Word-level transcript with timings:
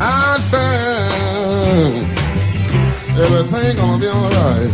I 0.00 0.38
said 0.50 2.04
everything 3.18 3.76
gonna 3.76 3.98
be 3.98 4.08
alright. 4.08 4.72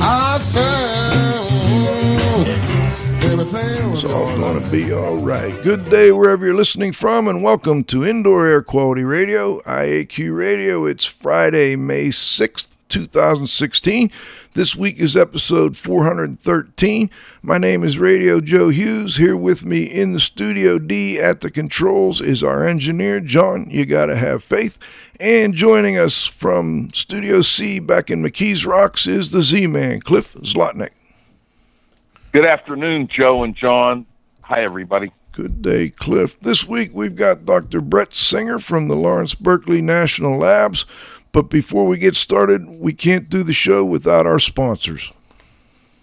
I 0.00 0.38
said 0.38 0.94
everything 3.30 3.92
It's 3.92 4.04
all 4.04 4.60
to 4.60 4.70
be 4.70 4.92
all 4.92 5.16
right. 5.16 5.62
Good 5.62 5.88
day 5.90 6.12
wherever 6.12 6.44
you're 6.44 6.54
listening 6.54 6.92
from, 6.92 7.28
and 7.28 7.42
welcome 7.42 7.84
to 7.84 8.04
Indoor 8.04 8.46
Air 8.46 8.62
Quality 8.62 9.04
Radio, 9.04 9.60
IAQ 9.60 10.36
Radio. 10.36 10.86
It's 10.86 11.04
Friday, 11.04 11.76
May 11.76 12.08
6th, 12.08 12.76
2016. 12.94 14.08
This 14.52 14.76
week 14.76 14.98
is 15.00 15.16
episode 15.16 15.76
413. 15.76 17.10
My 17.42 17.58
name 17.58 17.82
is 17.82 17.98
Radio 17.98 18.40
Joe 18.40 18.68
Hughes. 18.68 19.16
Here 19.16 19.36
with 19.36 19.64
me 19.64 19.82
in 19.82 20.12
the 20.12 20.20
studio 20.20 20.78
D 20.78 21.18
at 21.18 21.40
the 21.40 21.50
controls 21.50 22.20
is 22.20 22.44
our 22.44 22.64
engineer, 22.64 23.18
John. 23.18 23.68
You 23.68 23.84
got 23.84 24.06
to 24.06 24.16
have 24.16 24.44
faith. 24.44 24.78
And 25.18 25.54
joining 25.54 25.98
us 25.98 26.28
from 26.28 26.88
Studio 26.94 27.40
C 27.40 27.80
back 27.80 28.12
in 28.12 28.22
McKees 28.22 28.64
Rocks 28.64 29.08
is 29.08 29.32
the 29.32 29.42
Z 29.42 29.66
Man, 29.66 30.00
Cliff 30.00 30.32
Zlotnick. 30.34 30.90
Good 32.32 32.46
afternoon, 32.46 33.08
Joe 33.08 33.42
and 33.42 33.56
John. 33.56 34.06
Hi, 34.42 34.62
everybody. 34.62 35.10
Good 35.34 35.62
day, 35.62 35.90
Cliff. 35.90 36.38
This 36.38 36.68
week 36.68 36.92
we've 36.94 37.16
got 37.16 37.44
Dr. 37.44 37.80
Brett 37.80 38.14
Singer 38.14 38.60
from 38.60 38.86
the 38.86 38.94
Lawrence 38.94 39.34
Berkeley 39.34 39.82
National 39.82 40.38
Labs. 40.38 40.86
But 41.34 41.50
before 41.50 41.84
we 41.84 41.98
get 41.98 42.14
started, 42.14 42.78
we 42.78 42.92
can't 42.92 43.28
do 43.28 43.42
the 43.42 43.52
show 43.52 43.84
without 43.84 44.24
our 44.24 44.38
sponsors. 44.38 45.10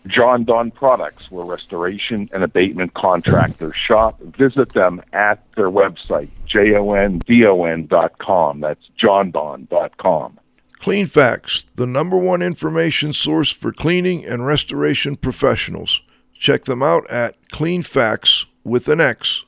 Jon-Don 0.08 0.72
Products, 0.72 1.32
where 1.32 1.46
restoration 1.46 2.30
and 2.34 2.44
abatement 2.44 2.94
contractors 2.96 3.76
shop. 3.88 4.20
Visit 4.38 4.74
them 4.74 5.02
at 5.14 5.42
their 5.56 5.70
website, 5.70 6.28
J-O-N-D-O-N 6.48 7.88
dot 7.88 8.18
com. 8.18 8.60
That's 8.60 8.84
jondon 9.02 9.70
dot 9.70 9.98
com. 9.98 10.38
Cleanfax, 10.82 11.66
the 11.76 11.88
number 11.88 12.18
one 12.18 12.42
information 12.42 13.14
source 13.14 13.52
for 13.52 13.72
cleaning 13.72 14.26
and 14.26 14.46
restoration 14.46 15.16
professionals. 15.16 16.02
Check 16.34 16.66
them 16.66 16.84
out 16.84 17.10
at 17.10 17.38
cleanfax 17.54 18.48
with 18.66 18.90
an 18.90 19.00
X 19.00 19.46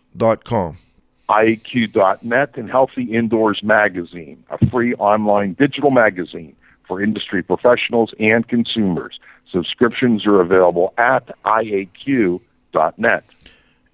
IAQ.net 1.30 2.58
and 2.58 2.70
Healthy 2.70 3.04
Indoors 3.04 3.62
Magazine, 3.64 4.44
a 4.50 4.70
free 4.70 4.94
online 4.96 5.54
digital 5.54 5.92
magazine 5.92 6.56
for 6.88 7.02
industry 7.02 7.42
professionals 7.42 8.14
and 8.20 8.48
consumers. 8.48 9.20
Subscriptions 9.52 10.26
are 10.26 10.42
available 10.42 10.94
at 10.98 11.30
IAQ.net. 11.46 13.24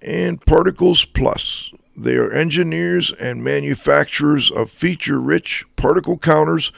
And 0.02 0.44
Particles 0.44 1.04
Plus. 1.04 1.72
They 1.96 2.16
are 2.16 2.32
engineers 2.32 3.12
and 3.12 3.44
manufacturers 3.44 4.50
of 4.50 4.70
feature 4.70 5.20
rich 5.20 5.66
particle 5.76 6.16
counters, 6.16 6.72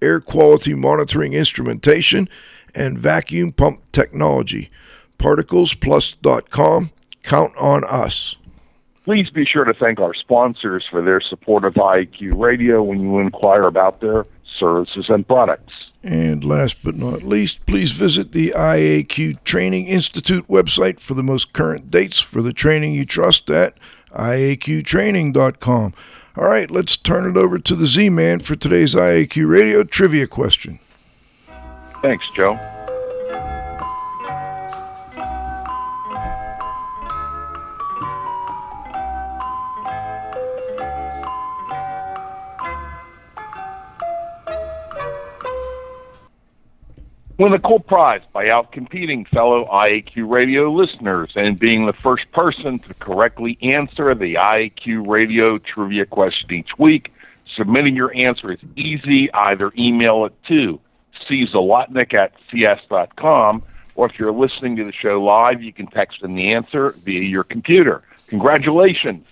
air 0.00 0.20
quality 0.20 0.74
monitoring 0.74 1.32
instrumentation, 1.32 2.28
and 2.74 2.96
vacuum 2.96 3.52
pump 3.52 3.80
technology. 3.90 4.70
ParticlesPlus.com. 5.18 6.90
Count 7.22 7.52
on 7.58 7.84
us. 7.84 8.36
Please 9.04 9.30
be 9.30 9.44
sure 9.44 9.64
to 9.64 9.72
thank 9.72 9.98
our 9.98 10.14
sponsors 10.14 10.84
for 10.90 11.02
their 11.02 11.20
support 11.20 11.64
of 11.64 11.74
IAQ 11.74 12.38
Radio 12.38 12.82
when 12.82 13.00
you 13.00 13.18
inquire 13.18 13.64
about 13.64 14.00
their 14.00 14.26
services 14.58 15.06
and 15.08 15.26
products. 15.26 15.72
And 16.02 16.44
last 16.44 16.82
but 16.82 16.96
not 16.96 17.22
least, 17.22 17.64
please 17.66 17.92
visit 17.92 18.32
the 18.32 18.52
IAQ 18.56 19.42
Training 19.44 19.86
Institute 19.86 20.46
website 20.48 21.00
for 21.00 21.14
the 21.14 21.22
most 21.22 21.52
current 21.52 21.90
dates 21.90 22.20
for 22.20 22.42
the 22.42 22.52
training 22.52 22.94
you 22.94 23.04
trust 23.04 23.50
at 23.50 23.76
IAQtraining.com. 24.12 25.94
All 26.36 26.48
right, 26.48 26.70
let's 26.70 26.96
turn 26.96 27.28
it 27.28 27.36
over 27.36 27.58
to 27.58 27.74
the 27.74 27.86
Z 27.86 28.10
Man 28.10 28.38
for 28.38 28.56
today's 28.56 28.94
IAQ 28.94 29.48
Radio 29.48 29.82
trivia 29.84 30.26
question. 30.26 30.78
Thanks, 32.02 32.24
Joe. 32.34 32.58
Win 47.40 47.54
a 47.54 47.58
cool 47.58 47.80
prize 47.80 48.20
by 48.34 48.48
outcompeting 48.48 49.26
fellow 49.28 49.64
IAQ 49.72 50.28
radio 50.28 50.70
listeners 50.70 51.32
and 51.36 51.58
being 51.58 51.86
the 51.86 51.94
first 51.94 52.30
person 52.32 52.78
to 52.80 52.92
correctly 52.92 53.56
answer 53.62 54.14
the 54.14 54.34
IAQ 54.34 55.08
radio 55.08 55.56
trivia 55.56 56.04
question 56.04 56.52
each 56.52 56.78
week. 56.78 57.10
Submitting 57.56 57.96
your 57.96 58.14
answer 58.14 58.52
is 58.52 58.58
easy. 58.76 59.32
Either 59.32 59.72
email 59.78 60.26
it 60.26 60.34
to 60.48 60.78
czalotnik 61.30 62.12
at 62.12 62.34
cs.com, 62.50 63.62
or 63.94 64.06
if 64.06 64.18
you're 64.18 64.32
listening 64.32 64.76
to 64.76 64.84
the 64.84 64.92
show 64.92 65.22
live, 65.22 65.62
you 65.62 65.72
can 65.72 65.86
text 65.86 66.22
in 66.22 66.34
the 66.34 66.52
answer 66.52 66.90
via 66.98 67.22
your 67.22 67.44
computer. 67.44 68.02
Congratulations. 68.26 69.26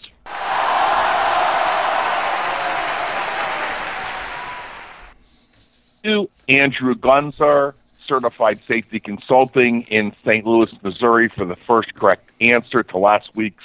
To 6.04 6.30
Andrew 6.48 6.94
Gunzar, 6.94 7.74
Certified 8.08 8.60
Safety 8.66 8.98
Consulting 8.98 9.82
in 9.82 10.12
St. 10.24 10.46
Louis, 10.46 10.70
Missouri, 10.82 11.28
for 11.28 11.44
the 11.44 11.56
first 11.66 11.94
correct 11.94 12.30
answer 12.40 12.82
to 12.82 12.98
last 12.98 13.30
week's 13.34 13.64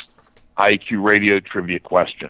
IQ 0.57 1.03
Radio 1.03 1.39
trivia 1.39 1.79
question. 1.79 2.29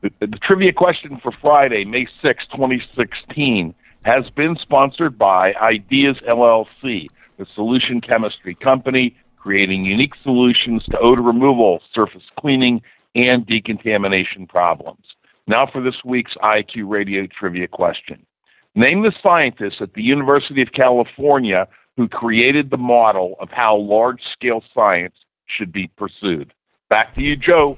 The, 0.00 0.10
the, 0.20 0.38
trivia 0.38 0.72
question 0.72 1.18
for 1.22 1.32
Friday, 1.32 1.84
May 1.84 2.06
6, 2.22 2.44
2016, 2.52 3.74
has 4.04 4.30
been 4.30 4.56
sponsored 4.56 5.18
by 5.18 5.52
Ideas 5.54 6.16
LLC, 6.28 7.08
the 7.36 7.46
solution 7.54 8.00
chemistry 8.00 8.54
company 8.54 9.16
creating 9.36 9.84
unique 9.84 10.14
solutions 10.22 10.84
to 10.84 10.98
odor 10.98 11.24
removal, 11.24 11.82
surface 11.92 12.22
cleaning, 12.38 12.80
and 13.16 13.44
decontamination 13.44 14.46
problems. 14.46 15.04
Now 15.48 15.66
for 15.66 15.82
this 15.82 15.96
week's 16.04 16.34
IQ 16.36 16.88
Radio 16.88 17.26
trivia 17.26 17.66
question. 17.66 18.24
Name 18.74 19.02
the 19.02 19.12
scientist 19.22 19.80
at 19.80 19.92
the 19.94 20.02
University 20.02 20.62
of 20.62 20.72
California 20.72 21.68
who 21.96 22.08
created 22.08 22.70
the 22.70 22.78
model 22.78 23.36
of 23.38 23.48
how 23.52 23.76
large 23.76 24.20
scale 24.32 24.62
science 24.74 25.14
should 25.46 25.72
be 25.72 25.88
pursued. 25.98 26.52
Back 26.88 27.14
to 27.14 27.20
you, 27.22 27.36
Joe. 27.36 27.76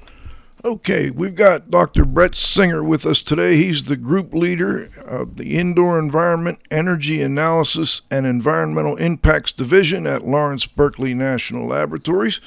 Okay, 0.64 1.10
we've 1.10 1.34
got 1.34 1.70
Dr. 1.70 2.04
Brett 2.06 2.34
Singer 2.34 2.82
with 2.82 3.04
us 3.04 3.22
today. 3.22 3.56
He's 3.56 3.84
the 3.84 3.96
group 3.98 4.32
leader 4.32 4.88
of 5.04 5.36
the 5.36 5.58
Indoor 5.58 5.98
Environment, 5.98 6.58
Energy 6.70 7.20
Analysis, 7.20 8.00
and 8.10 8.24
Environmental 8.24 8.96
Impacts 8.96 9.52
Division 9.52 10.06
at 10.06 10.26
Lawrence 10.26 10.64
Berkeley 10.64 11.12
National 11.12 11.66
Laboratories. 11.66 12.40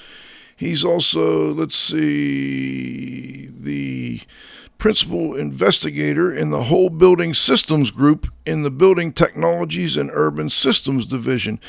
He's 0.57 0.83
also, 0.83 1.53
let's 1.53 1.75
see, 1.75 3.47
the 3.47 4.21
principal 4.79 5.35
investigator 5.35 6.33
in 6.33 6.49
the 6.49 6.63
whole 6.63 6.89
building 6.89 7.35
systems 7.35 7.91
group 7.91 8.27
in 8.43 8.63
the 8.63 8.71
Building 8.71 9.13
Technologies 9.13 9.95
and 9.95 10.09
Urban 10.11 10.49
Systems 10.49 11.05
Division. 11.05 11.59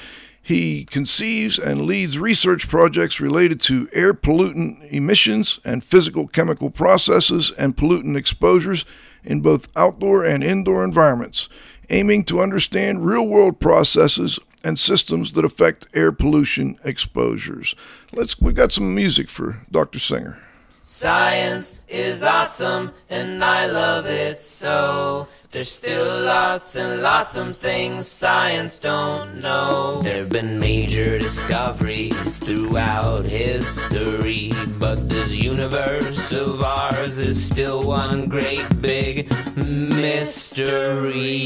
He 0.40 0.86
conceives 0.86 1.58
and 1.58 1.84
leads 1.84 2.18
research 2.18 2.66
projects 2.66 3.20
related 3.20 3.60
to 3.62 3.90
air 3.92 4.14
pollutant 4.14 4.90
emissions 4.90 5.60
and 5.66 5.84
physical 5.84 6.26
chemical 6.26 6.70
processes 6.70 7.52
and 7.58 7.76
pollutant 7.76 8.16
exposures 8.16 8.86
in 9.22 9.42
both 9.42 9.68
outdoor 9.76 10.24
and 10.24 10.42
indoor 10.42 10.82
environments, 10.82 11.50
aiming 11.90 12.24
to 12.24 12.40
understand 12.40 13.04
real 13.04 13.26
world 13.26 13.60
processes 13.60 14.38
and 14.68 14.78
systems 14.78 15.32
that 15.32 15.46
affect 15.46 15.86
air 15.94 16.12
pollution 16.12 16.78
exposures. 16.84 17.74
Let's 18.12 18.38
we've 18.38 18.54
got 18.54 18.70
some 18.70 18.94
music 18.94 19.30
for 19.30 19.62
Dr. 19.70 19.98
Singer. 19.98 20.38
Science 20.82 21.80
is 21.88 22.22
awesome 22.22 22.92
and 23.08 23.42
I 23.42 23.64
love 23.66 24.04
it 24.04 24.42
so. 24.42 25.26
There's 25.50 25.72
still 25.72 26.24
lots 26.26 26.76
and 26.76 27.00
lots 27.00 27.34
of 27.36 27.56
things 27.56 28.06
science 28.08 28.78
don't 28.78 29.40
know. 29.40 30.00
There've 30.02 30.30
been 30.30 30.58
major 30.58 31.18
discoveries 31.18 32.38
throughout 32.38 33.24
history, 33.24 34.52
but 34.78 34.96
this 35.08 35.34
universe 35.34 36.30
of 36.32 36.60
ours 36.60 37.18
is 37.18 37.42
still 37.50 37.88
one 37.88 38.28
great 38.28 38.68
big 38.82 39.32
mystery. 39.56 41.38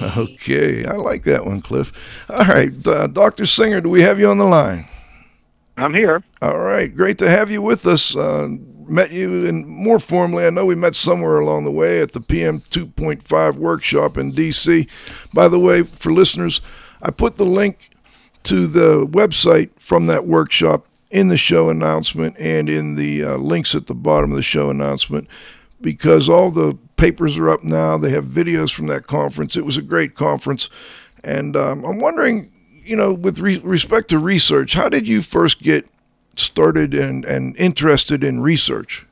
Okay, 0.16 0.84
I 0.84 0.94
like 0.94 1.24
that 1.24 1.44
one, 1.44 1.60
Cliff. 1.60 1.92
All 2.28 2.44
right, 2.44 2.86
uh, 2.86 3.06
Dr. 3.08 3.46
Singer, 3.46 3.80
do 3.80 3.88
we 3.88 4.02
have 4.02 4.18
you 4.18 4.30
on 4.30 4.38
the 4.38 4.44
line? 4.44 4.86
I'm 5.76 5.94
here. 5.94 6.22
All 6.42 6.58
right, 6.58 6.94
great 6.94 7.18
to 7.18 7.28
have 7.28 7.50
you 7.50 7.62
with 7.62 7.86
us. 7.86 8.16
Uh, 8.16 8.48
met 8.88 9.12
you 9.12 9.44
in 9.44 9.66
more 9.68 9.98
formally. 9.98 10.46
I 10.46 10.50
know 10.50 10.66
we 10.66 10.74
met 10.74 10.94
somewhere 10.96 11.38
along 11.38 11.64
the 11.64 11.70
way 11.70 12.00
at 12.00 12.12
the 12.12 12.20
PM 12.20 12.60
2.5 12.60 13.56
workshop 13.56 14.16
in 14.16 14.32
DC. 14.32 14.88
By 15.32 15.48
the 15.48 15.58
way, 15.58 15.82
for 15.82 16.12
listeners, 16.12 16.60
I 17.02 17.10
put 17.10 17.36
the 17.36 17.46
link 17.46 17.90
to 18.44 18.66
the 18.66 19.06
website 19.06 19.70
from 19.78 20.06
that 20.06 20.26
workshop 20.26 20.86
in 21.10 21.28
the 21.28 21.36
show 21.36 21.70
announcement 21.70 22.36
and 22.38 22.68
in 22.68 22.94
the 22.96 23.24
uh, 23.24 23.36
links 23.36 23.74
at 23.74 23.86
the 23.86 23.94
bottom 23.94 24.30
of 24.30 24.36
the 24.36 24.42
show 24.42 24.70
announcement 24.70 25.28
because 25.80 26.28
all 26.28 26.50
the 26.50 26.76
papers 26.98 27.38
are 27.38 27.48
up 27.48 27.64
now. 27.64 27.96
They 27.96 28.10
have 28.10 28.26
videos 28.26 28.74
from 28.74 28.88
that 28.88 29.06
conference. 29.06 29.56
It 29.56 29.64
was 29.64 29.78
a 29.78 29.82
great 29.82 30.14
conference. 30.14 30.68
And 31.24 31.56
um, 31.56 31.84
I'm 31.84 32.00
wondering, 32.00 32.52
you 32.84 32.96
know, 32.96 33.14
with 33.14 33.40
re- 33.40 33.58
respect 33.58 34.10
to 34.10 34.18
research, 34.18 34.74
how 34.74 34.88
did 34.90 35.08
you 35.08 35.22
first 35.22 35.62
get 35.62 35.88
started 36.36 36.94
and, 36.94 37.24
and 37.24 37.56
interested 37.56 38.22
in 38.22 38.40
research? 38.40 39.06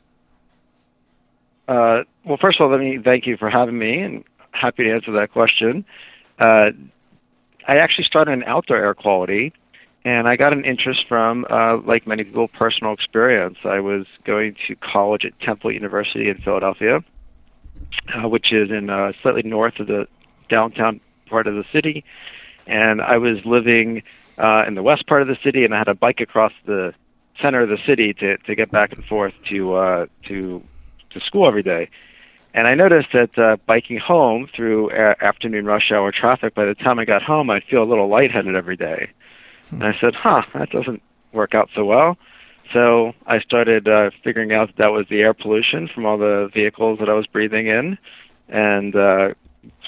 Uh, 1.69 2.03
well, 2.25 2.37
first 2.41 2.61
of 2.61 2.65
all, 2.65 2.71
let 2.71 2.81
me 2.81 2.99
thank 3.03 3.27
you 3.27 3.37
for 3.37 3.51
having 3.51 3.79
me 3.79 4.01
and 4.01 4.25
happy 4.53 4.85
to 4.85 4.93
answer 4.93 5.13
that 5.13 5.33
question. 5.33 5.85
Uh, 6.39 6.71
I 7.67 7.77
actually 7.77 8.05
started 8.05 8.33
in 8.33 8.45
outdoor 8.45 8.77
air 8.77 8.95
quality, 8.95 9.53
and 10.05 10.29
I 10.29 10.37
got 10.37 10.53
an 10.53 10.65
interest 10.65 11.05
from, 11.09 11.45
uh, 11.51 11.79
like 11.79 12.07
many 12.07 12.23
people, 12.23 12.47
personal 12.49 12.93
experience. 12.93 13.59
I 13.65 13.81
was 13.81 14.07
going 14.25 14.55
to 14.69 14.77
college 14.77 15.25
at 15.25 15.39
Temple 15.41 15.73
University 15.73 16.29
in 16.29 16.39
Philadelphia, 16.39 17.03
uh, 18.15 18.29
which 18.29 18.53
is 18.53 18.71
in 18.71 18.91
uh, 18.91 19.13
slightly 19.23 19.43
north 19.43 19.79
of 19.81 19.87
the 19.87 20.07
downtown 20.49 21.01
part 21.29 21.47
of 21.47 21.55
the 21.55 21.65
city, 21.73 22.05
and 22.67 23.01
I 23.01 23.19
was 23.19 23.45
living 23.45 24.03
uh, 24.39 24.65
in 24.67 24.75
the 24.75 24.83
west 24.83 25.07
part 25.07 25.23
of 25.23 25.29
the 25.29 25.39
city, 25.43 25.65
and 25.65 25.75
I 25.75 25.79
had 25.79 25.89
a 25.89 25.95
bike 25.95 26.21
across 26.21 26.53
the 26.67 26.95
center 27.41 27.61
of 27.61 27.69
the 27.69 27.79
city 27.87 28.15
to 28.15 28.37
to 28.39 28.55
get 28.55 28.71
back 28.71 28.93
and 28.93 29.05
forth 29.05 29.35
to 29.51 29.75
uh, 29.75 30.07
to 30.29 30.63
to 31.11 31.21
school 31.21 31.47
every 31.47 31.63
day. 31.63 31.89
And 32.55 32.67
I 32.67 32.75
noticed 32.75 33.09
that 33.13 33.39
uh, 33.39 33.57
biking 33.67 33.99
home 33.99 34.49
through 34.55 34.91
a- 34.91 35.23
afternoon 35.23 35.67
rush 35.67 35.93
hour 35.93 36.11
traffic, 36.11 36.55
by 36.55 36.65
the 36.65 36.75
time 36.75 36.99
I 36.99 37.05
got 37.05 37.23
home, 37.23 37.51
I'd 37.51 37.65
feel 37.65 37.83
a 37.83 37.85
little 37.85 38.09
lightheaded 38.09 38.55
every 38.57 38.77
day. 38.77 39.11
And 39.71 39.85
I 39.85 39.95
said, 40.01 40.15
huh, 40.15 40.43
that 40.55 40.71
doesn't 40.71 41.03
work 41.33 41.55
out 41.55 41.69
so 41.75 41.85
well. 41.85 42.17
So 42.73 43.13
I 43.27 43.41
started 43.41 43.89
uh, 43.89 44.11
figuring 44.25 44.53
out 44.53 44.69
that, 44.69 44.77
that 44.79 44.93
was 44.93 45.07
the 45.09 45.21
air 45.21 45.35
pollution 45.35 45.89
from 45.95 46.07
all 46.07 46.19
the 46.19 46.51
vehicles 46.53 46.99
that 46.99 47.09
I 47.09 47.15
was 47.15 47.27
breathing 47.27 47.69
in, 47.69 47.99
and 48.49 48.95
uh, 48.95 49.29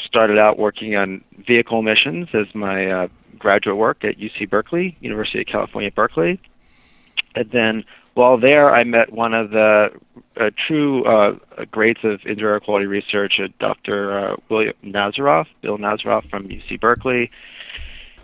started 0.06 0.38
out 0.38 0.58
working 0.58 0.96
on 0.96 1.22
vehicle 1.46 1.80
emissions 1.80 2.28
as 2.34 2.46
my 2.54 2.86
uh, 2.90 3.08
graduate 3.38 3.76
work 3.76 4.04
at 4.04 4.18
UC 4.18 4.48
Berkeley, 4.48 4.96
University 5.00 5.40
of 5.40 5.46
California, 5.46 5.90
Berkeley. 5.90 6.40
And 7.34 7.50
then 7.52 7.84
while 8.14 8.38
there, 8.38 8.74
I 8.74 8.82
met 8.84 9.12
one 9.12 9.34
of 9.34 9.50
the 9.50 9.90
uh, 10.40 10.50
true 10.66 11.04
uh, 11.04 11.36
greats 11.70 12.00
of 12.02 12.20
indoor 12.26 12.50
air 12.50 12.60
quality 12.60 12.86
research, 12.86 13.40
Dr. 13.60 14.18
Uh, 14.18 14.36
William 14.50 14.74
Nazaroff, 14.84 15.46
Bill 15.62 15.78
Nazaroff 15.78 16.28
from 16.28 16.48
UC 16.48 16.80
Berkeley. 16.80 17.30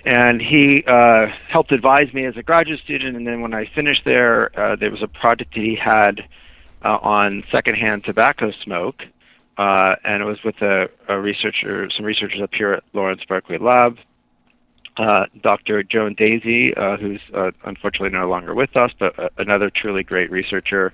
And 0.05 0.41
he 0.41 0.85
uh, 0.87 1.27
helped 1.49 1.73
advise 1.73 2.13
me 2.13 2.27
as 2.27 2.37
a 2.37 2.43
graduate 2.43 2.81
student. 2.85 3.17
And 3.17 3.27
then 3.27 3.41
when 3.41 3.55
I 3.55 3.65
finished 3.75 4.03
there, 4.05 4.59
uh, 4.59 4.77
there 4.77 4.91
was 4.91 5.03
a 5.03 5.09
project 5.09 5.55
that 5.55 5.61
he 5.61 5.77
had 5.83 6.21
uh, 6.85 6.99
on 7.01 7.43
secondhand 7.51 8.05
tobacco 8.05 8.53
smoke. 8.63 9.03
Uh, 9.57 9.95
and 10.05 10.23
it 10.23 10.27
was 10.27 10.39
with 10.45 10.61
a, 10.61 10.89
a 11.09 11.19
researcher, 11.21 11.89
some 11.97 12.05
researchers 12.05 12.41
up 12.43 12.51
here 12.53 12.73
at 12.73 12.83
Lawrence 12.93 13.23
Berkeley 13.27 13.59
Lab 13.59 13.99
uh, 14.97 15.25
Dr. 15.43 15.83
Joan 15.83 16.15
Daisey, 16.15 16.77
uh, 16.79 16.97
who's 16.97 17.21
uh, 17.35 17.51
unfortunately 17.65 18.11
no 18.11 18.29
longer 18.29 18.55
with 18.55 18.77
us, 18.77 18.93
but 18.99 19.19
uh, 19.19 19.29
another 19.39 19.71
truly 19.71 20.03
great 20.03 20.31
researcher. 20.31 20.93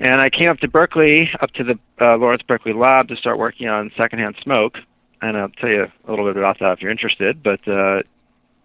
And 0.00 0.20
I 0.20 0.28
came 0.28 0.48
up 0.48 0.58
to 0.58 0.68
Berkeley, 0.68 1.30
up 1.40 1.52
to 1.52 1.64
the 1.64 1.78
uh, 2.00 2.16
Lawrence 2.16 2.42
Berkeley 2.42 2.72
lab 2.72 3.08
to 3.08 3.16
start 3.16 3.38
working 3.38 3.68
on 3.68 3.90
secondhand 3.96 4.36
smoke. 4.42 4.78
And 5.22 5.36
I'll 5.36 5.48
tell 5.48 5.70
you 5.70 5.86
a 6.06 6.10
little 6.10 6.26
bit 6.26 6.36
about 6.36 6.58
that 6.60 6.72
if 6.72 6.82
you're 6.82 6.90
interested. 6.90 7.42
But 7.42 7.66
uh, 7.66 8.02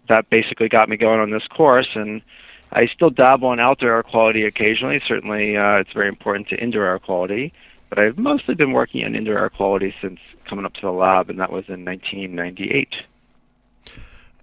that 0.08 0.28
basically 0.30 0.68
got 0.68 0.88
me 0.88 0.96
going 0.96 1.20
on 1.20 1.30
this 1.30 1.46
course. 1.46 1.88
And 1.94 2.22
I 2.72 2.86
still 2.86 3.10
dabble 3.10 3.52
in 3.52 3.60
outdoor 3.60 3.90
air 3.90 4.02
quality 4.02 4.44
occasionally. 4.44 5.00
Certainly, 5.06 5.56
uh, 5.56 5.76
it's 5.76 5.92
very 5.92 6.08
important 6.08 6.48
to 6.48 6.56
indoor 6.56 6.84
air 6.84 6.98
quality. 6.98 7.52
But 7.88 7.98
I've 7.98 8.18
mostly 8.18 8.54
been 8.54 8.72
working 8.72 9.04
on 9.04 9.14
indoor 9.14 9.38
air 9.38 9.50
quality 9.50 9.94
since 10.00 10.18
coming 10.48 10.64
up 10.64 10.74
to 10.74 10.80
the 10.80 10.92
lab, 10.92 11.28
and 11.28 11.38
that 11.40 11.52
was 11.52 11.64
in 11.68 11.84
1998. 11.84 12.94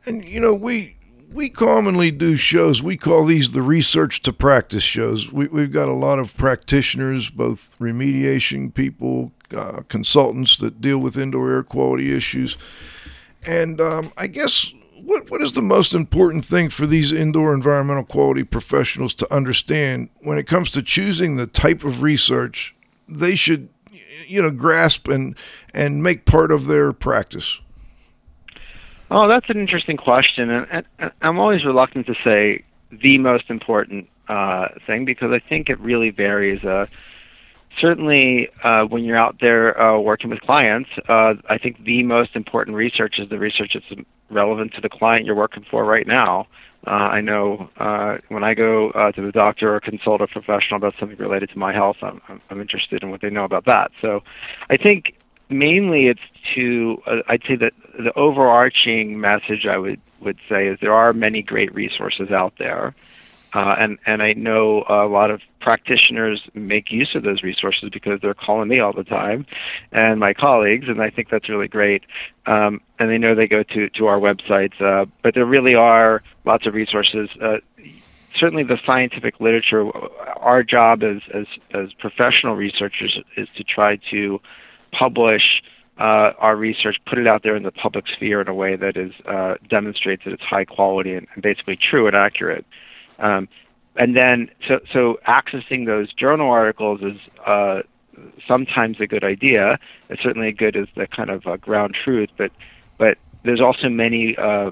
And 0.06 0.28
you 0.28 0.40
know, 0.40 0.54
we 0.54 0.96
we 1.32 1.50
commonly 1.50 2.12
do 2.12 2.36
shows. 2.36 2.82
We 2.82 2.98
call 2.98 3.26
these 3.26 3.52
the 3.52 3.62
research 3.62 4.22
to 4.24 4.34
practice 4.34 4.84
shows. 4.84 5.32
We, 5.32 5.48
we've 5.48 5.72
got 5.72 5.90
a 5.90 5.94
lot 5.94 6.20
of 6.20 6.36
practitioners, 6.36 7.30
both 7.30 7.76
remediation 7.80 8.74
people, 8.74 9.32
uh, 9.56 9.82
consultants 9.88 10.58
that 10.58 10.82
deal 10.82 10.98
with 10.98 11.18
indoor 11.18 11.52
air 11.52 11.64
quality 11.64 12.16
issues. 12.16 12.58
And 13.44 13.80
um, 13.80 14.12
I 14.18 14.28
guess 14.28 14.74
what 14.96 15.30
what 15.30 15.42
is 15.42 15.54
the 15.54 15.62
most 15.62 15.94
important 15.94 16.46
thing 16.46 16.70
for 16.70 16.86
these 16.86 17.12
indoor 17.12 17.54
environmental 17.54 18.04
quality 18.04 18.44
professionals 18.44 19.16
to 19.16 19.34
understand 19.34 20.10
when 20.22 20.38
it 20.38 20.48
comes 20.48 20.72
to 20.72 20.82
choosing 20.82 21.36
the 21.36 21.48
type 21.48 21.84
of 21.84 22.02
research 22.02 22.76
they 23.08 23.36
should, 23.36 23.70
you 24.28 24.42
know, 24.42 24.52
grasp 24.52 25.08
and 25.08 25.36
and 25.74 26.04
make 26.04 26.26
part 26.26 26.52
of 26.52 26.68
their 26.68 26.92
practice? 26.92 27.60
Oh, 29.12 29.28
that's 29.28 29.50
an 29.50 29.60
interesting 29.60 29.98
question, 29.98 30.52
and, 30.52 30.86
and 31.00 31.12
I'm 31.22 31.40
always 31.40 31.66
reluctant 31.66 32.06
to 32.08 32.16
say 32.24 32.64
the 32.92 33.18
most 33.18 33.50
important 33.50 34.08
uh, 34.28 34.68
thing 34.86 35.06
because 35.06 35.32
I 35.32 35.40
think 35.40 35.70
it 35.70 35.80
really 35.80 36.12
varies. 36.12 36.64
Uh, 36.64 36.86
certainly, 37.80 38.50
uh, 38.64 38.84
when 38.84 39.04
you're 39.04 39.18
out 39.18 39.38
there 39.42 39.80
uh, 39.82 40.00
working 40.00 40.30
with 40.30 40.42
clients, 40.42 40.90
uh, 41.08 41.34
I 41.50 41.58
think 41.58 41.84
the 41.84 42.04
most 42.04 42.36
important 42.36 42.78
research 42.78 43.18
is 43.18 43.30
the 43.30 43.40
research 43.40 43.72
that's 43.74 44.02
relevant 44.30 44.74
to 44.76 44.82
the 44.82 44.90
client 44.90 45.26
you're 45.26 45.36
working 45.36 45.66
for 45.70 45.84
right 45.86 46.06
now. 46.06 46.48
Uh, 46.86 46.92
I 46.92 47.22
know 47.22 47.70
when 48.30 48.44
I 48.44 48.54
go 48.54 48.92
to 48.92 49.22
the 49.22 49.32
doctor 49.32 49.76
or 49.76 49.80
consult 49.82 50.22
a 50.22 50.28
professional 50.28 50.78
about 50.78 50.94
something 51.00 51.18
related 51.18 51.50
to 51.50 51.58
my 51.58 51.74
health, 51.74 51.98
I'm, 52.02 52.22
I'm 52.50 52.62
interested 52.62 53.04
in 53.04 53.10
what 53.10 53.22
they 53.22 53.30
know 53.30 53.44
about 53.44 53.66
that. 53.66 53.92
So 54.02 54.22
I 54.70 54.78
think 54.78 55.16
mainly 55.50 56.08
it's 56.08 56.22
to 56.56 57.02
uh, 57.06 57.18
I'd 57.28 57.44
say 57.48 57.56
that 57.56 57.74
the 57.98 58.18
overarching 58.18 59.20
message 59.20 59.66
I 59.66 59.78
would 59.78 60.00
would 60.22 60.38
say 60.48 60.68
is 60.68 60.78
there 60.82 60.94
are 60.94 61.14
many 61.14 61.42
great 61.42 61.74
resources 61.74 62.32
out 62.32 62.54
there. 62.60 62.96
Uh, 63.54 63.76
and 63.80 63.98
and 64.06 64.22
I 64.22 64.34
know 64.34 64.84
a 64.88 65.08
lot 65.08 65.32
of 65.32 65.42
practitioners 65.60 66.42
make 66.54 66.92
use 66.92 67.16
of 67.16 67.24
those 67.24 67.42
resources 67.42 67.90
because 67.92 68.22
they're 68.22 68.36
calling 68.36 68.70
me 68.70 68.80
all 68.80 68.94
the 68.94 69.04
time, 69.04 69.48
and 69.92 70.20
my 70.20 70.34
colleagues, 70.34 70.88
and 70.88 71.02
I 71.02 71.10
think 71.10 71.30
that's 71.30 71.50
really 71.50 71.68
great. 71.68 72.04
Um, 72.46 72.80
and 73.00 73.10
they 73.10 73.18
know 73.18 73.34
they 73.34 73.48
go 73.48 73.64
to 73.64 73.90
to 73.90 74.06
our 74.06 74.20
websites, 74.20 74.80
uh, 74.80 75.08
but 75.24 75.34
there 75.34 75.48
really 75.48 75.74
are 75.74 76.22
lots 76.46 76.68
of 76.68 76.76
resources. 76.76 77.28
Uh, 77.42 77.58
certainly, 78.40 78.64
the 78.64 78.78
scientific 78.86 79.40
literature. 79.40 79.90
Our 80.38 80.62
job 80.62 81.02
as 81.02 81.24
as 81.34 81.48
as 81.74 81.92
professional 81.94 82.56
researchers 82.56 83.18
is 83.36 83.48
to 83.58 83.64
try 83.64 83.98
to 84.12 84.40
publish 84.92 85.62
uh, 86.00 86.32
our 86.38 86.56
research, 86.56 86.98
put 87.06 87.18
it 87.18 87.28
out 87.28 87.44
there 87.44 87.56
in 87.56 87.64
the 87.64 87.72
public 87.72 88.06
sphere 88.08 88.40
in 88.40 88.48
a 88.48 88.54
way 88.54 88.76
that 88.76 88.96
is 88.96 89.12
uh, 89.28 89.56
demonstrates 89.70 90.24
that 90.24 90.34
it's 90.34 90.44
high 90.44 90.66
quality 90.66 91.14
and, 91.14 91.28
and 91.34 91.44
basically 91.44 91.76
true 91.78 92.08
and 92.08 92.16
accurate. 92.16 92.66
Um, 93.20 93.50
and 93.96 94.16
then, 94.16 94.50
so 94.68 94.80
so 94.94 95.20
accessing 95.28 95.86
those 95.86 96.14
journal 96.14 96.50
articles 96.50 97.02
is 97.02 97.18
uh, 97.46 97.82
sometimes 98.48 98.98
a 99.02 99.08
good 99.08 99.26
idea. 99.26 99.78
It's 100.10 100.24
certainly 100.24 100.52
good 100.54 100.78
as 100.78 100.88
the 100.96 101.06
kind 101.08 101.30
of 101.30 101.46
uh, 101.46 101.58
ground 101.58 101.96
truth, 102.02 102.30
but 102.38 102.52
but 102.98 103.18
there's 103.44 103.62
also 103.62 103.90
many 103.90 104.38
uh, 104.38 104.72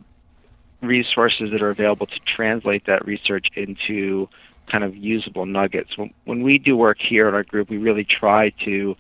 resources 0.81 1.51
that 1.51 1.61
are 1.61 1.69
available 1.69 2.05
to 2.05 2.19
translate 2.25 2.85
that 2.85 3.05
research 3.05 3.47
into 3.55 4.29
kind 4.71 4.83
of 4.83 4.95
usable 4.95 5.45
nuggets. 5.45 5.97
When, 5.97 6.13
when 6.25 6.43
we 6.43 6.57
do 6.57 6.75
work 6.75 6.97
here 6.99 7.27
in 7.27 7.33
our 7.33 7.43
group, 7.43 7.69
we 7.69 7.77
really 7.77 8.05
try 8.05 8.51
to 8.65 8.95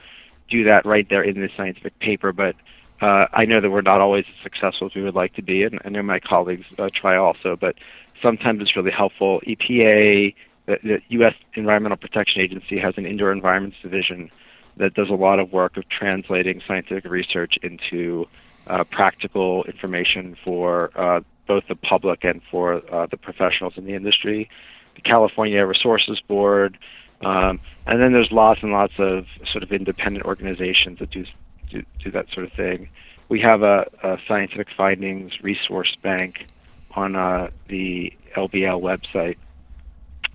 do 0.49 0.63
that 0.65 0.85
right 0.85 1.07
there 1.09 1.23
in 1.23 1.39
the 1.39 1.49
scientific 1.55 1.97
paper, 1.99 2.31
but 2.31 2.55
uh, 3.01 3.27
I 3.31 3.45
know 3.45 3.61
that 3.61 3.69
we're 3.69 3.81
not 3.81 4.01
always 4.01 4.25
as 4.27 4.43
successful 4.43 4.87
as 4.87 4.95
we 4.95 5.03
would 5.03 5.15
like 5.15 5.35
to 5.35 5.41
be, 5.41 5.63
and 5.63 5.79
I 5.85 5.89
know 5.89 6.01
my 6.01 6.19
colleagues 6.19 6.65
uh, 6.79 6.89
try 6.93 7.15
also, 7.15 7.55
but 7.55 7.75
sometimes 8.21 8.61
it's 8.61 8.75
really 8.75 8.91
helpful. 8.91 9.41
EPA, 9.47 10.33
the, 10.65 10.77
the 10.83 11.01
U.S. 11.09 11.35
Environmental 11.53 11.97
Protection 11.97 12.41
Agency, 12.41 12.79
has 12.79 12.95
an 12.97 13.05
indoor 13.05 13.31
environments 13.31 13.77
division 13.83 14.31
that 14.77 14.93
does 14.93 15.09
a 15.09 15.13
lot 15.13 15.39
of 15.39 15.51
work 15.51 15.77
of 15.77 15.87
translating 15.89 16.61
scientific 16.67 17.05
research 17.05 17.55
into 17.61 18.25
uh, 18.67 18.83
practical 18.83 19.63
information 19.65 20.35
for 20.43 20.91
uh, 20.95 21.21
both 21.47 21.63
the 21.69 21.75
public 21.75 22.23
and 22.23 22.41
for 22.49 22.81
uh, 22.93 23.07
the 23.07 23.17
professionals 23.17 23.73
in 23.77 23.85
the 23.85 23.93
industry. 23.93 24.49
The 24.95 25.01
California 25.01 25.63
Resources 25.65 26.19
Board, 26.27 26.77
um, 27.21 27.59
and 27.85 28.01
then 28.01 28.13
there's 28.13 28.31
lots 28.31 28.61
and 28.61 28.71
lots 28.71 28.93
of 28.99 29.25
sort 29.51 29.63
of 29.63 29.71
independent 29.71 30.25
organizations 30.25 30.99
that 30.99 31.09
do 31.11 31.25
do, 31.69 31.83
do 32.03 32.11
that 32.11 32.27
sort 32.33 32.45
of 32.45 32.53
thing. 32.53 32.89
We 33.29 33.41
have 33.41 33.61
a, 33.61 33.89
a 34.03 34.17
scientific 34.27 34.67
findings 34.75 35.33
resource 35.41 35.95
bank 36.01 36.45
on 36.91 37.15
uh, 37.15 37.49
the 37.67 38.13
LBL 38.35 38.81
website, 38.81 39.37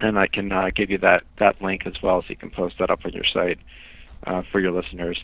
and 0.01 0.19
I 0.19 0.27
can 0.27 0.53
uh, 0.53 0.71
give 0.75 0.91
you 0.91 0.99
that 0.99 1.23
that 1.39 1.63
link 1.63 1.87
as 1.87 2.03
well, 2.03 2.23
so 2.23 2.29
you 2.29 2.37
can 2.37 2.51
post 2.51 2.77
that 2.79 2.91
up 2.91 3.05
on 3.05 3.13
your 3.13 3.25
site 3.25 3.59
uh, 4.27 4.43
for 4.51 4.61
your 4.61 4.73
listeners. 4.73 5.23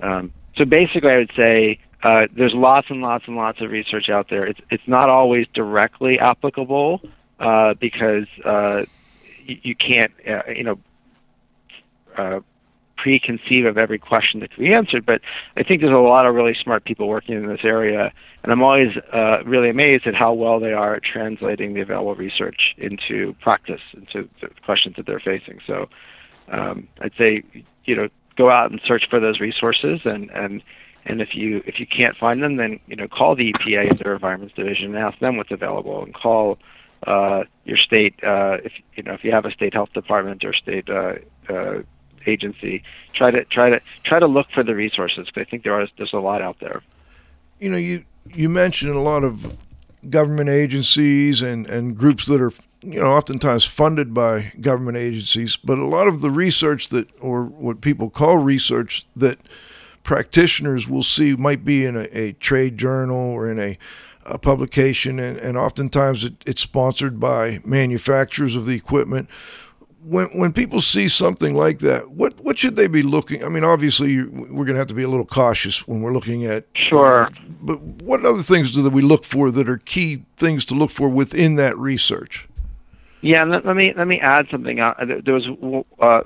Um, 0.00 0.32
so 0.56 0.64
basically, 0.64 1.10
I 1.10 1.18
would 1.18 1.32
say 1.36 1.78
uh, 2.02 2.26
there's 2.34 2.54
lots 2.54 2.88
and 2.90 3.00
lots 3.00 3.24
and 3.26 3.36
lots 3.36 3.60
of 3.60 3.70
research 3.70 4.08
out 4.08 4.28
there. 4.30 4.46
It's 4.46 4.60
it's 4.70 4.86
not 4.86 5.08
always 5.08 5.46
directly 5.54 6.18
applicable 6.18 7.00
uh, 7.38 7.74
because 7.74 8.26
uh, 8.44 8.84
you, 9.44 9.58
you 9.62 9.74
can't 9.74 10.12
uh, 10.28 10.50
you 10.54 10.64
know 10.64 10.78
uh, 12.16 12.40
preconceive 12.96 13.66
of 13.66 13.76
every 13.76 13.98
question 13.98 14.40
that 14.40 14.52
can 14.52 14.64
be 14.64 14.72
answered. 14.72 15.04
But 15.04 15.20
I 15.56 15.62
think 15.62 15.80
there's 15.80 15.92
a 15.92 15.96
lot 15.96 16.26
of 16.26 16.34
really 16.34 16.54
smart 16.62 16.84
people 16.84 17.08
working 17.08 17.34
in 17.34 17.46
this 17.46 17.64
area, 17.64 18.12
and 18.42 18.52
I'm 18.52 18.62
always 18.62 18.96
uh, 19.12 19.42
really 19.44 19.70
amazed 19.70 20.06
at 20.06 20.14
how 20.14 20.32
well 20.32 20.60
they 20.60 20.72
are 20.72 20.94
at 20.94 21.02
translating 21.02 21.74
the 21.74 21.80
available 21.80 22.14
research 22.14 22.74
into 22.78 23.34
practice, 23.40 23.80
into 23.94 24.28
the 24.40 24.48
questions 24.64 24.96
that 24.96 25.06
they're 25.06 25.20
facing. 25.20 25.60
So 25.66 25.88
um, 26.48 26.88
I'd 27.00 27.12
say 27.18 27.42
you 27.84 27.96
know 27.96 28.08
go 28.36 28.50
out 28.50 28.70
and 28.70 28.80
search 28.86 29.04
for 29.08 29.20
those 29.20 29.40
resources 29.40 30.00
and 30.04 30.30
and 30.30 30.62
and 31.06 31.20
if 31.20 31.34
you 31.34 31.62
if 31.66 31.78
you 31.78 31.86
can't 31.86 32.16
find 32.16 32.42
them, 32.42 32.56
then 32.56 32.80
you 32.86 32.96
know 32.96 33.08
call 33.08 33.34
the 33.34 33.52
EPA 33.52 33.90
and 33.90 33.98
their 33.98 34.14
environments 34.14 34.54
division 34.54 34.94
and 34.94 34.96
ask 34.96 35.18
them 35.18 35.36
what's 35.36 35.50
available, 35.50 36.02
and 36.02 36.14
call 36.14 36.58
uh, 37.06 37.42
your 37.64 37.76
state 37.76 38.14
uh, 38.24 38.56
if 38.64 38.72
you 38.94 39.02
know 39.02 39.12
if 39.12 39.22
you 39.22 39.30
have 39.30 39.44
a 39.44 39.50
state 39.50 39.74
health 39.74 39.92
department 39.92 40.44
or 40.44 40.54
state 40.54 40.88
uh, 40.88 41.14
uh, 41.50 41.82
agency. 42.26 42.82
Try 43.14 43.30
to 43.30 43.44
try 43.44 43.70
to 43.70 43.80
try 44.04 44.18
to 44.18 44.26
look 44.26 44.46
for 44.54 44.62
the 44.62 44.74
resources 44.74 45.26
because 45.26 45.46
I 45.46 45.50
think 45.50 45.64
there 45.64 45.74
are 45.74 45.86
there's 45.96 46.12
a 46.12 46.18
lot 46.18 46.42
out 46.42 46.58
there. 46.60 46.82
You 47.58 47.70
know, 47.70 47.76
you 47.76 48.04
you 48.32 48.48
mentioned 48.48 48.94
a 48.94 49.00
lot 49.00 49.24
of 49.24 49.56
government 50.08 50.48
agencies 50.48 51.42
and 51.42 51.66
and 51.66 51.96
groups 51.96 52.26
that 52.26 52.40
are 52.40 52.52
you 52.82 53.00
know 53.00 53.06
oftentimes 53.06 53.64
funded 53.64 54.12
by 54.12 54.52
government 54.60 54.96
agencies, 54.96 55.56
but 55.56 55.78
a 55.78 55.86
lot 55.86 56.06
of 56.06 56.20
the 56.20 56.30
research 56.30 56.88
that 56.90 57.08
or 57.20 57.44
what 57.44 57.80
people 57.80 58.10
call 58.10 58.36
research 58.38 59.06
that 59.16 59.38
practitioners 60.04 60.86
will 60.86 61.02
see 61.02 61.34
might 61.34 61.64
be 61.64 61.84
in 61.84 61.96
a, 61.96 62.04
a 62.16 62.32
trade 62.32 62.78
journal 62.78 63.16
or 63.16 63.48
in 63.48 63.58
a, 63.58 63.76
a 64.24 64.38
publication, 64.38 65.18
and, 65.18 65.38
and 65.38 65.56
oftentimes 65.56 66.24
it, 66.24 66.34
it's 66.46 66.60
sponsored 66.60 67.18
by 67.18 67.60
manufacturers 67.64 68.54
of 68.54 68.66
the 68.66 68.76
equipment. 68.76 69.28
When, 70.06 70.26
when 70.38 70.52
people 70.52 70.80
see 70.80 71.08
something 71.08 71.54
like 71.54 71.78
that, 71.78 72.10
what, 72.10 72.38
what 72.40 72.58
should 72.58 72.76
they 72.76 72.88
be 72.88 73.02
looking? 73.02 73.42
I 73.42 73.48
mean, 73.48 73.64
obviously, 73.64 74.22
we're 74.22 74.64
going 74.64 74.74
to 74.74 74.78
have 74.78 74.88
to 74.88 74.94
be 74.94 75.02
a 75.02 75.08
little 75.08 75.24
cautious 75.24 75.88
when 75.88 76.02
we're 76.02 76.12
looking 76.12 76.44
at. 76.44 76.66
Sure. 76.74 77.30
But 77.62 77.80
what 77.80 78.24
other 78.24 78.42
things 78.42 78.72
do 78.72 78.88
we 78.90 79.00
look 79.00 79.24
for 79.24 79.50
that 79.50 79.68
are 79.68 79.78
key 79.78 80.24
things 80.36 80.66
to 80.66 80.74
look 80.74 80.90
for 80.90 81.08
within 81.08 81.56
that 81.56 81.78
research? 81.78 82.46
Yeah, 83.22 83.44
let, 83.44 83.64
let 83.64 83.74
me 83.74 83.94
let 83.96 84.06
me 84.06 84.20
add 84.20 84.48
something. 84.50 84.80
Uh, 84.80 84.92
there 85.24 85.32
was 85.32 85.46
uh, 85.98 86.20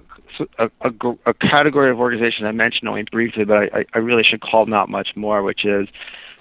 a, 0.58 0.70
a, 0.80 0.90
a, 1.26 1.34
category 1.34 1.92
of 1.92 2.00
organization 2.00 2.44
I 2.44 2.50
mentioned 2.50 2.88
only 2.88 3.04
briefly, 3.04 3.44
but 3.44 3.72
I, 3.72 3.84
I 3.94 3.98
really 3.98 4.24
should 4.24 4.40
call 4.40 4.64
them 4.64 4.74
out 4.74 4.88
much 4.88 5.10
more, 5.14 5.44
which 5.44 5.64
is 5.64 5.86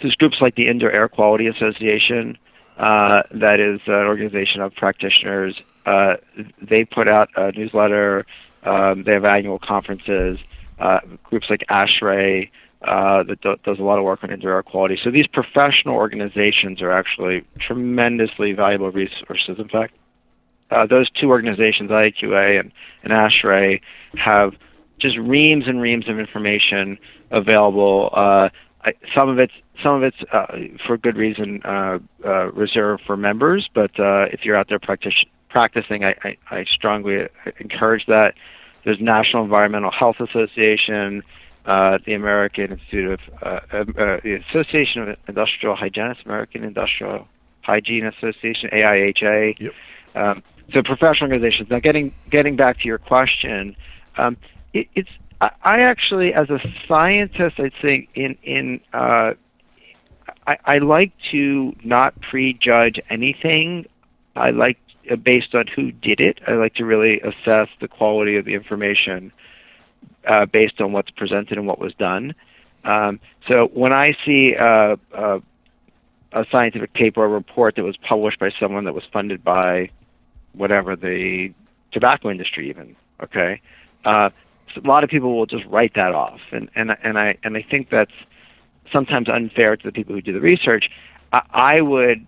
there's 0.02 0.16
groups 0.16 0.38
like 0.42 0.56
the 0.56 0.68
Indoor 0.68 0.92
Air 0.92 1.08
Quality 1.08 1.46
Association, 1.46 2.40
uh, 2.78 3.24
that 3.32 3.60
is 3.60 3.82
an 3.88 3.94
organization 3.94 4.62
of 4.62 4.74
practitioners. 4.76 5.60
Uh, 5.86 6.16
they 6.62 6.86
put 6.86 7.08
out 7.08 7.30
a 7.36 7.52
newsletter. 7.52 8.26
Um, 8.64 9.04
they 9.04 9.14
have 9.14 9.26
annual 9.26 9.60
conferences. 9.60 10.40
Uh, 10.80 11.00
groups 11.24 11.48
like 11.50 11.66
ASHRAE 11.70 12.52
uh, 12.84 13.24
that 13.24 13.42
do, 13.42 13.56
does 13.64 13.80
a 13.80 13.84
lot 13.84 13.98
of 13.98 14.04
work 14.04 14.24
on 14.24 14.32
indoor 14.32 14.54
air 14.54 14.64
quality. 14.64 15.00
So 15.04 15.10
these 15.10 15.26
professional 15.26 15.96
organizations 15.96 16.82
are 16.82 16.92
actually 16.92 17.44
tremendously 17.60 18.54
valuable 18.54 18.92
resources. 18.92 19.58
In 19.58 19.70
fact, 19.70 19.96
uh, 20.70 20.86
those 20.86 21.10
two 21.10 21.30
organizations, 21.30 21.90
IAQA 21.90 22.60
and, 22.60 22.72
and 23.04 23.14
ASHRAE, 23.14 23.82
have 24.16 24.54
just 25.00 25.18
reams 25.18 25.64
and 25.68 25.82
reams 25.82 26.08
of 26.08 26.20
information 26.20 27.00
available. 27.32 28.10
Uh, 28.88 28.90
I, 28.90 29.16
some 29.16 29.30
of 29.30 29.40
it's 29.40 29.54
some 29.84 29.96
of 29.96 30.04
it's 30.04 30.18
uh, 30.32 30.48
for 30.86 30.98
good 30.98 31.18
reason 31.18 31.62
uh, 31.64 32.00
uh, 32.26 32.52
reserved 32.52 33.04
for 33.06 33.18
members, 33.18 33.70
but 33.74 33.92
uh, 34.00 34.26
if 34.32 34.44
you're 34.44 34.56
out 34.56 34.70
there 34.70 34.80
practic- 34.80 35.28
practicing, 35.50 36.04
I, 36.04 36.16
I, 36.24 36.38
I, 36.52 36.66
strongly 36.66 37.28
encourage 37.60 38.06
that. 38.08 38.34
There's 38.84 39.00
National 39.00 39.44
Environmental 39.44 39.92
Health 39.92 40.18
Association, 40.20 41.22
the 41.66 42.14
American 42.14 42.72
Institute 42.72 43.20
of 43.42 43.88
the 43.94 44.42
Association 44.50 45.10
of 45.10 45.18
Industrial 45.28 45.76
Hygienists, 45.76 46.24
American 46.26 46.64
Industrial 46.64 47.28
Hygiene 47.62 48.06
Association, 48.06 48.70
AIHA. 48.72 49.60
Yep. 49.60 49.74
Um, 50.16 50.44
so 50.74 50.82
professional 50.84 51.32
organizations. 51.32 51.70
Now, 51.70 51.80
getting 51.80 52.14
getting 52.30 52.56
back 52.56 52.80
to 52.80 52.86
your 52.86 52.98
question, 52.98 53.76
um, 54.18 54.38
it, 54.74 54.88
it's 54.96 55.10
I, 55.40 55.82
actually, 55.82 56.34
as 56.34 56.50
a 56.50 56.60
scientist, 56.88 57.60
I 57.60 57.70
think 57.82 58.10
in 58.16 58.38
in 58.44 58.80
uh, 58.94 59.34
I, 60.48 60.58
I, 60.66 60.78
like 60.78 61.12
to 61.32 61.76
not 61.84 62.20
prejudge 62.22 63.00
anything. 63.10 63.86
I 64.36 64.50
like 64.50 64.80
uh, 65.12 65.16
based 65.16 65.54
on 65.54 65.66
who 65.68 65.92
did 65.92 66.20
it. 66.20 66.40
I 66.48 66.54
like 66.54 66.74
to 66.76 66.86
really 66.86 67.20
assess 67.22 67.68
the 67.80 67.88
quality 67.88 68.38
of 68.38 68.46
the 68.46 68.56
information 68.56 69.32
uh, 70.28 70.46
based 70.46 70.82
on 70.82 70.92
what's 70.92 71.12
presented 71.12 71.58
and 71.58 71.68
what 71.68 71.80
was 71.80 71.94
done. 72.00 72.34
Um, 72.84 73.20
so 73.48 73.70
when 73.74 73.94
I 73.94 74.16
see 74.26 74.56
uh, 74.60 74.96
uh, 75.16 75.40
a 76.32 76.46
scientific 76.52 76.94
paper 76.94 77.24
or 77.24 77.30
report 77.30 77.76
that 77.76 77.84
was 77.84 77.98
published 77.98 78.40
by 78.40 78.50
someone 78.60 78.86
that 78.86 78.94
was 78.94 79.04
funded 79.12 79.44
by 79.44 79.90
whatever 80.54 80.96
the 80.96 81.54
tobacco 81.92 82.30
industry 82.30 82.70
even 82.70 82.96
okay 83.24 83.62
uh, 84.06 84.30
a 84.84 84.88
lot 84.88 85.04
of 85.04 85.10
people 85.10 85.38
will 85.38 85.46
just 85.46 85.66
write 85.66 85.94
that 85.96 86.14
off. 86.14 86.40
And 86.52 86.70
and 86.76 86.96
and 87.04 87.18
I 87.18 87.38
and 87.44 87.58
I 87.58 87.66
think 87.70 87.90
that's 87.90 88.12
sometimes 88.92 89.28
unfair 89.30 89.76
to 89.76 89.84
the 89.84 89.92
people 89.92 90.16
who 90.16 90.22
do 90.22 90.34
the 90.34 90.42
research. 90.42 90.90
I, 91.34 91.42
I 91.52 91.82
would 91.82 92.26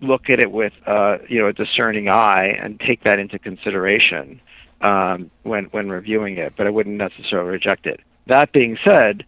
look 0.00 0.30
at 0.30 0.40
it 0.40 0.50
with 0.50 0.72
uh, 0.86 1.18
you 1.28 1.40
know 1.40 1.48
a 1.48 1.52
discerning 1.52 2.08
eye 2.08 2.46
and 2.46 2.80
take 2.80 3.04
that 3.04 3.18
into 3.18 3.38
consideration 3.38 4.40
um, 4.80 5.30
when 5.42 5.64
when 5.66 5.88
reviewing 5.90 6.38
it 6.38 6.54
but 6.56 6.66
I 6.66 6.70
wouldn't 6.70 6.96
necessarily 6.96 7.50
reject 7.50 7.86
it. 7.86 8.00
That 8.26 8.52
being 8.52 8.78
said 8.84 9.24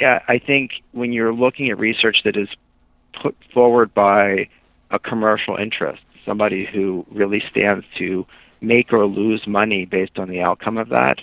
yeah, 0.00 0.20
I 0.28 0.38
think 0.38 0.70
when 0.92 1.12
you're 1.12 1.34
looking 1.34 1.68
at 1.68 1.78
research 1.78 2.22
that 2.24 2.34
is 2.34 2.48
put 3.22 3.36
forward 3.52 3.92
by 3.92 4.48
a 4.90 4.98
commercial 4.98 5.56
interest 5.56 6.02
somebody 6.24 6.66
who 6.66 7.04
really 7.10 7.42
stands 7.50 7.84
to 7.98 8.26
make 8.60 8.92
or 8.92 9.06
lose 9.06 9.46
money 9.46 9.84
based 9.84 10.18
on 10.18 10.28
the 10.28 10.40
outcome 10.40 10.76
of 10.76 10.88
that, 10.90 11.20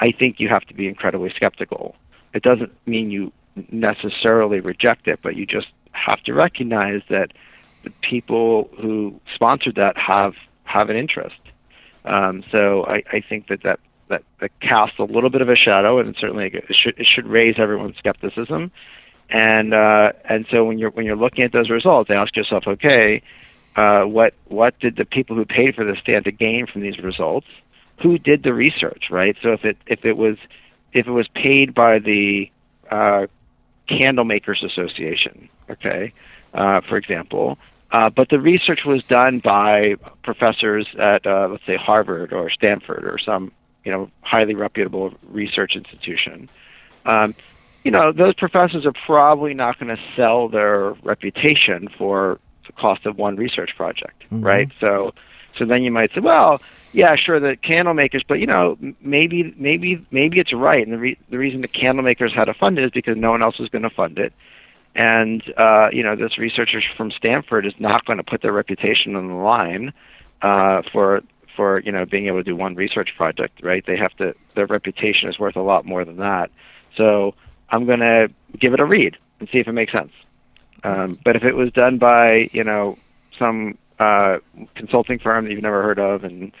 I 0.00 0.12
think 0.12 0.40
you 0.40 0.48
have 0.48 0.64
to 0.66 0.74
be 0.74 0.88
incredibly 0.88 1.30
skeptical. 1.36 1.94
It 2.32 2.42
doesn't 2.42 2.72
mean 2.86 3.10
you 3.10 3.32
necessarily 3.70 4.60
reject 4.60 5.06
it, 5.06 5.20
but 5.22 5.36
you 5.36 5.46
just 5.46 5.68
have 5.92 6.22
to 6.22 6.32
recognize 6.32 7.02
that 7.10 7.32
the 7.84 7.90
people 8.02 8.70
who 8.80 9.20
sponsored 9.34 9.76
that 9.76 9.96
have 9.96 10.34
have 10.64 10.88
an 10.90 10.96
interest. 10.96 11.40
Um, 12.04 12.42
so 12.50 12.84
I, 12.84 13.02
I 13.12 13.20
think 13.20 13.48
that, 13.48 13.62
that 13.62 13.80
that 14.08 14.22
that 14.40 14.50
casts 14.60 14.98
a 14.98 15.04
little 15.04 15.30
bit 15.30 15.42
of 15.42 15.48
a 15.48 15.56
shadow, 15.56 15.98
and 15.98 16.16
certainly 16.18 16.46
it 16.46 16.64
should 16.74 16.98
it 16.98 17.06
should 17.06 17.26
raise 17.26 17.56
everyone's 17.58 17.96
skepticism. 17.96 18.70
And 19.28 19.74
uh, 19.74 20.12
and 20.24 20.46
so 20.50 20.64
when 20.64 20.78
you're 20.78 20.90
when 20.90 21.06
you're 21.06 21.16
looking 21.16 21.44
at 21.44 21.52
those 21.52 21.70
results, 21.70 22.10
ask 22.10 22.36
yourself, 22.36 22.64
okay, 22.66 23.22
uh, 23.76 24.02
what 24.02 24.34
what 24.46 24.78
did 24.80 24.96
the 24.96 25.04
people 25.04 25.36
who 25.36 25.44
paid 25.44 25.74
for 25.74 25.84
this 25.84 25.98
stand 25.98 26.24
to 26.24 26.32
gain 26.32 26.66
from 26.66 26.80
these 26.80 26.98
results? 26.98 27.46
Who 28.02 28.18
did 28.18 28.42
the 28.42 28.54
research, 28.54 29.04
right? 29.10 29.36
So 29.42 29.52
if 29.52 29.64
it 29.64 29.76
if 29.86 30.04
it 30.04 30.16
was 30.16 30.36
if 30.92 31.06
it 31.06 31.10
was 31.10 31.28
paid 31.28 31.74
by 31.74 31.98
the 31.98 32.50
uh, 32.90 33.26
Candle 33.88 34.24
Makers 34.24 34.62
Association, 34.62 35.48
okay, 35.68 36.12
uh, 36.54 36.80
for 36.88 36.96
example, 36.96 37.58
uh, 37.92 38.10
but 38.10 38.28
the 38.28 38.40
research 38.40 38.84
was 38.84 39.04
done 39.04 39.40
by 39.40 39.96
professors 40.22 40.86
at 40.98 41.26
uh, 41.26 41.48
let's 41.50 41.66
say 41.66 41.76
Harvard 41.76 42.32
or 42.32 42.50
Stanford 42.50 43.04
or 43.04 43.18
some 43.18 43.52
you 43.84 43.92
know 43.92 44.10
highly 44.22 44.54
reputable 44.54 45.12
research 45.28 45.76
institution. 45.76 46.48
Um, 47.04 47.34
you 47.84 47.90
know, 47.90 48.12
those 48.12 48.34
professors 48.34 48.84
are 48.84 48.92
probably 49.06 49.54
not 49.54 49.78
going 49.78 49.94
to 49.94 50.02
sell 50.14 50.48
their 50.48 50.92
reputation 51.02 51.88
for 51.96 52.38
the 52.66 52.72
cost 52.72 53.06
of 53.06 53.16
one 53.16 53.36
research 53.36 53.70
project, 53.76 54.22
mm-hmm. 54.24 54.42
right? 54.42 54.68
So, 54.80 55.14
so 55.56 55.64
then 55.64 55.82
you 55.82 55.90
might 55.90 56.12
say, 56.14 56.20
well, 56.20 56.60
yeah, 56.92 57.14
sure, 57.16 57.38
the 57.38 57.56
candle 57.56 57.94
makers, 57.94 58.22
but 58.26 58.40
you 58.40 58.46
know, 58.46 58.76
maybe, 59.00 59.54
maybe, 59.56 60.04
maybe 60.10 60.40
it's 60.40 60.52
right, 60.52 60.82
and 60.82 60.92
the 60.92 60.98
re- 60.98 61.18
the 61.30 61.38
reason 61.38 61.60
the 61.60 61.68
candle 61.68 62.04
makers 62.04 62.32
had 62.34 62.46
to 62.46 62.54
fund 62.54 62.78
it 62.78 62.84
is 62.84 62.90
because 62.90 63.16
no 63.16 63.30
one 63.30 63.42
else 63.42 63.58
was 63.58 63.68
going 63.68 63.82
to 63.82 63.90
fund 63.90 64.18
it, 64.18 64.32
and 64.94 65.42
uh, 65.56 65.88
you 65.92 66.02
know, 66.02 66.16
this 66.16 66.38
researcher 66.38 66.80
from 66.96 67.10
Stanford 67.10 67.66
is 67.66 67.74
not 67.78 68.04
going 68.04 68.18
to 68.18 68.24
put 68.24 68.42
their 68.42 68.52
reputation 68.52 69.14
on 69.14 69.28
the 69.28 69.34
line 69.34 69.92
uh, 70.42 70.82
for 70.92 71.22
for 71.56 71.80
you 71.80 71.92
know 71.92 72.04
being 72.04 72.26
able 72.26 72.38
to 72.38 72.44
do 72.44 72.56
one 72.56 72.74
research 72.74 73.10
project, 73.16 73.62
right? 73.62 73.84
They 73.86 73.96
have 73.96 74.16
to, 74.16 74.34
their 74.54 74.66
reputation 74.66 75.28
is 75.28 75.38
worth 75.38 75.56
a 75.56 75.62
lot 75.62 75.84
more 75.84 76.04
than 76.04 76.16
that. 76.16 76.50
So 76.96 77.34
I'm 77.68 77.86
going 77.86 78.00
to 78.00 78.28
give 78.58 78.74
it 78.74 78.80
a 78.80 78.84
read 78.84 79.16
and 79.38 79.48
see 79.52 79.58
if 79.58 79.68
it 79.68 79.72
makes 79.72 79.92
sense. 79.92 80.12
Um, 80.82 81.18
but 81.24 81.36
if 81.36 81.44
it 81.44 81.54
was 81.54 81.70
done 81.72 81.98
by 81.98 82.48
you 82.52 82.64
know 82.64 82.98
some 83.38 83.78
uh, 83.98 84.38
consulting 84.74 85.18
firm 85.18 85.44
that 85.44 85.52
you've 85.52 85.62
never 85.62 85.82
heard 85.82 85.98
of, 85.98 86.24
and 86.24 86.52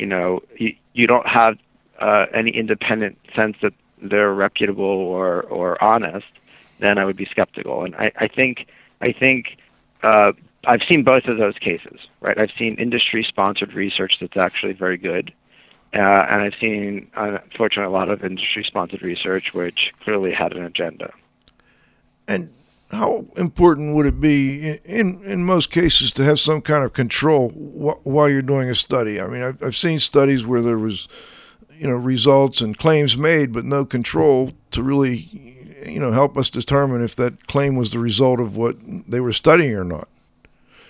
you 0.00 0.06
know 0.06 0.42
you, 0.56 0.74
you 0.94 1.06
don't 1.06 1.26
have 1.26 1.58
uh, 2.00 2.26
any 2.34 2.50
independent 2.50 3.18
sense 3.36 3.56
that 3.62 3.74
they're 4.02 4.32
reputable 4.32 4.84
or 4.84 5.42
or 5.42 5.82
honest, 5.82 6.32
then 6.78 6.98
I 6.98 7.04
would 7.04 7.16
be 7.16 7.26
skeptical. 7.26 7.84
And 7.84 7.94
I, 7.94 8.12
I 8.16 8.28
think 8.28 8.66
I 9.00 9.12
think 9.12 9.58
uh, 10.02 10.32
I've 10.64 10.82
seen 10.90 11.04
both 11.04 11.24
of 11.24 11.36
those 11.38 11.58
cases, 11.58 11.98
right? 12.20 12.38
I've 12.38 12.52
seen 12.58 12.76
industry-sponsored 12.76 13.72
research 13.74 14.14
that's 14.20 14.36
actually 14.36 14.72
very 14.72 14.96
good, 14.96 15.32
uh, 15.94 15.98
and 15.98 16.42
I've 16.42 16.54
seen, 16.60 17.10
unfortunately, 17.14 17.92
a 17.94 17.96
lot 17.98 18.08
of 18.10 18.24
industry-sponsored 18.24 19.02
research 19.02 19.52
which 19.52 19.92
clearly 20.02 20.32
had 20.32 20.52
an 20.52 20.64
agenda. 20.64 21.12
And 22.28 22.50
how 22.90 23.24
important 23.36 23.94
would 23.94 24.06
it 24.06 24.20
be 24.20 24.78
in 24.84 25.22
in 25.24 25.44
most 25.44 25.70
cases 25.70 26.12
to 26.14 26.24
have 26.24 26.40
some 26.40 26.60
kind 26.60 26.84
of 26.84 26.92
control 26.92 27.50
wh- 27.50 28.04
while 28.06 28.28
you're 28.28 28.42
doing 28.42 28.68
a 28.68 28.74
study? 28.74 29.20
I 29.20 29.26
mean, 29.28 29.42
I've, 29.42 29.62
I've 29.62 29.76
seen 29.76 29.98
studies 29.98 30.44
where 30.44 30.60
there 30.60 30.78
was, 30.78 31.06
you 31.72 31.88
know, 31.88 31.96
results 31.96 32.60
and 32.60 32.76
claims 32.76 33.16
made, 33.16 33.52
but 33.52 33.64
no 33.64 33.84
control 33.84 34.52
to 34.72 34.82
really, 34.82 35.28
you 35.86 36.00
know, 36.00 36.10
help 36.10 36.36
us 36.36 36.50
determine 36.50 37.02
if 37.02 37.14
that 37.16 37.46
claim 37.46 37.76
was 37.76 37.92
the 37.92 38.00
result 38.00 38.40
of 38.40 38.56
what 38.56 38.76
they 39.08 39.20
were 39.20 39.32
studying 39.32 39.74
or 39.74 39.84
not. 39.84 40.08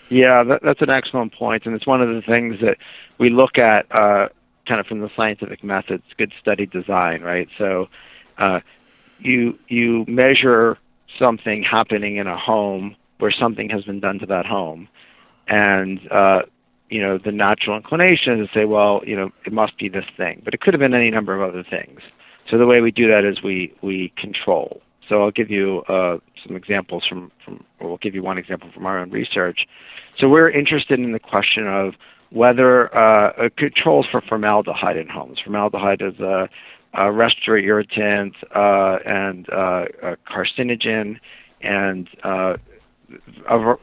Yeah, 0.08 0.42
that, 0.42 0.62
that's 0.62 0.82
an 0.82 0.90
excellent 0.90 1.34
point, 1.34 1.66
and 1.66 1.74
it's 1.74 1.86
one 1.86 2.02
of 2.02 2.08
the 2.08 2.22
things 2.22 2.60
that 2.62 2.78
we 3.18 3.30
look 3.30 3.58
at 3.58 3.86
uh, 3.94 4.28
kind 4.66 4.80
of 4.80 4.86
from 4.86 5.00
the 5.00 5.10
scientific 5.14 5.62
methods, 5.62 6.02
good 6.16 6.32
study 6.40 6.66
design, 6.66 7.22
right? 7.22 7.48
So, 7.58 7.88
uh, 8.38 8.60
you 9.18 9.58
you 9.68 10.06
measure 10.08 10.78
something 11.18 11.62
happening 11.62 12.16
in 12.16 12.26
a 12.26 12.38
home 12.38 12.96
where 13.18 13.30
something 13.30 13.68
has 13.70 13.84
been 13.84 14.00
done 14.00 14.18
to 14.18 14.26
that 14.26 14.46
home, 14.46 14.88
and 15.48 16.00
uh, 16.10 16.42
you 16.88 17.02
know 17.02 17.18
the 17.18 17.32
natural 17.32 17.76
inclination 17.76 18.40
is 18.40 18.48
to 18.48 18.60
say, 18.60 18.64
well, 18.64 19.02
you 19.06 19.16
know, 19.16 19.30
it 19.46 19.52
must 19.52 19.76
be 19.78 19.88
this 19.88 20.04
thing, 20.16 20.42
but 20.44 20.54
it 20.54 20.60
could 20.60 20.74
have 20.74 20.80
been 20.80 20.94
any 20.94 21.10
number 21.10 21.34
of 21.34 21.48
other 21.48 21.64
things. 21.68 22.00
So 22.50 22.58
the 22.58 22.66
way 22.66 22.80
we 22.80 22.90
do 22.90 23.08
that 23.08 23.24
is 23.24 23.42
we 23.42 23.72
we 23.82 24.12
control. 24.16 24.80
So 25.08 25.22
I'll 25.22 25.30
give 25.30 25.50
you 25.50 25.82
uh, 25.88 26.18
some 26.46 26.56
examples 26.56 27.04
from 27.08 27.30
from, 27.44 27.64
or 27.78 27.88
we'll 27.88 27.98
give 27.98 28.14
you 28.14 28.22
one 28.22 28.38
example 28.38 28.70
from 28.72 28.86
our 28.86 28.98
own 28.98 29.10
research. 29.10 29.66
So 30.18 30.28
we're 30.28 30.50
interested 30.50 30.98
in 30.98 31.12
the 31.12 31.18
question 31.18 31.66
of 31.66 31.94
whether 32.30 32.96
uh, 32.96 33.48
controls 33.56 34.06
for 34.10 34.20
formaldehyde 34.20 34.96
in 34.96 35.08
homes. 35.08 35.38
Formaldehyde 35.42 36.00
is 36.00 36.20
a, 36.20 36.48
a 36.94 37.12
respiratory 37.12 37.66
irritant 37.66 38.34
uh, 38.54 38.98
and 39.06 39.48
uh, 39.52 39.84
a 40.02 40.16
carcinogen, 40.28 41.18
and 41.60 42.08
uh, 42.24 42.56
a, 43.48 43.74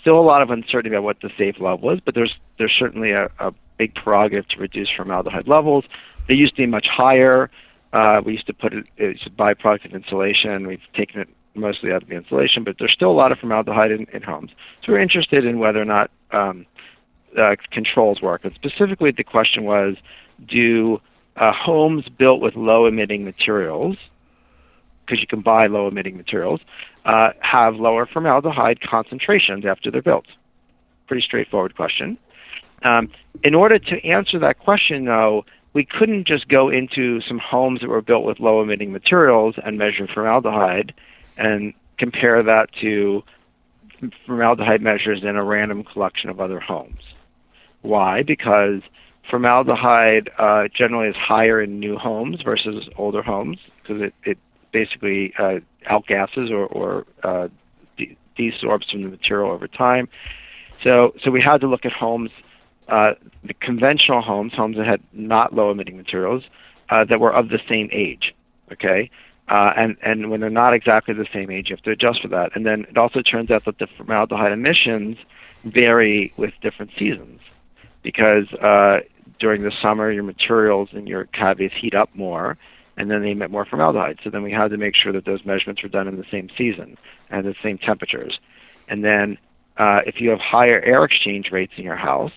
still 0.00 0.18
a 0.18 0.22
lot 0.22 0.42
of 0.42 0.50
uncertainty 0.50 0.88
about 0.88 1.02
what 1.02 1.20
the 1.20 1.30
safe 1.36 1.56
level 1.60 1.90
is. 1.90 2.00
But 2.04 2.14
there's 2.14 2.34
there's 2.58 2.74
certainly 2.78 3.12
a, 3.12 3.30
a 3.38 3.52
big 3.78 3.94
prerogative 3.94 4.48
to 4.48 4.58
reduce 4.58 4.88
formaldehyde 4.94 5.48
levels. 5.48 5.84
They 6.28 6.36
used 6.36 6.56
to 6.56 6.62
be 6.62 6.66
much 6.66 6.86
higher. 6.90 7.50
Uh, 7.92 8.20
we 8.24 8.32
used 8.32 8.46
to 8.46 8.54
put 8.54 8.72
it 8.72 8.86
as 8.98 9.16
a 9.26 9.30
byproduct 9.30 9.86
of 9.86 9.92
insulation. 9.92 10.66
We've 10.66 10.80
taken 10.94 11.20
it 11.20 11.28
mostly 11.54 11.92
out 11.92 12.02
of 12.02 12.08
the 12.08 12.14
insulation, 12.14 12.64
but 12.64 12.76
there's 12.78 12.92
still 12.92 13.10
a 13.10 13.14
lot 13.14 13.32
of 13.32 13.38
formaldehyde 13.38 13.90
in, 13.90 14.06
in 14.12 14.22
homes. 14.22 14.50
So 14.84 14.92
we're 14.92 15.00
interested 15.00 15.44
in 15.44 15.58
whether 15.58 15.80
or 15.80 15.84
not 15.86 16.10
um, 16.32 16.66
uh, 17.38 17.56
controls 17.70 18.20
work. 18.20 18.44
And 18.44 18.52
specifically, 18.54 19.12
the 19.12 19.24
question 19.24 19.64
was 19.64 19.96
do 20.46 21.00
uh, 21.36 21.52
homes 21.52 22.08
built 22.08 22.40
with 22.40 22.56
low 22.56 22.86
emitting 22.86 23.24
materials, 23.24 23.96
because 25.04 25.20
you 25.20 25.26
can 25.26 25.40
buy 25.40 25.66
low 25.66 25.88
emitting 25.88 26.16
materials, 26.16 26.60
uh, 27.04 27.30
have 27.40 27.76
lower 27.76 28.06
formaldehyde 28.06 28.80
concentrations 28.80 29.64
after 29.64 29.90
they're 29.90 30.02
built? 30.02 30.26
Pretty 31.06 31.22
straightforward 31.22 31.76
question. 31.76 32.18
Um, 32.82 33.10
in 33.42 33.54
order 33.54 33.78
to 33.78 34.04
answer 34.04 34.38
that 34.40 34.58
question, 34.58 35.04
though, 35.04 35.44
we 35.72 35.84
couldn't 35.84 36.26
just 36.26 36.48
go 36.48 36.68
into 36.68 37.20
some 37.22 37.38
homes 37.38 37.80
that 37.80 37.88
were 37.88 38.02
built 38.02 38.24
with 38.24 38.40
low 38.40 38.62
emitting 38.62 38.92
materials 38.92 39.54
and 39.62 39.78
measure 39.78 40.06
formaldehyde 40.06 40.94
and 41.36 41.74
compare 41.98 42.42
that 42.42 42.72
to 42.80 43.22
formaldehyde 44.26 44.82
measures 44.82 45.22
in 45.22 45.36
a 45.36 45.44
random 45.44 45.84
collection 45.84 46.30
of 46.30 46.40
other 46.40 46.60
homes. 46.60 47.02
Why? 47.82 48.22
Because 48.22 48.80
formaldehyde 49.30 50.30
uh, 50.38 50.68
generally 50.76 51.08
is 51.08 51.16
higher 51.16 51.60
in 51.60 51.78
new 51.78 51.96
homes 51.96 52.42
versus 52.42 52.88
older 52.96 53.22
homes 53.22 53.58
because 53.82 54.02
it, 54.02 54.14
it 54.24 54.38
basically 54.72 55.32
uh, 55.38 55.60
or, 55.90 56.66
or 56.66 57.06
uh, 57.22 57.48
de- 57.96 58.16
desorbs 58.38 58.90
from 58.90 59.02
the 59.02 59.08
material 59.08 59.50
over 59.50 59.66
time. 59.66 60.08
So, 60.82 61.14
so 61.22 61.30
we 61.30 61.40
had 61.40 61.60
to 61.62 61.66
look 61.66 61.84
at 61.84 61.92
homes, 61.92 62.30
uh, 62.88 63.12
the 63.44 63.54
conventional 63.54 64.20
homes, 64.20 64.52
homes 64.54 64.76
that 64.76 64.86
had 64.86 65.02
not 65.12 65.54
low 65.54 65.70
emitting 65.70 65.96
materials, 65.96 66.44
uh, 66.90 67.04
that 67.04 67.20
were 67.20 67.32
of 67.32 67.48
the 67.48 67.60
same 67.68 67.88
age. 67.92 68.34
Okay, 68.72 69.10
uh, 69.48 69.72
and, 69.76 69.96
and 70.02 70.30
when 70.30 70.40
they're 70.40 70.50
not 70.50 70.74
exactly 70.74 71.14
the 71.14 71.26
same 71.32 71.50
age, 71.50 71.70
you 71.70 71.76
have 71.76 71.84
to 71.84 71.90
adjust 71.90 72.20
for 72.20 72.28
that. 72.28 72.50
And 72.54 72.66
then 72.66 72.84
it 72.88 72.98
also 72.98 73.22
turns 73.22 73.50
out 73.50 73.64
that 73.64 73.78
the 73.78 73.86
formaldehyde 73.96 74.52
emissions 74.52 75.16
vary 75.64 76.32
with 76.36 76.52
different 76.62 76.90
seasons 76.98 77.40
because 78.02 78.52
uh, 78.54 78.98
during 79.38 79.62
the 79.62 79.72
summer, 79.82 80.10
your 80.10 80.22
materials 80.22 80.88
and 80.92 81.08
your 81.08 81.26
cavities 81.26 81.72
heat 81.78 81.94
up 81.94 82.14
more, 82.14 82.56
and 82.96 83.10
then 83.10 83.22
they 83.22 83.32
emit 83.32 83.50
more 83.50 83.64
formaldehyde. 83.64 84.18
So 84.24 84.30
then 84.30 84.42
we 84.42 84.52
had 84.52 84.70
to 84.70 84.76
make 84.76 84.94
sure 84.94 85.12
that 85.12 85.24
those 85.24 85.44
measurements 85.44 85.82
were 85.82 85.88
done 85.88 86.08
in 86.08 86.16
the 86.16 86.24
same 86.30 86.48
season 86.56 86.96
and 87.30 87.44
the 87.44 87.54
same 87.62 87.78
temperatures. 87.78 88.38
And 88.88 89.04
then 89.04 89.38
uh, 89.76 90.00
if 90.06 90.20
you 90.20 90.30
have 90.30 90.40
higher 90.40 90.80
air 90.80 91.04
exchange 91.04 91.50
rates 91.52 91.74
in 91.76 91.84
your 91.84 91.96
house, 91.96 92.32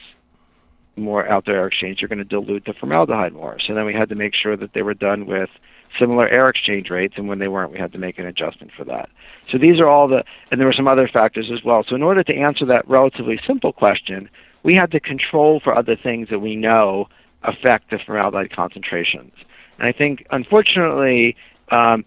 more 0.98 1.28
outdoor 1.28 1.56
air 1.56 1.68
exchange, 1.68 2.02
you're 2.02 2.10
going 2.10 2.20
to 2.20 2.26
dilute 2.26 2.66
the 2.66 2.74
formaldehyde 2.74 3.34
more. 3.34 3.58
So 3.66 3.74
then 3.74 3.86
we 3.86 3.94
had 3.94 4.10
to 4.10 4.16
make 4.16 4.36
sure 4.36 4.58
that 4.58 4.74
they 4.74 4.82
were 4.82 4.94
done 4.94 5.26
with 5.26 5.50
similar 5.98 6.28
air 6.28 6.50
exchange 6.50 6.90
rates, 6.90 7.16
and 7.18 7.28
when 7.28 7.40
they 7.40 7.48
weren't, 7.48 7.72
we 7.72 7.80
had 7.80 7.94
to 7.94 7.98
make 7.98 8.20
an 8.20 8.26
adjustment 8.26 8.72
for 8.76 8.84
that. 8.86 9.10
So 9.50 9.58
these 9.58 9.80
are 9.80 9.88
all 9.88 10.08
the, 10.08 10.24
and 10.52 10.60
there 10.60 10.68
were 10.68 10.74
some 10.74 10.88
other 10.88 11.08
factors 11.08 11.50
as 11.52 11.64
well. 11.64 11.84
So 11.88 11.96
in 11.96 12.04
order 12.04 12.24
to 12.24 12.36
answer 12.36 12.66
that 12.66 12.88
relatively 12.88 13.40
simple 13.48 13.72
question, 13.72 14.30
we 14.64 14.76
had 14.76 14.92
to 14.92 15.00
control 15.00 15.60
for 15.64 15.78
other 15.78 15.96
things 15.96 16.30
that 16.30 16.40
we 16.40 16.56
know 16.56 17.08
affect 17.44 17.90
the 17.90 18.00
formaldehyde 18.06 18.52
concentrations. 18.52 19.32
And 19.78 19.88
I 19.88 19.92
think, 19.92 20.26
unfortunately, 20.32 21.36
um, 21.72 22.04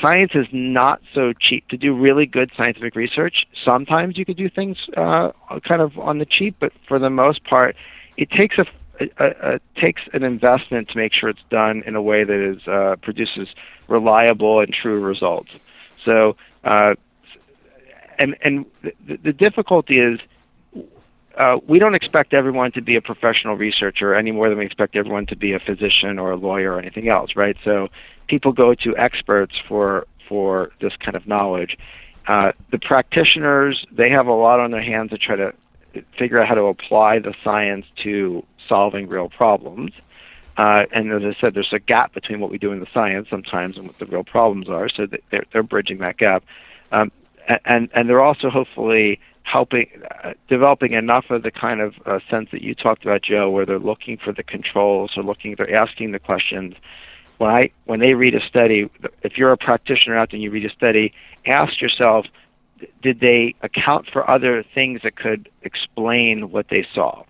science 0.00 0.32
is 0.34 0.46
not 0.52 1.00
so 1.14 1.32
cheap 1.32 1.66
to 1.68 1.76
do 1.76 1.96
really 1.96 2.26
good 2.26 2.50
scientific 2.56 2.94
research. 2.94 3.46
Sometimes 3.64 4.18
you 4.18 4.24
could 4.24 4.36
do 4.36 4.50
things 4.50 4.76
uh, 4.96 5.30
kind 5.66 5.80
of 5.80 5.98
on 5.98 6.18
the 6.18 6.26
cheap, 6.26 6.56
but 6.60 6.72
for 6.86 6.98
the 6.98 7.10
most 7.10 7.44
part, 7.44 7.76
it 8.16 8.30
takes 8.30 8.58
a 8.58 8.66
takes 9.76 10.02
an 10.12 10.24
investment 10.24 10.88
to 10.88 10.96
make 10.96 11.12
sure 11.12 11.28
it's 11.28 11.38
done 11.50 11.84
in 11.86 11.94
a 11.94 12.02
way 12.02 12.24
that 12.24 12.52
is 12.52 12.66
uh, 12.66 12.96
produces 13.00 13.48
reliable 13.86 14.58
and 14.60 14.72
true 14.72 15.00
results. 15.00 15.50
So, 16.04 16.36
uh, 16.64 16.94
and 18.18 18.36
and 18.42 18.66
the, 18.82 19.16
the 19.22 19.32
difficulty 19.32 19.98
is. 19.98 20.18
Uh, 21.38 21.58
we 21.68 21.78
don't 21.78 21.94
expect 21.94 22.34
everyone 22.34 22.72
to 22.72 22.82
be 22.82 22.96
a 22.96 23.00
professional 23.00 23.56
researcher 23.56 24.12
any 24.12 24.32
more 24.32 24.48
than 24.48 24.58
we 24.58 24.66
expect 24.66 24.96
everyone 24.96 25.24
to 25.24 25.36
be 25.36 25.52
a 25.52 25.60
physician 25.60 26.18
or 26.18 26.32
a 26.32 26.36
lawyer 26.36 26.72
or 26.72 26.80
anything 26.80 27.08
else, 27.08 27.36
right? 27.36 27.56
So 27.64 27.88
people 28.26 28.52
go 28.52 28.74
to 28.74 28.96
experts 28.96 29.54
for 29.68 30.06
for 30.28 30.72
this 30.80 30.92
kind 30.96 31.16
of 31.16 31.26
knowledge. 31.26 31.78
Uh, 32.26 32.52
the 32.72 32.78
practitioners 32.78 33.86
they 33.92 34.10
have 34.10 34.26
a 34.26 34.32
lot 34.32 34.58
on 34.58 34.72
their 34.72 34.82
hands 34.82 35.10
to 35.10 35.18
try 35.18 35.36
to 35.36 35.54
figure 36.18 36.40
out 36.40 36.48
how 36.48 36.54
to 36.54 36.64
apply 36.64 37.20
the 37.20 37.34
science 37.44 37.86
to 38.02 38.44
solving 38.68 39.08
real 39.08 39.28
problems. 39.28 39.92
Uh, 40.56 40.82
and 40.92 41.12
as 41.12 41.22
I 41.22 41.40
said, 41.40 41.54
there's 41.54 41.72
a 41.72 41.78
gap 41.78 42.12
between 42.14 42.40
what 42.40 42.50
we 42.50 42.58
do 42.58 42.72
in 42.72 42.80
the 42.80 42.86
science 42.92 43.28
sometimes 43.30 43.76
and 43.76 43.86
what 43.86 43.96
the 44.00 44.06
real 44.06 44.24
problems 44.24 44.68
are. 44.68 44.88
So 44.88 45.06
they're, 45.30 45.44
they're 45.52 45.62
bridging 45.62 45.98
that 45.98 46.18
gap, 46.18 46.42
um, 46.90 47.12
and 47.64 47.88
and 47.94 48.08
they're 48.08 48.20
also 48.20 48.50
hopefully 48.50 49.20
helping 49.50 49.88
uh, 50.24 50.34
developing 50.48 50.92
enough 50.92 51.26
of 51.30 51.42
the 51.42 51.50
kind 51.50 51.80
of 51.80 51.94
uh, 52.06 52.18
sense 52.30 52.48
that 52.52 52.62
you 52.62 52.74
talked 52.74 53.02
about, 53.04 53.22
Joe, 53.22 53.50
where 53.50 53.64
they're 53.64 53.78
looking 53.78 54.18
for 54.18 54.32
the 54.32 54.42
controls 54.42 55.12
or 55.16 55.22
looking, 55.22 55.54
they're 55.56 55.74
asking 55.74 56.12
the 56.12 56.18
questions. 56.18 56.74
When 57.38 57.50
I 57.50 57.70
when 57.86 58.00
they 58.00 58.14
read 58.14 58.34
a 58.34 58.46
study, 58.46 58.90
if 59.22 59.38
you're 59.38 59.52
a 59.52 59.56
practitioner 59.56 60.16
out 60.16 60.30
there 60.30 60.36
and 60.36 60.42
you 60.42 60.50
read 60.50 60.66
a 60.66 60.74
study, 60.74 61.14
ask 61.46 61.80
yourself, 61.80 62.26
did 63.02 63.20
they 63.20 63.54
account 63.62 64.08
for 64.12 64.28
other 64.28 64.64
things 64.74 65.00
that 65.02 65.16
could 65.16 65.48
explain 65.62 66.50
what 66.50 66.66
they 66.68 66.86
saw? 66.94 67.24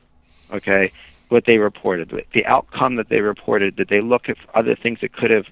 Okay, 0.53 0.91
what 1.29 1.45
they 1.47 1.59
reported, 1.59 2.11
the 2.33 2.47
outcome 2.47 2.97
that 2.97 3.11
they 3.11 3.21
reported. 3.21 3.77
Did 3.77 3.89
they 3.89 4.01
look 4.01 4.29
at 4.29 4.37
other 4.55 4.75
things 4.75 4.99
that 5.03 5.13
could 5.13 5.31
have 5.31 5.47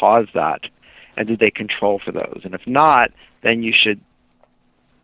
caused 0.00 0.32
that, 0.34 0.62
and 1.16 1.28
did 1.28 1.38
they 1.38 1.50
control 1.50 2.00
for 2.04 2.10
those? 2.10 2.40
And 2.42 2.54
if 2.54 2.66
not, 2.66 3.10
then 3.42 3.62
you 3.62 3.72
should 3.76 4.00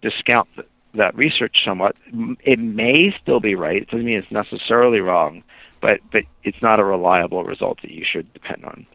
discount 0.02 0.48
that 0.94 1.14
research 1.16 1.58
somewhat. 1.64 1.96
It 2.40 2.58
may 2.58 3.14
still 3.22 3.40
be 3.40 3.54
right. 3.54 3.82
It 3.82 3.88
doesn't 3.88 4.04
mean 4.04 4.18
it's 4.18 4.30
necessarily 4.30 5.00
wrong, 5.00 5.42
but 5.80 6.00
but 6.12 6.24
it's 6.42 6.60
not 6.62 6.80
a 6.80 6.84
reliable 6.84 7.44
result 7.44 7.80
that 7.82 7.90
you 7.90 8.04
should 8.04 8.32
depend 8.32 8.64
on. 8.64 8.86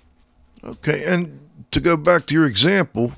Okay, 0.64 1.04
and 1.06 1.40
to 1.72 1.80
go 1.80 1.96
back 1.96 2.26
to 2.28 2.34
your 2.34 2.46
example, 2.46 3.14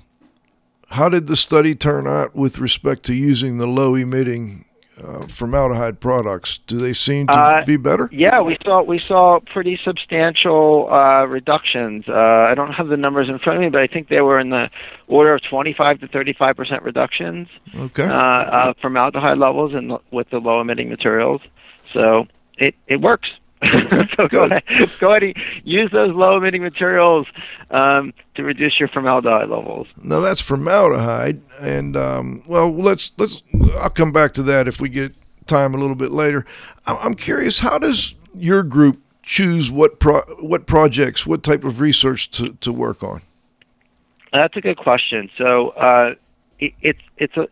how 0.89 1.09
did 1.09 1.27
the 1.27 1.35
study 1.35 1.75
turn 1.75 2.07
out 2.07 2.35
with 2.35 2.59
respect 2.59 3.03
to 3.03 3.13
using 3.13 3.57
the 3.57 3.67
low 3.67 3.95
emitting 3.95 4.65
uh, 5.03 5.27
formaldehyde 5.27 5.99
products? 5.99 6.59
Do 6.67 6.77
they 6.77 6.93
seem 6.93 7.27
to 7.27 7.33
Uh, 7.33 7.65
be 7.65 7.77
better? 7.77 8.09
Yeah, 8.11 8.41
we 8.41 8.57
saw 8.65 8.81
we 8.81 8.99
saw 8.99 9.39
pretty 9.53 9.79
substantial 9.83 10.89
uh, 10.91 11.25
reductions. 11.25 12.05
Uh, 12.07 12.13
I 12.13 12.53
don't 12.55 12.73
have 12.73 12.87
the 12.87 12.97
numbers 12.97 13.29
in 13.29 13.37
front 13.39 13.57
of 13.57 13.61
me, 13.61 13.69
but 13.69 13.81
I 13.81 13.87
think 13.87 14.09
they 14.09 14.21
were 14.21 14.39
in 14.39 14.49
the 14.49 14.69
order 15.07 15.33
of 15.33 15.41
25 15.43 15.99
to 16.01 16.07
35 16.07 16.55
percent 16.55 16.83
reductions 16.83 17.47
Okay. 17.75 18.05
uh, 18.05 18.13
uh, 18.13 18.73
formaldehyde 18.81 19.37
levels 19.37 19.73
and 19.73 19.93
with 20.11 20.29
the 20.29 20.39
low 20.39 20.59
emitting 20.61 20.89
materials. 20.89 21.41
So 21.93 22.25
it 22.57 22.75
it 22.87 23.01
works. 23.01 23.29
so 24.15 24.27
go 24.27 24.43
ahead, 24.43 24.63
go 24.99 25.09
ahead 25.09 25.23
and 25.23 25.35
use 25.63 25.89
those 25.91 26.13
low 26.13 26.37
emitting 26.37 26.61
materials 26.61 27.25
um, 27.71 28.13
to 28.35 28.43
reduce 28.43 28.79
your 28.79 28.87
formaldehyde 28.87 29.49
levels. 29.49 29.87
Now 30.03 30.19
that's 30.19 30.41
formaldehyde, 30.41 31.41
and 31.59 31.97
um, 31.97 32.43
well, 32.47 32.71
let's 32.71 33.11
let's. 33.17 33.41
I'll 33.79 33.89
come 33.89 34.11
back 34.11 34.33
to 34.35 34.43
that 34.43 34.67
if 34.67 34.79
we 34.79 34.89
get 34.89 35.13
time 35.47 35.73
a 35.73 35.77
little 35.77 35.95
bit 35.95 36.11
later. 36.11 36.45
I'm 36.85 37.15
curious, 37.15 37.59
how 37.59 37.79
does 37.79 38.13
your 38.35 38.63
group 38.63 39.01
choose 39.23 39.71
what 39.71 39.99
pro- 39.99 40.25
what 40.39 40.67
projects, 40.67 41.25
what 41.25 41.43
type 41.43 41.63
of 41.63 41.81
research 41.81 42.29
to, 42.31 42.53
to 42.53 42.71
work 42.71 43.03
on? 43.03 43.21
That's 44.31 44.55
a 44.55 44.61
good 44.61 44.77
question. 44.77 45.29
So 45.37 45.69
uh, 45.69 46.15
it, 46.59 46.73
it's 46.81 47.01
it's 47.17 47.37
a 47.37 47.47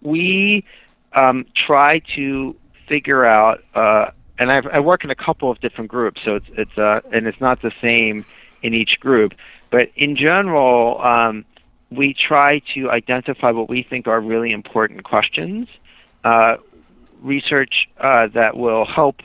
we 0.00 0.64
um, 1.12 1.46
try 1.66 2.00
to 2.16 2.56
figure 2.88 3.24
out, 3.24 3.62
uh, 3.74 4.10
and 4.38 4.52
I've, 4.52 4.66
I 4.66 4.80
work 4.80 5.04
in 5.04 5.10
a 5.10 5.14
couple 5.14 5.50
of 5.50 5.60
different 5.60 5.90
groups, 5.90 6.20
so 6.24 6.36
it's 6.36 6.46
it's 6.56 6.78
uh, 6.78 7.00
and 7.12 7.26
it's 7.26 7.40
not 7.40 7.62
the 7.62 7.72
same 7.80 8.24
in 8.62 8.74
each 8.74 8.98
group, 9.00 9.32
but 9.70 9.90
in 9.96 10.16
general, 10.16 11.00
um, 11.02 11.44
we 11.90 12.14
try 12.14 12.60
to 12.74 12.90
identify 12.90 13.50
what 13.50 13.68
we 13.68 13.82
think 13.82 14.06
are 14.06 14.20
really 14.20 14.52
important 14.52 15.04
questions, 15.04 15.68
uh, 16.24 16.56
research 17.22 17.88
uh, 17.98 18.26
that 18.34 18.56
will 18.56 18.84
help 18.84 19.16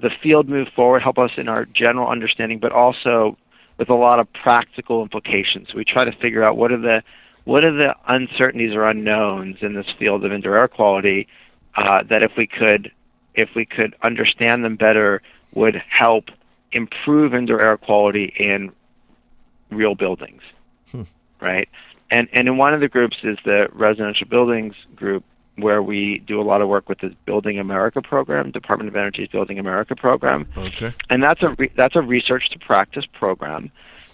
the 0.00 0.10
field 0.22 0.48
move 0.48 0.68
forward, 0.74 1.02
help 1.02 1.18
us 1.18 1.32
in 1.36 1.48
our 1.48 1.64
general 1.64 2.08
understanding, 2.08 2.58
but 2.58 2.72
also 2.72 3.36
with 3.78 3.88
a 3.88 3.94
lot 3.94 4.20
of 4.20 4.32
practical 4.32 5.02
implications. 5.02 5.74
We 5.74 5.84
try 5.84 6.04
to 6.04 6.12
figure 6.12 6.44
out 6.44 6.56
what 6.56 6.72
are 6.72 6.80
the 6.80 7.02
what 7.44 7.64
are 7.64 7.72
the 7.72 7.94
uncertainties 8.06 8.74
or 8.74 8.84
unknowns 8.84 9.56
in 9.62 9.74
this 9.74 9.86
field 9.98 10.24
of 10.24 10.32
indoor 10.32 10.56
air 10.56 10.68
quality 10.68 11.26
uh, 11.76 12.02
that 12.10 12.22
if 12.22 12.32
we 12.36 12.46
could 12.46 12.92
if 13.38 13.50
we 13.54 13.64
could 13.64 13.94
understand 14.02 14.64
them 14.64 14.76
better 14.76 15.22
would 15.54 15.76
help 15.88 16.24
improve 16.72 17.32
indoor 17.34 17.60
air 17.60 17.76
quality 17.76 18.26
in 18.38 18.70
real 19.70 19.94
buildings, 19.94 20.42
right? 21.40 21.68
And 22.10 22.28
and 22.32 22.48
in 22.48 22.56
one 22.56 22.74
of 22.74 22.80
the 22.80 22.88
groups 22.88 23.18
is 23.22 23.38
the 23.44 23.68
residential 23.72 24.26
buildings 24.26 24.74
group 24.96 25.24
where 25.56 25.82
we 25.82 26.22
do 26.26 26.40
a 26.40 26.46
lot 26.50 26.62
of 26.62 26.68
work 26.68 26.88
with 26.88 26.98
the 27.00 27.12
Building 27.26 27.58
America 27.58 28.00
program, 28.00 28.52
Department 28.52 28.88
of 28.88 28.94
Energy's 28.96 29.28
Building 29.28 29.58
America 29.58 29.96
program 29.96 30.46
Okay. 30.56 30.92
and 31.10 31.22
that's 31.22 31.42
a 31.42 31.48
re- 31.58 31.72
that's 31.76 31.96
a 31.96 32.02
research 32.02 32.48
to 32.50 32.58
practice 32.58 33.04
program. 33.12 33.70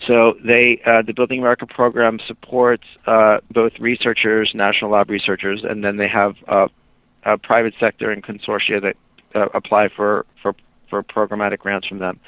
So 0.06 0.34
they 0.44 0.80
uh, 0.86 1.02
the 1.02 1.12
Building 1.14 1.38
America 1.40 1.66
program 1.66 2.18
supports 2.26 2.84
uh, 3.06 3.38
both 3.52 3.72
researchers, 3.78 4.52
national 4.54 4.90
lab 4.90 5.08
researchers, 5.10 5.64
and 5.68 5.82
then 5.84 5.96
they 5.96 6.08
have 6.08 6.34
uh, 6.48 6.68
a 7.24 7.38
private 7.38 7.74
sector 7.80 8.10
and 8.10 8.22
consortia 8.22 8.80
that 8.82 8.96
uh, 9.34 9.46
apply 9.54 9.88
for 9.88 10.26
for 10.42 10.54
for 10.90 11.02
programmatic 11.02 11.58
grants 11.58 11.86
from 11.88 11.98
them. 11.98 12.20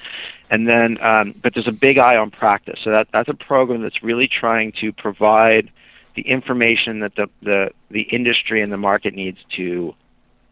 And 0.51 0.69
then, 0.69 1.01
um, 1.03 1.35
but 1.43 1.55
there's 1.55 1.69
a 1.69 1.73
big 1.73 1.99
eye 1.99 2.17
on 2.17 2.31
practice. 2.31 2.79
So 2.83 2.91
that 2.91 3.09
that's 3.13 3.29
a 3.29 3.35
program 3.35 3.83
that's 3.83 4.03
really 4.03 4.29
trying 4.29 4.73
to 4.81 4.93
provide 4.93 5.71
the 6.15 6.23
information 6.23 7.01
that 7.01 7.15
the 7.15 7.29
the 7.43 7.71
the 7.91 8.03
industry 8.03 8.63
and 8.63 8.73
the 8.73 8.77
market 8.77 9.15
needs 9.15 9.39
to 9.57 9.95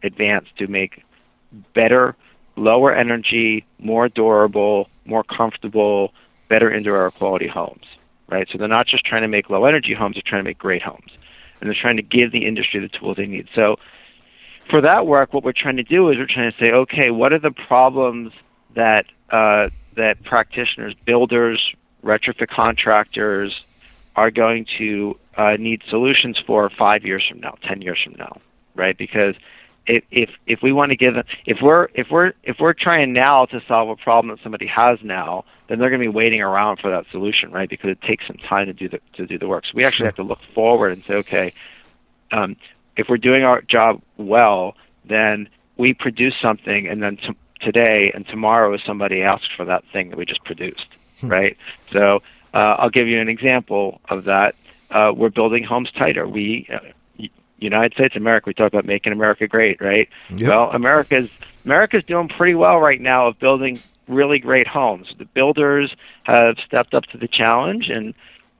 advance 0.03 0.47
to 0.57 0.67
make 0.67 1.03
better 1.73 2.15
lower 2.55 2.93
energy, 2.93 3.65
more 3.79 4.07
durable, 4.07 4.89
more 5.05 5.23
comfortable, 5.23 6.13
better 6.49 6.71
indoor 6.71 6.97
air 6.97 7.11
quality 7.11 7.47
homes, 7.47 7.85
right? 8.29 8.47
So 8.51 8.57
they're 8.57 8.67
not 8.67 8.87
just 8.87 9.05
trying 9.05 9.23
to 9.23 9.27
make 9.27 9.49
low 9.49 9.65
energy 9.65 9.93
homes, 9.93 10.15
they're 10.15 10.23
trying 10.25 10.43
to 10.43 10.49
make 10.49 10.57
great 10.57 10.81
homes. 10.81 11.11
And 11.59 11.69
they're 11.69 11.77
trying 11.79 11.97
to 11.97 12.03
give 12.03 12.31
the 12.31 12.45
industry 12.45 12.79
the 12.79 12.89
tools 12.89 13.17
they 13.17 13.25
need. 13.25 13.47
So 13.55 13.77
for 14.69 14.81
that 14.81 15.05
work, 15.05 15.33
what 15.33 15.43
we're 15.43 15.53
trying 15.53 15.77
to 15.77 15.83
do 15.83 16.09
is 16.09 16.17
we're 16.17 16.27
trying 16.27 16.51
to 16.51 16.57
say, 16.57 16.71
okay, 16.71 17.11
what 17.11 17.33
are 17.33 17.39
the 17.39 17.51
problems 17.51 18.33
that 18.75 19.05
uh, 19.29 19.69
that 19.95 20.23
practitioners, 20.23 20.93
builders, 21.05 21.73
retrofit 22.03 22.49
contractors 22.49 23.63
are 24.15 24.31
going 24.31 24.65
to 24.77 25.17
uh, 25.37 25.55
need 25.57 25.81
solutions 25.89 26.37
for 26.45 26.69
five 26.69 27.03
years 27.03 27.25
from 27.27 27.39
now, 27.39 27.55
ten 27.67 27.81
years 27.81 27.99
from 28.03 28.13
now, 28.13 28.39
right? 28.75 28.97
Because 28.97 29.35
if 29.87 30.03
if 30.11 30.29
if 30.47 30.61
we 30.61 30.71
want 30.71 30.91
to 30.91 30.95
give 30.95 31.15
them, 31.15 31.25
if 31.45 31.57
we're 31.61 31.87
if 31.93 32.07
we're 32.09 32.33
if 32.43 32.57
we're 32.59 32.73
trying 32.73 33.13
now 33.13 33.45
to 33.45 33.61
solve 33.67 33.89
a 33.89 33.95
problem 33.95 34.35
that 34.35 34.41
somebody 34.43 34.67
has 34.67 34.99
now, 35.03 35.45
then 35.67 35.79
they're 35.79 35.89
going 35.89 36.01
to 36.01 36.05
be 36.05 36.15
waiting 36.15 36.41
around 36.41 36.77
for 36.77 36.89
that 36.91 37.05
solution, 37.11 37.51
right? 37.51 37.69
Because 37.69 37.91
it 37.91 38.01
takes 38.01 38.25
some 38.27 38.37
time 38.37 38.67
to 38.67 38.73
do 38.73 38.89
the 38.89 38.99
to 39.13 39.25
do 39.25 39.37
the 39.37 39.47
work. 39.47 39.65
So 39.65 39.71
we 39.75 39.83
actually 39.83 40.07
have 40.07 40.15
to 40.15 40.23
look 40.23 40.39
forward 40.53 40.93
and 40.93 41.03
say, 41.05 41.13
okay, 41.15 41.53
um, 42.31 42.55
if 42.97 43.07
we're 43.09 43.17
doing 43.17 43.43
our 43.43 43.61
job 43.61 44.01
well, 44.17 44.75
then 45.03 45.49
we 45.77 45.93
produce 45.93 46.33
something, 46.41 46.87
and 46.87 47.01
then 47.01 47.17
t- 47.17 47.35
today 47.61 48.11
and 48.13 48.27
tomorrow 48.27 48.77
somebody 48.77 49.21
asks 49.21 49.49
for 49.55 49.65
that 49.65 49.83
thing 49.91 50.09
that 50.09 50.17
we 50.17 50.25
just 50.25 50.43
produced, 50.43 50.87
right? 51.21 51.57
So 51.91 52.21
uh, 52.53 52.75
I'll 52.79 52.89
give 52.89 53.07
you 53.07 53.19
an 53.19 53.29
example 53.29 54.01
of 54.09 54.25
that. 54.25 54.55
Uh, 54.91 55.11
we're 55.15 55.29
building 55.29 55.63
homes 55.63 55.91
tighter. 55.91 56.27
We 56.27 56.67
uh, 56.71 56.79
United 57.59 57.93
States, 57.93 58.15
America. 58.15 58.45
We 58.47 58.53
talk 58.53 58.67
about 58.67 58.85
making 58.85 59.13
America 59.13 59.47
great, 59.47 59.81
right? 59.81 60.09
Yep. 60.29 60.51
Well, 60.51 60.71
America's 60.71 61.29
America's 61.63 62.03
doing 62.03 62.27
pretty 62.29 62.55
well 62.55 62.79
right 62.79 63.01
now 63.01 63.27
of 63.27 63.39
building 63.39 63.79
really 64.07 64.39
great 64.39 64.67
homes. 64.67 65.07
The 65.17 65.25
builders 65.25 65.95
have 66.23 66.57
stepped 66.65 66.93
up 66.93 67.05
to 67.05 67.17
the 67.17 67.27
challenge, 67.27 67.89
and 67.89 68.13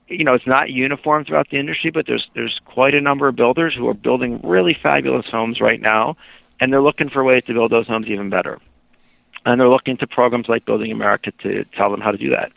you 0.08 0.24
know 0.24 0.34
it's 0.34 0.48
not 0.48 0.70
uniform 0.70 1.26
throughout 1.26 1.50
the 1.50 1.58
industry, 1.58 1.92
but 1.92 2.06
there's 2.08 2.28
there's 2.36 2.60
quite 2.66 2.94
a 2.94 3.02
number 3.02 3.28
of 3.28 3.36
builders 3.36 3.74
who 3.76 3.88
are 3.88 3.94
building 3.94 4.40
really 4.44 4.78
fabulous 4.82 5.26
homes 5.28 5.60
right 5.62 5.82
now, 5.82 6.16
and 6.60 6.72
they're 6.72 6.82
looking 6.82 7.10
for 7.10 7.24
ways 7.24 7.44
to 7.48 7.54
build 7.54 7.72
those 7.72 7.88
homes 7.88 8.08
even 8.08 8.30
better. 8.30 8.60
And 9.46 9.60
they're 9.60 9.70
looking 9.70 9.98
to 9.98 10.08
programs 10.08 10.50
like 10.50 10.66
Building 10.66 10.92
America 10.92 11.32
to 11.44 11.66
tell 11.78 11.92
them 11.92 12.02
how 12.02 12.12
to 12.12 12.18
do 12.18 12.32
that. 12.32 12.52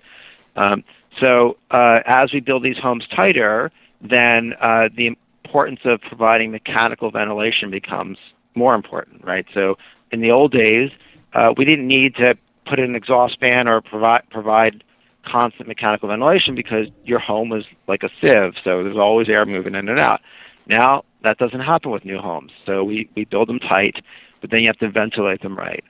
Um, 0.57 0.85
so 1.23 1.59
uh, 1.71 2.01
as 2.07 2.33
we 2.33 2.41
build 2.41 2.63
these 2.63 2.79
homes 2.79 3.07
tighter, 3.15 3.71
then 4.01 4.55
uh, 4.61 4.89
the 4.95 5.15
importance 5.45 5.81
of 5.85 6.01
providing 6.01 6.51
mechanical 6.51 7.11
ventilation 7.11 7.71
becomes 7.71 8.17
more 8.55 8.75
important, 8.75 9.25
right? 9.25 9.47
So 9.53 9.77
in 10.13 10.21
the 10.21 10.31
old 10.31 10.53
days, 10.53 10.91
uh, 11.35 11.53
we 11.57 11.65
didn't 11.65 11.87
need 11.87 12.15
to 12.17 12.37
put 12.67 12.79
an 12.79 12.95
exhaust 12.95 13.39
fan 13.41 13.69
or 13.69 13.81
provide 13.81 14.23
provide 14.31 14.85
constant 15.31 15.69
mechanical 15.69 16.09
ventilation 16.09 16.55
because 16.55 16.87
your 17.05 17.19
home 17.19 17.49
was 17.49 17.65
like 17.87 18.03
a 18.03 18.11
sieve, 18.21 18.55
so 18.65 18.83
there's 18.83 18.97
always 18.97 19.29
air 19.29 19.45
moving 19.45 19.75
in 19.75 19.89
and 19.89 20.01
out. 20.01 20.21
Now 20.67 21.05
that 21.23 21.39
doesn't 21.39 21.61
happen 21.61 21.91
with 21.91 22.05
new 22.05 22.19
homes, 22.19 22.53
so 22.67 22.85
we 22.85 23.09
we 23.15 23.25
build 23.25 23.49
them 23.49 23.59
tight, 23.59 23.97
but 24.41 24.51
then 24.51 24.61
you 24.61 24.67
have 24.67 24.79
to 24.79 24.91
ventilate 24.91 25.43
them 25.43 25.57
right. 25.57 25.85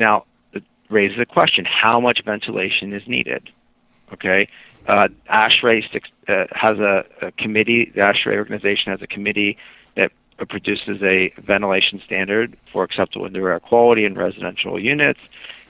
Now 0.00 0.24
it 0.52 0.62
raises 0.88 1.18
a 1.18 1.26
question: 1.26 1.64
How 1.64 2.00
much 2.00 2.22
ventilation 2.24 2.92
is 2.92 3.02
needed? 3.06 3.50
Okay, 4.12 4.48
uh, 4.86 5.08
ASHRAE 5.30 5.82
uh, 6.28 6.44
has 6.52 6.78
a, 6.78 7.04
a 7.22 7.32
committee. 7.32 7.90
The 7.94 8.02
ASHRAE 8.02 8.36
organization 8.36 8.92
has 8.92 9.02
a 9.02 9.06
committee 9.06 9.56
that 9.96 10.12
produces 10.48 11.02
a 11.02 11.32
ventilation 11.38 12.02
standard 12.04 12.56
for 12.72 12.82
acceptable 12.82 13.26
indoor 13.26 13.50
air 13.50 13.60
quality 13.60 14.04
in 14.04 14.14
residential 14.14 14.80
units, 14.80 15.20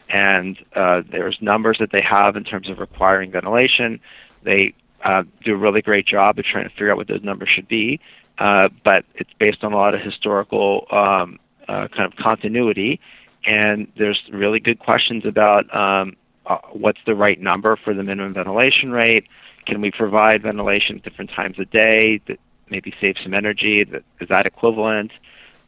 and 0.09 0.59
uh, 0.75 1.03
there's 1.11 1.39
numbers 1.41 1.79
that 1.81 1.91
they 1.93 2.05
have 2.09 2.37
in 2.37 2.45
terms 2.45 2.69
of 2.69 2.79
requiring 2.79 3.31
ventilation. 3.31 4.01
They 4.43 4.75
uh, 5.05 5.25
do 5.45 5.55
a 5.55 5.57
really 5.57 5.83
great 5.83 6.07
job 6.07 6.39
of 6.39 6.45
trying 6.45 6.65
to 6.65 6.71
figure 6.71 6.91
out 6.91 6.97
what 6.97 7.09
those 7.09 7.23
numbers 7.23 7.49
should 7.55 7.69
be, 7.69 8.01
uh, 8.39 8.69
but 8.85 9.05
it's 9.15 9.31
based 9.39 9.63
on 9.65 9.73
a 9.73 9.77
lot 9.77 9.95
of 9.95 10.01
historical 10.01 10.87
um, 10.91 11.39
uh, 11.69 11.89
kind 11.89 12.11
of 12.11 12.17
continuity, 12.17 13.01
and 13.45 13.87
there's 13.99 14.21
really 14.33 14.61
good 14.61 14.79
questions 14.79 15.25
about 15.27 15.75
um, 15.75 16.17
uh, 16.47 16.59
what's 16.73 17.01
the 17.07 17.15
right 17.15 17.41
number 17.41 17.77
for 17.77 17.95
the 17.95 18.03
minimum 18.03 18.35
ventilation 18.35 18.91
rate. 18.91 19.27
Can 19.67 19.81
we 19.81 19.91
provide 19.91 20.43
ventilation 20.43 20.97
at 20.97 21.03
different 21.03 21.31
times 21.31 21.59
of 21.59 21.71
day 21.71 22.21
that 22.29 22.39
maybe 22.69 22.93
save 23.01 23.17
some 23.23 23.35
energy? 23.35 23.81
Is 24.21 24.29
that 24.29 24.47
equivalent? 24.47 25.13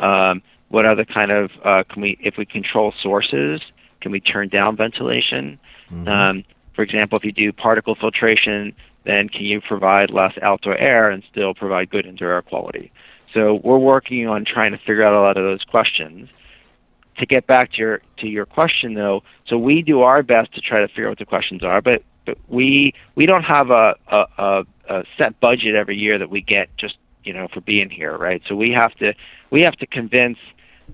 Um, 0.01 0.43
what 0.69 0.85
other 0.85 1.05
kind 1.05 1.31
of 1.31 1.51
uh, 1.65 1.85
can 1.89 2.03
we, 2.03 2.19
if 2.21 2.37
we 2.37 2.45
control 2.45 2.93
sources, 3.03 3.61
can 4.07 4.13
we 4.13 4.21
turn 4.21 4.49
down 4.49 4.77
ventilation? 4.77 5.59
Um, 6.07 6.45
for 6.77 6.83
example, 6.83 7.19
if 7.19 7.25
you 7.25 7.33
do 7.33 7.53
particle 7.53 7.97
filtration, 7.97 8.73
then 9.05 9.29
can 9.29 9.43
you 9.43 9.61
provide 9.61 10.11
less 10.11 10.33
outdoor 10.43 10.77
air 10.77 11.11
and 11.11 11.25
still 11.29 11.55
provide 11.55 11.91
good 11.91 12.07
indoor 12.07 12.31
air 12.31 12.43
quality? 12.43 12.93
So 13.35 13.61
we're 13.65 13.79
working 13.79 14.29
on 14.29 14.45
trying 14.45 14.71
to 14.71 14.79
figure 14.79 15.03
out 15.03 15.13
a 15.13 15.21
lot 15.21 15.37
of 15.37 15.43
those 15.43 15.65
questions. 15.65 16.29
To 17.19 17.27
get 17.27 17.49
back 17.49 17.73
to 17.73 17.79
your 17.79 18.03
to 18.19 18.29
your 18.29 18.47
question 18.47 18.95
though, 18.95 19.25
so 19.49 19.59
we 19.59 19.83
do 19.83 20.03
our 20.03 20.23
best 20.23 20.55
to 20.55 20.61
try 20.61 20.81
to 20.81 20.87
figure 20.87 21.07
out 21.07 21.13
what 21.13 21.19
the 21.19 21.25
questions 21.25 21.65
are, 21.65 21.81
but, 21.83 22.05
but 22.27 22.39
we 22.47 22.93
we 23.17 23.27
don't 23.27 23.43
have 23.43 23.71
a, 23.71 23.97
a, 24.07 24.25
a, 24.39 24.65
a 24.89 25.05
set 25.19 25.41
budget 25.41 25.75
every 25.75 25.97
year 25.97 26.17
that 26.19 26.31
we 26.31 26.43
get 26.43 26.69
just 26.77 26.97
you 27.25 27.33
know, 27.33 27.49
for 27.53 27.61
being 27.61 27.91
here, 27.91 28.17
right? 28.17 28.41
So 28.49 28.55
we 28.55 28.71
have 28.71 28.95
to 28.99 29.15
we 29.51 29.63
have 29.63 29.75
to 29.77 29.87
convince 29.87 30.39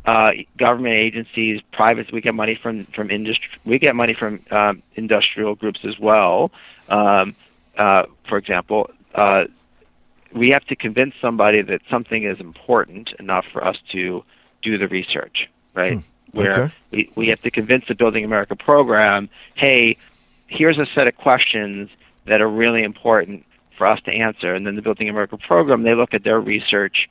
uh, 0.04 0.30
government 0.58 0.94
agencies, 0.94 1.60
privates. 1.72 2.10
We 2.12 2.20
get 2.20 2.34
money 2.34 2.58
from 2.60 2.84
from 2.86 3.10
industry. 3.10 3.48
We 3.64 3.78
get 3.78 3.94
money 3.94 4.14
from 4.14 4.40
um, 4.50 4.82
industrial 4.94 5.54
groups 5.54 5.80
as 5.84 5.98
well. 5.98 6.50
Um, 6.88 7.34
uh, 7.76 8.04
for 8.28 8.38
example, 8.38 8.90
uh, 9.14 9.44
we 10.34 10.50
have 10.50 10.64
to 10.66 10.76
convince 10.76 11.14
somebody 11.20 11.62
that 11.62 11.80
something 11.90 12.24
is 12.24 12.40
important 12.40 13.12
enough 13.18 13.44
for 13.52 13.64
us 13.64 13.76
to 13.92 14.24
do 14.62 14.78
the 14.78 14.88
research, 14.88 15.48
right? 15.74 15.94
Hmm. 15.94 16.38
Where 16.38 16.52
Okay. 16.64 16.74
we, 16.90 17.10
we 17.14 17.28
have 17.28 17.42
to 17.42 17.50
convince 17.50 17.86
the 17.88 17.94
Building 17.94 18.24
America 18.24 18.56
program, 18.56 19.28
hey, 19.54 19.98
here's 20.46 20.78
a 20.78 20.86
set 20.94 21.06
of 21.06 21.16
questions 21.16 21.90
that 22.26 22.40
are 22.40 22.48
really 22.48 22.82
important 22.82 23.44
for 23.76 23.86
us 23.86 24.00
to 24.02 24.10
answer. 24.10 24.54
And 24.54 24.66
then 24.66 24.76
the 24.76 24.82
Building 24.82 25.08
America 25.10 25.36
program, 25.36 25.82
they 25.82 25.94
look 25.94 26.14
at 26.14 26.24
their 26.24 26.40
research 26.40 27.08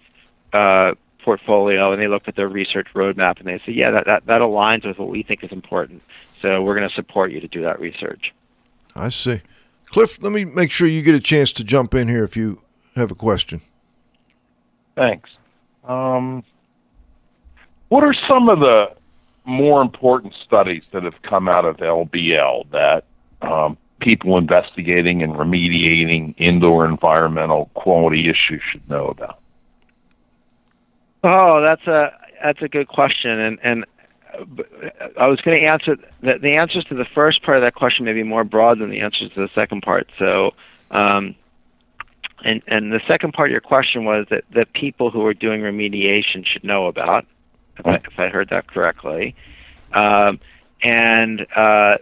uh, 0.54 0.94
portfolio 1.24 1.92
and 1.92 2.02
they 2.02 2.08
look 2.08 2.28
at 2.28 2.36
their 2.36 2.48
research 2.48 2.88
roadmap 2.94 3.40
and 3.40 3.48
they 3.48 3.60
say, 3.66 3.74
yeah, 3.74 3.92
that, 3.92 4.06
that, 4.06 4.26
that 4.26 4.42
aligns 4.42 4.86
with 4.86 4.98
what 4.98 5.10
we 5.10 5.24
think 5.24 5.44
is 5.44 5.52
important. 5.52 6.02
So 6.42 6.62
we're 6.62 6.76
going 6.76 6.90
to 6.90 6.96
support 6.96 7.32
you 7.32 7.40
to 7.40 7.48
do 7.48 7.62
that 7.64 7.80
research. 7.80 8.34
I 8.96 9.10
see. 9.10 9.42
Cliff, 9.86 10.22
let 10.22 10.32
me 10.32 10.46
make 10.46 10.72
sure 10.72 10.88
you 10.88 11.02
get 11.02 11.16
a 11.16 11.20
chance 11.20 11.52
to 11.54 11.64
jump 11.64 11.94
in 11.94 12.08
here 12.08 12.24
if 12.24 12.38
you 12.38 12.62
have 12.96 13.12
a 13.12 13.16
question. 13.16 13.62
Thanks. 14.96 15.30
Um, 15.84 16.44
what 17.90 18.04
are 18.04 18.16
some 18.28 18.50
of 18.50 18.60
the 18.60 18.92
more 19.46 19.82
important 19.82 20.34
studies 20.46 20.84
that 20.94 21.04
have 21.04 21.22
come 21.24 21.48
out 21.48 21.66
of 21.66 21.78
LBL 21.78 22.70
that 22.72 23.04
um, 23.42 23.78
people 24.00 24.38
investigating 24.38 25.24
and 25.24 25.34
remediating 25.34 26.36
indoor 26.38 26.86
environmental 26.86 27.70
quality 27.74 28.30
issues 28.30 28.62
should 28.72 28.88
know 28.90 29.08
about? 29.08 29.41
Oh, 31.24 31.62
that's 31.62 31.86
a 31.88 32.12
that's 32.44 32.62
a 32.62 32.68
good 32.68 32.88
question, 32.88 33.40
and 33.40 33.60
and 33.64 33.86
uh, 34.34 35.10
I 35.20 35.28
was 35.28 35.40
going 35.42 35.62
to 35.62 35.70
answer 35.70 35.96
the, 36.22 36.40
the 36.42 36.56
answers 36.56 36.84
to 36.86 36.96
the 36.96 37.06
first 37.14 37.44
part 37.44 37.58
of 37.58 37.64
that 37.64 37.76
question 37.76 38.06
may 38.06 38.14
be 38.14 38.24
more 38.24 38.44
broad 38.44 38.80
than 38.80 38.90
the 38.90 39.02
answers 39.02 39.32
to 39.36 39.42
the 39.42 39.50
second 39.54 39.82
part. 39.82 40.10
So, 40.18 40.52
um, 40.90 41.36
and 42.44 42.62
and 42.66 42.92
the 42.92 43.02
second 43.08 43.34
part 43.34 43.50
of 43.50 43.52
your 43.52 43.62
question 43.62 44.04
was 44.04 44.26
that 44.32 44.46
that 44.56 44.74
people 44.74 45.12
who 45.12 45.24
are 45.26 45.36
doing 45.36 45.62
remediation 45.62 46.46
should 46.46 46.64
know 46.64 46.88
about, 46.88 47.26
if 47.78 47.86
I, 47.86 47.96
if 47.96 48.18
I 48.18 48.30
heard 48.30 48.50
that 48.50 48.68
correctly, 48.68 49.36
um, 49.94 50.40
and 50.82 51.46
uh, 51.56 51.98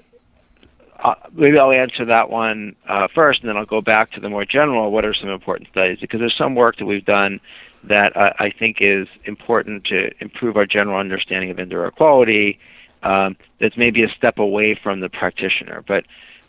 uh, 1.04 1.16
maybe 1.34 1.58
I'll 1.60 1.72
answer 1.72 2.06
that 2.06 2.30
one 2.30 2.76
uh, 2.88 3.10
first, 3.14 3.42
and 3.42 3.50
then 3.50 3.58
I'll 3.58 3.66
go 3.66 3.82
back 3.82 4.12
to 4.14 4.22
the 4.22 4.30
more 4.30 4.46
general. 4.46 4.92
What 4.92 5.04
are 5.04 5.14
some 5.14 5.30
important 5.30 5.70
studies? 5.72 5.98
Because 6.00 6.22
there's 6.22 6.38
some 6.38 6.56
work 6.56 6.78
that 6.78 6.86
we've 6.86 7.04
done 7.04 7.42
that 7.84 8.16
I, 8.16 8.46
I 8.46 8.52
think 8.58 8.78
is 8.80 9.08
important 9.26 9.86
to 9.86 10.10
improve 10.20 10.58
our 10.58 10.66
general 10.66 11.00
understanding 11.00 11.52
of 11.52 11.60
indoor 11.60 11.86
air 11.86 11.92
quality. 11.92 12.60
Um, 13.02 13.38
that's 13.62 13.78
maybe 13.78 14.04
a 14.04 14.10
step 14.10 14.40
away 14.40 14.78
from 14.82 15.00
the 15.00 15.10
practitioner, 15.10 15.84
but 15.88 16.04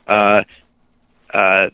uh, 0.08 0.42
uh, 1.32 1.70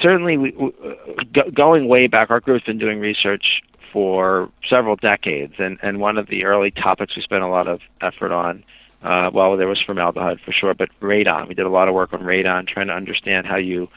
certainly, 0.00 0.36
we, 0.36 0.50
w- 0.52 0.72
uh, 0.84 1.22
go, 1.32 1.50
going 1.52 1.88
way 1.88 2.06
back, 2.06 2.30
our 2.30 2.40
group's 2.40 2.64
been 2.64 2.78
doing 2.78 3.00
research 3.00 3.62
for 3.92 4.50
several 4.68 4.96
decades, 4.96 5.54
and, 5.58 5.78
and 5.82 6.00
one 6.00 6.18
of 6.18 6.28
the 6.28 6.44
early 6.44 6.70
topics 6.70 7.16
we 7.16 7.22
spent 7.22 7.42
a 7.42 7.48
lot 7.48 7.66
of 7.66 7.80
effort 8.00 8.32
on. 8.32 8.62
Uh, 9.02 9.30
well, 9.32 9.56
there 9.56 9.68
was 9.68 9.80
formaldehyde 9.84 10.38
for 10.44 10.52
sure, 10.52 10.74
but 10.74 10.88
radon. 11.00 11.48
We 11.48 11.54
did 11.54 11.66
a 11.66 11.70
lot 11.70 11.88
of 11.88 11.94
work 11.94 12.12
on 12.12 12.20
radon, 12.20 12.66
trying 12.66 12.88
to 12.88 12.92
understand 12.92 13.46
how 13.46 13.56
you 13.56 13.88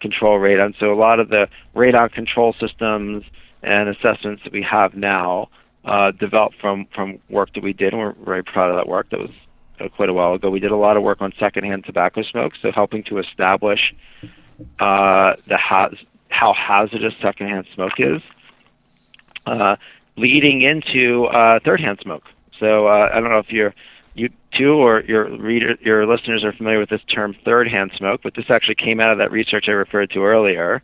control 0.00 0.38
radon. 0.38 0.74
So 0.78 0.92
a 0.92 0.98
lot 0.98 1.20
of 1.20 1.28
the 1.28 1.48
radon 1.74 2.12
control 2.12 2.54
systems 2.60 3.24
and 3.66 3.88
assessments 3.88 4.42
that 4.44 4.52
we 4.52 4.62
have 4.62 4.94
now 4.94 5.48
uh, 5.84 6.12
developed 6.12 6.56
from 6.60 6.86
from 6.94 7.18
work 7.28 7.52
that 7.54 7.62
we 7.62 7.72
did, 7.72 7.92
and 7.92 8.00
we're 8.00 8.14
very 8.24 8.42
proud 8.42 8.70
of 8.70 8.76
that 8.76 8.88
work. 8.88 9.10
That 9.10 9.20
was 9.20 9.30
uh, 9.80 9.88
quite 9.88 10.08
a 10.08 10.12
while 10.12 10.32
ago. 10.34 10.50
We 10.50 10.60
did 10.60 10.70
a 10.70 10.76
lot 10.76 10.96
of 10.96 11.02
work 11.02 11.20
on 11.20 11.32
secondhand 11.38 11.84
tobacco 11.84 12.22
smoke, 12.22 12.52
so 12.62 12.72
helping 12.72 13.02
to 13.04 13.18
establish 13.18 13.94
uh, 14.80 15.34
the 15.48 15.56
ha- 15.56 15.90
how 16.28 16.54
hazardous 16.54 17.14
secondhand 17.22 17.66
smoke 17.74 17.98
is, 17.98 18.22
uh, 19.46 19.76
leading 20.16 20.62
into 20.62 21.26
uh, 21.26 21.58
third-hand 21.64 21.98
smoke. 22.02 22.24
So 22.58 22.86
uh, 22.86 23.10
I 23.12 23.20
don't 23.20 23.30
know 23.30 23.38
if 23.38 23.50
you're 23.50 23.74
you 24.14 24.30
too 24.56 24.72
or 24.72 25.02
your 25.02 25.28
reader 25.36 25.76
your 25.82 26.06
listeners 26.06 26.42
are 26.42 26.52
familiar 26.52 26.78
with 26.78 26.88
this 26.88 27.02
term 27.14 27.36
third-hand 27.44 27.92
smoke, 27.96 28.20
but 28.22 28.34
this 28.34 28.46
actually 28.48 28.76
came 28.76 28.98
out 28.98 29.12
of 29.12 29.18
that 29.18 29.30
research 29.30 29.66
I 29.68 29.72
referred 29.72 30.10
to 30.10 30.24
earlier, 30.24 30.82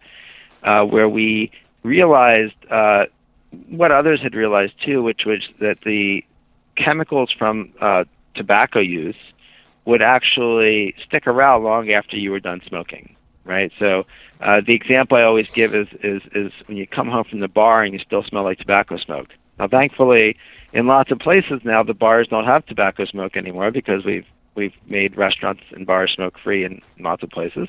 uh, 0.63 0.85
where 0.85 1.09
we 1.09 1.51
realized 1.83 2.55
uh, 2.71 3.05
what 3.69 3.91
others 3.91 4.21
had 4.23 4.35
realized 4.35 4.75
too, 4.85 5.03
which 5.03 5.23
was 5.27 5.41
that 5.61 5.79
the 5.85 6.25
chemicals 6.77 7.31
from 7.37 7.73
uh, 7.81 8.05
tobacco 8.35 8.81
use 8.81 9.17
would 9.85 10.03
actually 10.03 10.95
stick 11.07 11.27
around 11.27 11.65
long 11.65 11.91
after 11.91 12.17
you 12.17 12.31
were 12.31 12.41
done 12.41 12.61
smoking, 12.67 13.15
right? 13.45 13.73
So 13.79 14.05
uh, 14.41 14.61
the 14.67 14.75
example 14.75 15.19
I 15.19 15.23
always 15.23 15.49
give 15.53 15.75
is, 15.75 15.89
is 16.03 16.23
is 16.35 16.53
when 16.67 16.77
you 16.77 16.87
come 16.87 17.09
home 17.09 17.25
from 17.29 17.41
the 17.41 17.49
bar 17.49 17.83
and 17.83 17.93
you 17.93 18.01
still 18.01 18.23
smell 18.23 18.45
like 18.45 18.59
tobacco 18.59 18.97
smoke. 18.99 19.29
Now, 19.59 19.69
thankfully, 19.69 20.37
in 20.73 20.87
lots 20.87 21.11
of 21.11 21.19
places 21.19 21.61
now, 21.65 21.83
the 21.83 21.95
bars 21.95 22.29
don't 22.29 22.47
have 22.47 22.65
tobacco 22.67 23.05
smoke 23.05 23.37
anymore 23.37 23.71
because 23.71 24.05
we've 24.05 24.27
we've 24.55 24.75
made 24.89 25.17
restaurants 25.17 25.63
and 25.73 25.87
bars 25.87 26.13
smoke 26.15 26.35
free 26.43 26.65
in 26.65 26.81
lots 27.01 27.23
of 27.23 27.31
places, 27.31 27.69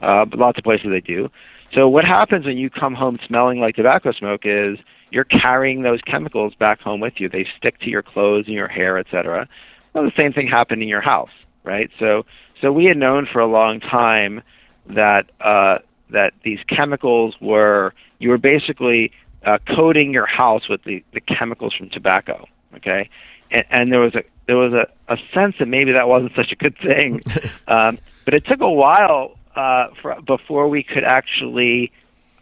uh, 0.00 0.24
but 0.24 0.38
lots 0.38 0.58
of 0.58 0.64
places 0.64 0.88
they 0.90 1.00
do. 1.00 1.28
So 1.74 1.88
what 1.88 2.04
happens 2.04 2.46
when 2.46 2.56
you 2.56 2.70
come 2.70 2.94
home 2.94 3.18
smelling 3.26 3.60
like 3.60 3.76
tobacco 3.76 4.12
smoke 4.12 4.42
is 4.44 4.78
you're 5.10 5.24
carrying 5.24 5.82
those 5.82 6.00
chemicals 6.02 6.54
back 6.54 6.80
home 6.80 7.00
with 7.00 7.14
you. 7.18 7.28
They 7.28 7.46
stick 7.56 7.78
to 7.80 7.90
your 7.90 8.02
clothes 8.02 8.46
and 8.46 8.54
your 8.54 8.68
hair, 8.68 8.98
etc. 8.98 9.48
Well, 9.92 10.04
the 10.04 10.12
same 10.16 10.32
thing 10.32 10.48
happened 10.48 10.82
in 10.82 10.88
your 10.88 11.00
house, 11.00 11.30
right? 11.64 11.90
So, 11.98 12.24
so 12.60 12.72
we 12.72 12.84
had 12.84 12.96
known 12.96 13.26
for 13.30 13.40
a 13.40 13.46
long 13.46 13.80
time 13.80 14.42
that 14.88 15.30
uh, 15.40 15.78
that 16.10 16.32
these 16.42 16.58
chemicals 16.68 17.34
were 17.40 17.92
you 18.18 18.30
were 18.30 18.38
basically 18.38 19.12
uh, 19.44 19.58
coating 19.74 20.12
your 20.12 20.26
house 20.26 20.68
with 20.68 20.82
the, 20.84 21.04
the 21.12 21.20
chemicals 21.20 21.74
from 21.74 21.90
tobacco. 21.90 22.46
Okay, 22.76 23.08
and, 23.50 23.64
and 23.70 23.92
there 23.92 24.00
was 24.00 24.14
a 24.14 24.22
there 24.46 24.56
was 24.56 24.72
a, 24.72 24.88
a 25.12 25.16
sense 25.34 25.56
that 25.58 25.68
maybe 25.68 25.92
that 25.92 26.08
wasn't 26.08 26.32
such 26.34 26.52
a 26.52 26.56
good 26.56 26.76
thing, 26.78 27.20
um, 27.68 27.98
but 28.24 28.34
it 28.34 28.44
took 28.46 28.60
a 28.60 28.70
while 28.70 29.37
uh, 29.58 29.88
for, 30.00 30.16
before 30.24 30.68
we 30.68 30.84
could 30.84 31.02
actually 31.02 31.90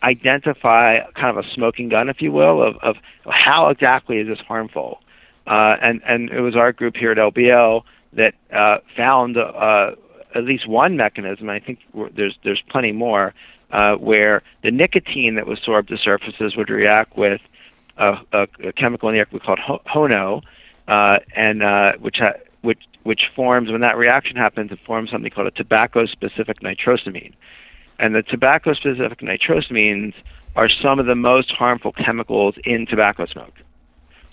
identify 0.03 0.97
kind 1.15 1.37
of 1.37 1.43
a 1.43 1.49
smoking 1.55 1.89
gun, 1.89 2.11
if 2.11 2.21
you 2.21 2.31
will, 2.31 2.63
of, 2.63 2.77
of 2.83 2.97
how 3.25 3.69
exactly 3.71 4.19
is 4.19 4.29
this 4.29 4.39
harmful. 4.47 5.01
Uh, 5.47 5.77
and 5.81 6.03
and 6.07 6.31
it 6.31 6.41
was 6.41 6.55
our 6.57 6.73
group 6.73 6.95
here 6.97 7.13
at 7.13 7.19
LBL 7.19 7.83
that 8.13 8.35
uh, 8.53 8.79
found 8.97 9.39
uh, 9.39 9.93
at 10.35 10.45
least 10.45 10.69
one 10.69 10.97
mechanism. 10.97 11.49
I 11.49 11.61
think 11.61 11.79
there's 12.15 12.37
there's 12.45 12.63
plenty 12.69 12.93
more 12.93 13.33
uh, 13.71 13.95
where 13.95 14.43
the 14.63 14.71
nicotine 14.71 15.37
that 15.37 15.47
was 15.47 15.59
sorbed 15.61 15.89
to 15.89 15.97
surfaces 15.97 16.55
would 16.57 16.69
react 16.69 17.17
with 17.17 17.41
a, 17.97 18.15
a, 18.33 18.47
a 18.65 18.73
chemical 18.73 19.09
in 19.09 19.15
the 19.15 19.21
air 19.21 19.41
called 19.41 19.61
ho- 19.61 19.83
HONO, 19.87 20.43
uh, 20.89 21.19
and 21.35 21.63
uh, 21.63 21.93
which 21.99 22.17
ha- 22.19 22.41
which 22.61 22.81
which 23.07 23.31
forms 23.35 23.71
when 23.71 23.81
that 23.81 23.97
reaction 23.97 24.37
happens, 24.37 24.73
it 24.73 24.79
forms 24.85 25.11
something 25.11 25.31
called 25.31 25.47
a 25.47 25.53
tobacco-specific 25.53 26.61
nitrosamine. 26.61 27.33
And 27.99 28.15
the 28.15 28.23
tobacco-specific 28.23 29.21
nitrosamines 29.21 30.13
are 30.57 30.69
some 30.69 30.99
of 30.99 31.07
the 31.07 31.15
most 31.15 31.51
harmful 31.53 31.93
chemicals 31.93 32.57
in 32.65 32.87
tobacco 32.87 33.27
smoke. 33.27 33.55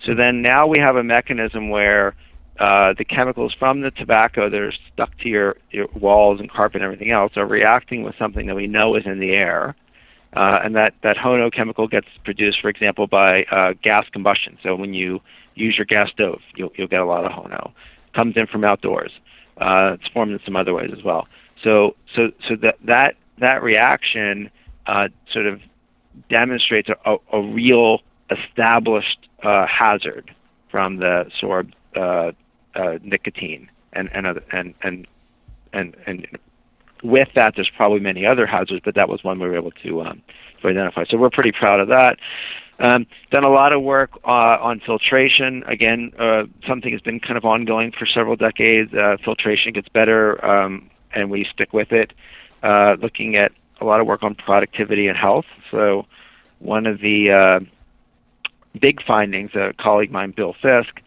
So 0.00 0.14
then 0.14 0.42
now 0.42 0.66
we 0.66 0.78
have 0.80 0.96
a 0.96 1.04
mechanism 1.04 1.70
where 1.70 2.14
uh, 2.58 2.94
the 2.98 3.04
chemicals 3.04 3.54
from 3.58 3.80
the 3.80 3.90
tobacco 3.90 4.50
that 4.50 4.60
are 4.60 4.72
stuck 4.92 5.16
to 5.18 5.28
your, 5.28 5.56
your 5.70 5.86
walls 5.94 6.40
and 6.40 6.50
carpet 6.50 6.82
and 6.82 6.84
everything 6.84 7.10
else 7.10 7.32
are 7.36 7.46
reacting 7.46 8.02
with 8.02 8.14
something 8.18 8.46
that 8.46 8.56
we 8.56 8.66
know 8.66 8.96
is 8.96 9.06
in 9.06 9.18
the 9.20 9.36
air. 9.36 9.74
Uh, 10.36 10.58
and 10.64 10.74
that, 10.74 10.94
that 11.02 11.16
HONO 11.16 11.50
chemical 11.50 11.86
gets 11.86 12.08
produced, 12.24 12.60
for 12.60 12.68
example, 12.68 13.06
by 13.06 13.44
uh, 13.44 13.72
gas 13.82 14.04
combustion. 14.12 14.58
So 14.64 14.74
when 14.74 14.92
you 14.92 15.20
use 15.54 15.76
your 15.76 15.86
gas 15.86 16.10
stove, 16.10 16.40
you'll, 16.56 16.72
you'll 16.76 16.88
get 16.88 17.00
a 17.00 17.06
lot 17.06 17.24
of 17.24 17.30
HONO. 17.30 17.72
Comes 18.14 18.36
in 18.36 18.46
from 18.46 18.64
outdoors. 18.64 19.10
Uh, 19.58 19.94
it's 19.94 20.08
formed 20.12 20.32
in 20.32 20.40
some 20.44 20.56
other 20.56 20.74
ways 20.74 20.90
as 20.96 21.04
well. 21.04 21.26
So, 21.62 21.96
so, 22.14 22.30
so 22.48 22.56
that 22.62 22.76
that 22.84 23.14
that 23.38 23.62
reaction 23.62 24.50
uh, 24.86 25.08
sort 25.32 25.46
of 25.46 25.60
demonstrates 26.28 26.88
a, 26.88 27.16
a, 27.32 27.40
real 27.40 28.00
established 28.30 29.28
uh, 29.42 29.66
hazard 29.66 30.30
from 30.70 30.98
the 30.98 31.30
sorbed 31.40 31.72
uh, 31.96 32.32
uh, 32.74 32.98
nicotine 33.02 33.68
and 33.92 34.10
and, 34.12 34.26
other, 34.26 34.42
and 34.52 34.74
and 34.82 35.06
and 35.72 35.96
and 36.06 36.26
with 37.04 37.28
that, 37.34 37.52
there's 37.54 37.70
probably 37.76 38.00
many 38.00 38.26
other 38.26 38.46
hazards, 38.46 38.82
but 38.84 38.94
that 38.96 39.08
was 39.08 39.22
one 39.22 39.38
we 39.38 39.46
were 39.46 39.56
able 39.56 39.70
to 39.84 40.02
um, 40.02 40.22
to 40.62 40.68
identify. 40.68 41.04
So 41.08 41.18
we're 41.18 41.30
pretty 41.30 41.52
proud 41.52 41.78
of 41.78 41.88
that. 41.88 42.16
Um, 42.80 43.06
done 43.30 43.44
a 43.44 43.50
lot 43.50 43.74
of 43.74 43.82
work 43.82 44.10
uh, 44.24 44.58
on 44.60 44.80
filtration. 44.84 45.62
Again, 45.68 46.10
uh, 46.18 46.44
something 46.66 46.90
has 46.90 47.00
been 47.00 47.20
kind 47.20 47.36
of 47.36 47.44
ongoing 47.44 47.92
for 47.96 48.06
several 48.06 48.34
decades. 48.34 48.92
Uh, 48.92 49.16
filtration 49.24 49.72
gets 49.72 49.88
better, 49.88 50.44
um, 50.44 50.90
and 51.14 51.30
we 51.30 51.46
stick 51.52 51.72
with 51.72 51.92
it. 51.92 52.12
Uh, 52.62 52.96
looking 53.00 53.36
at 53.36 53.52
a 53.80 53.84
lot 53.84 54.00
of 54.00 54.06
work 54.06 54.22
on 54.22 54.34
productivity 54.34 55.06
and 55.06 55.16
health. 55.16 55.44
So 55.70 56.06
one 56.58 56.86
of 56.86 57.00
the 57.00 57.60
uh, 57.62 57.64
big 58.80 59.04
findings, 59.04 59.50
a 59.54 59.72
colleague 59.78 60.08
of 60.08 60.14
mine, 60.14 60.32
Bill 60.36 60.54
Fisk, 60.60 61.00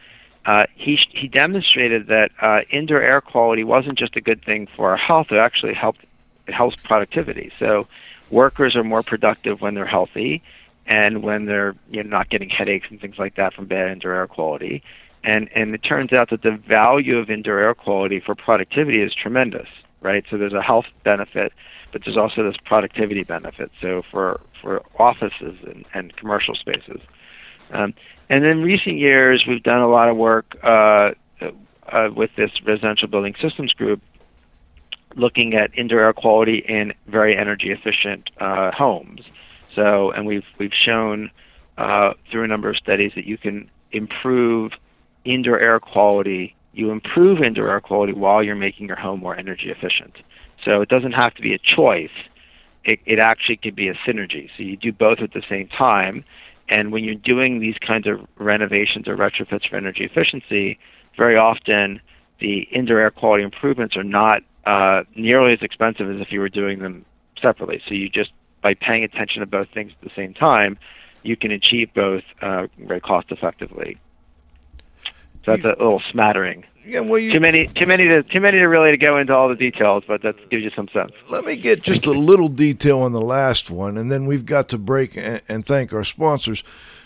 uh, 0.48 0.66
he 0.76 0.98
he 1.10 1.28
demonstrated 1.28 2.08
that 2.08 2.32
uh, 2.42 2.62
indoor 2.72 3.02
air 3.02 3.20
quality 3.20 3.66
wasn't 3.66 4.00
just 4.00 4.16
a 4.16 4.22
good 4.22 4.44
thing 4.44 4.66
for 4.76 4.90
our 4.90 4.98
health; 4.98 5.28
it 5.30 5.38
actually 5.38 5.74
helped 5.74 6.00
it 6.48 6.54
helps 6.54 6.78
productivity. 6.78 7.52
So 7.60 7.86
workers 8.32 8.74
are 8.78 8.84
more 8.84 9.04
productive 9.04 9.60
when 9.60 9.76
they're 9.76 9.86
healthy, 9.86 10.42
and 10.86 11.22
when 11.22 11.46
they're 11.46 11.76
you 11.92 12.02
know 12.02 12.10
not 12.10 12.30
getting 12.30 12.50
headaches 12.50 12.88
and 12.90 13.00
things 13.00 13.18
like 13.20 13.36
that 13.36 13.54
from 13.54 13.66
bad 13.66 13.92
indoor 13.92 14.14
air 14.14 14.26
quality. 14.26 14.82
And 15.22 15.50
and 15.54 15.76
it 15.76 15.84
turns 15.84 16.14
out 16.14 16.30
that 16.30 16.44
the 16.44 16.58
value 16.66 17.18
of 17.18 17.30
indoor 17.30 17.60
air 17.60 17.76
quality 17.76 18.22
for 18.22 18.34
productivity 18.34 19.02
is 19.02 19.14
tremendous, 19.14 19.68
right? 20.00 20.24
So 20.32 20.38
there's 20.38 20.54
a 20.54 20.62
health 20.62 20.86
benefit, 21.04 21.52
but 21.92 22.04
there's 22.06 22.16
also 22.16 22.44
this 22.44 22.56
productivity 22.64 23.24
benefit. 23.24 23.70
So 23.82 24.02
for 24.10 24.40
for 24.62 24.82
offices 24.98 25.58
and, 25.66 25.84
and 25.94 26.16
commercial 26.16 26.56
spaces. 26.56 27.02
Um, 27.72 27.94
and 28.30 28.46
in 28.46 28.62
recent 28.62 28.98
years, 28.98 29.46
we've 29.48 29.64
done 29.64 29.80
a 29.80 29.88
lot 29.88 30.10
of 30.10 30.18
work 30.18 30.58
uh, 30.64 31.12
uh, 31.92 32.10
with 32.16 32.32
this 32.36 32.52
residential 32.66 33.08
building 33.08 33.36
systems 33.42 33.74
group, 33.74 34.02
looking 35.16 35.56
at 35.56 35.78
indoor 35.78 36.02
air 36.02 36.14
quality 36.14 36.64
in 36.68 36.94
very 37.08 37.38
energy 37.38 37.72
efficient 37.72 38.30
uh, 38.40 38.72
homes. 38.72 39.22
So, 39.76 40.12
and 40.12 40.26
we've 40.26 40.46
we've 40.60 40.74
shown 40.74 41.32
uh, 41.78 42.14
through 42.30 42.44
a 42.44 42.48
number 42.48 42.70
of 42.70 42.78
studies 42.78 43.14
that 43.16 43.26
you 43.26 43.38
can 43.38 43.70
improve 43.92 44.72
indoor 45.24 45.60
air 45.60 45.80
quality. 45.80 46.56
You 46.74 46.92
improve 46.92 47.42
indoor 47.42 47.70
air 47.70 47.80
quality 47.80 48.14
while 48.14 48.44
you're 48.44 48.56
making 48.56 48.88
your 48.88 48.98
home 48.98 49.20
more 49.20 49.36
energy 49.36 49.70
efficient. 49.70 50.18
So 50.66 50.82
it 50.82 50.90
doesn't 50.90 51.14
have 51.14 51.34
to 51.36 51.42
be 51.42 51.54
a 51.54 51.60
choice. 51.60 52.12
It, 52.84 53.00
it 53.06 53.20
actually 53.20 53.58
could 53.58 53.76
be 53.76 53.90
a 53.90 53.94
synergy. 53.94 54.50
So 54.56 54.64
you 54.64 54.78
do 54.78 54.92
both 54.92 55.20
at 55.20 55.34
the 55.34 55.44
same 55.50 55.68
time 55.68 56.24
and 56.70 56.92
when 56.92 57.04
you're 57.04 57.16
doing 57.16 57.60
these 57.60 57.78
kinds 57.86 58.08
of 58.08 58.20
renovations 58.38 59.08
or 59.08 59.16
retrofits 59.16 59.70
for 59.70 59.78
energy 59.78 60.04
efficiency, 60.04 60.80
very 61.16 61.38
often 61.38 62.02
the 62.40 62.68
indoor 62.72 63.00
air 63.00 63.12
quality 63.12 63.44
improvements 63.44 63.96
are 63.96 64.04
not 64.04 64.42
uh, 64.66 65.04
nearly 65.16 65.54
as 65.54 65.60
expensive 65.62 66.10
as 66.10 66.22
if 66.22 66.32
you 66.32 66.40
were 66.40 66.50
doing 66.50 66.80
them 66.80 67.06
separately. 67.42 67.82
So 67.88 67.94
you 67.94 68.10
just 68.10 68.32
by 68.62 68.74
paying 68.74 69.04
attention 69.04 69.40
to 69.40 69.46
both 69.46 69.68
things 69.74 69.92
at 70.00 70.04
the 70.04 70.14
same 70.16 70.34
time, 70.34 70.78
you 71.24 71.38
can 71.38 71.52
achieve 71.52 71.90
both 71.94 72.24
uh, 72.42 72.68
very 72.80 73.00
cost 73.00 73.28
effectively. 73.32 73.98
So 75.48 75.56
that's 75.56 75.80
a 75.80 75.82
little 75.82 76.02
smattering. 76.12 76.66
Yeah, 76.84 77.02
well, 77.02 77.20
you, 77.20 77.32
too 77.32 77.40
many, 77.40 77.68
too 77.68 77.86
many 77.86 78.08
to 78.10 78.22
too 78.24 78.42
many 78.42 78.60
to 78.60 78.66
really 78.66 78.92
to 78.92 78.98
go 78.98 79.18
into 79.18 79.36
all 79.36 79.48
the 79.48 79.56
details, 79.56 80.04
but 80.06 80.22
that 80.22 80.50
gives 80.50 80.64
you 80.64 80.72
some 80.76 80.90
sense. 80.90 81.12
Let 81.30 81.46
me 81.46 81.56
get 81.56 81.82
just 81.82 82.06
a 82.06 82.12
little 82.12 82.50
detail 82.50 83.00
on 83.00 83.14
the 83.14 83.22
last 83.22 83.70
one, 83.70 83.98
and 83.98 84.12
then 84.12 84.26
we've 84.26 84.46
got 84.46 84.70
to 84.70 84.78
break 84.78 85.16
and, 85.16 85.42
and 85.48 85.66
thank 85.66 85.94
our 85.94 86.04
sponsors. 86.04 86.64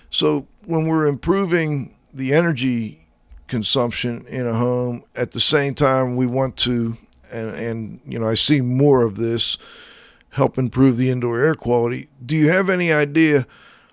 So 0.10 0.48
when 0.66 0.88
we're 0.88 1.06
improving 1.06 1.96
the 2.14 2.34
energy 2.34 3.06
consumption 3.48 4.26
in 4.28 4.48
a 4.48 4.54
home, 4.54 5.04
at 5.16 5.32
the 5.32 5.40
same 5.40 5.76
time 5.76 6.16
we 6.16 6.26
want 6.26 6.58
to, 6.58 6.98
and, 7.32 7.56
and 7.56 8.00
you 8.06 8.18
know 8.18 8.28
I 8.28 8.34
see 8.34 8.62
more 8.62 9.04
of 9.04 9.18
this, 9.18 9.58
help 10.30 10.58
improve 10.58 10.98
the 10.98 11.12
indoor 11.12 11.40
air 11.40 11.54
quality. 11.54 12.08
Do 12.26 12.36
you 12.36 12.50
have 12.50 12.72
any 12.72 12.92
idea? 12.92 13.46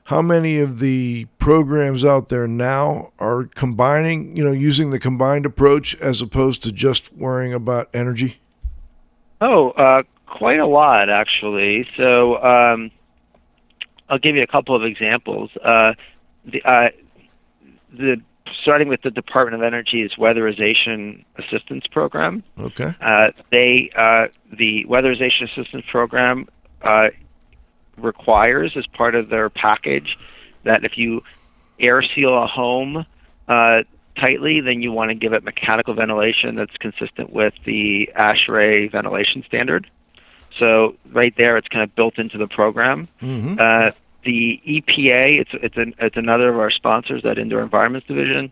How 0.09 0.23
many 0.23 0.59
of 0.59 0.79
the 0.79 1.27
programs 1.39 2.03
out 2.03 2.31
there 2.31 2.49
now 2.49 3.13
are 3.19 3.45
combining, 3.45 4.35
you 4.35 4.43
know, 4.43 4.53
using 4.53 4.89
the 4.89 4.99
combined 4.99 5.45
approach 5.45 5.95
as 5.97 6.23
opposed 6.23 6.63
to 6.63 6.73
just 6.73 7.13
worrying 7.13 7.53
about 7.53 7.91
energy? 7.93 8.41
Oh, 9.43 9.69
uh, 9.73 10.05
quite 10.25 10.61
a 10.61 10.67
lot 10.67 11.11
actually. 11.11 11.87
So 11.99 12.43
um, 12.43 12.91
I'll 14.09 14.19
give 14.19 14.35
you 14.35 14.43
a 14.43 14.47
couple 14.47 14.75
of 14.75 14.83
examples. 14.83 15.51
Uh, 15.63 15.93
the, 16.47 16.63
uh, 16.65 16.89
the 17.93 18.17
starting 18.63 18.89
with 18.89 19.03
the 19.03 19.11
Department 19.11 19.63
of 19.63 19.67
Energy's 19.67 20.13
Weatherization 20.19 21.23
Assistance 21.37 21.85
Program. 21.93 22.43
Okay. 22.59 22.95
Uh, 23.03 23.27
they 23.53 23.91
uh, 23.95 24.29
the 24.57 24.87
Weatherization 24.89 25.53
Assistance 25.53 25.85
Program 25.91 26.49
uh, 26.81 27.09
requires 27.99 28.73
as 28.77 28.87
part 28.87 29.15
of 29.15 29.29
their 29.29 29.51
package 29.51 30.19
that 30.65 30.85
if 30.85 30.99
you 30.99 31.23
air 31.79 32.03
seal 32.03 32.43
a 32.43 32.47
home 32.47 33.07
uh, 33.49 33.83
tightly, 34.17 34.61
then 34.61 34.83
you 34.83 34.93
want 34.93 35.11
to 35.11 35.15
give 35.15 35.33
it 35.33 35.45
mechanical 35.45 35.95
ventilation 35.95 36.57
that's 36.57 36.77
consistent 36.79 37.33
with 37.33 37.55
the 37.65 38.11
ASHRAE 38.17 38.91
ventilation 38.91 39.45
standard. 39.47 39.91
So 40.59 40.97
right 41.13 41.35
there, 41.37 41.57
it's 41.57 41.69
kind 41.69 41.83
of 41.83 41.95
built 41.95 42.19
into 42.19 42.39
the 42.39 42.49
program. 42.49 43.09
Mm-hmm. 43.23 43.57
Uh, 43.59 43.91
the 44.25 44.61
EPA, 44.67 45.39
it's 45.39 45.51
it's 45.55 45.77
an, 45.77 45.95
it's 45.99 46.17
another 46.17 46.49
of 46.49 46.59
our 46.59 46.71
sponsors, 46.71 47.23
that 47.23 47.39
Indoor 47.39 47.63
Environments 47.63 48.07
Division. 48.09 48.51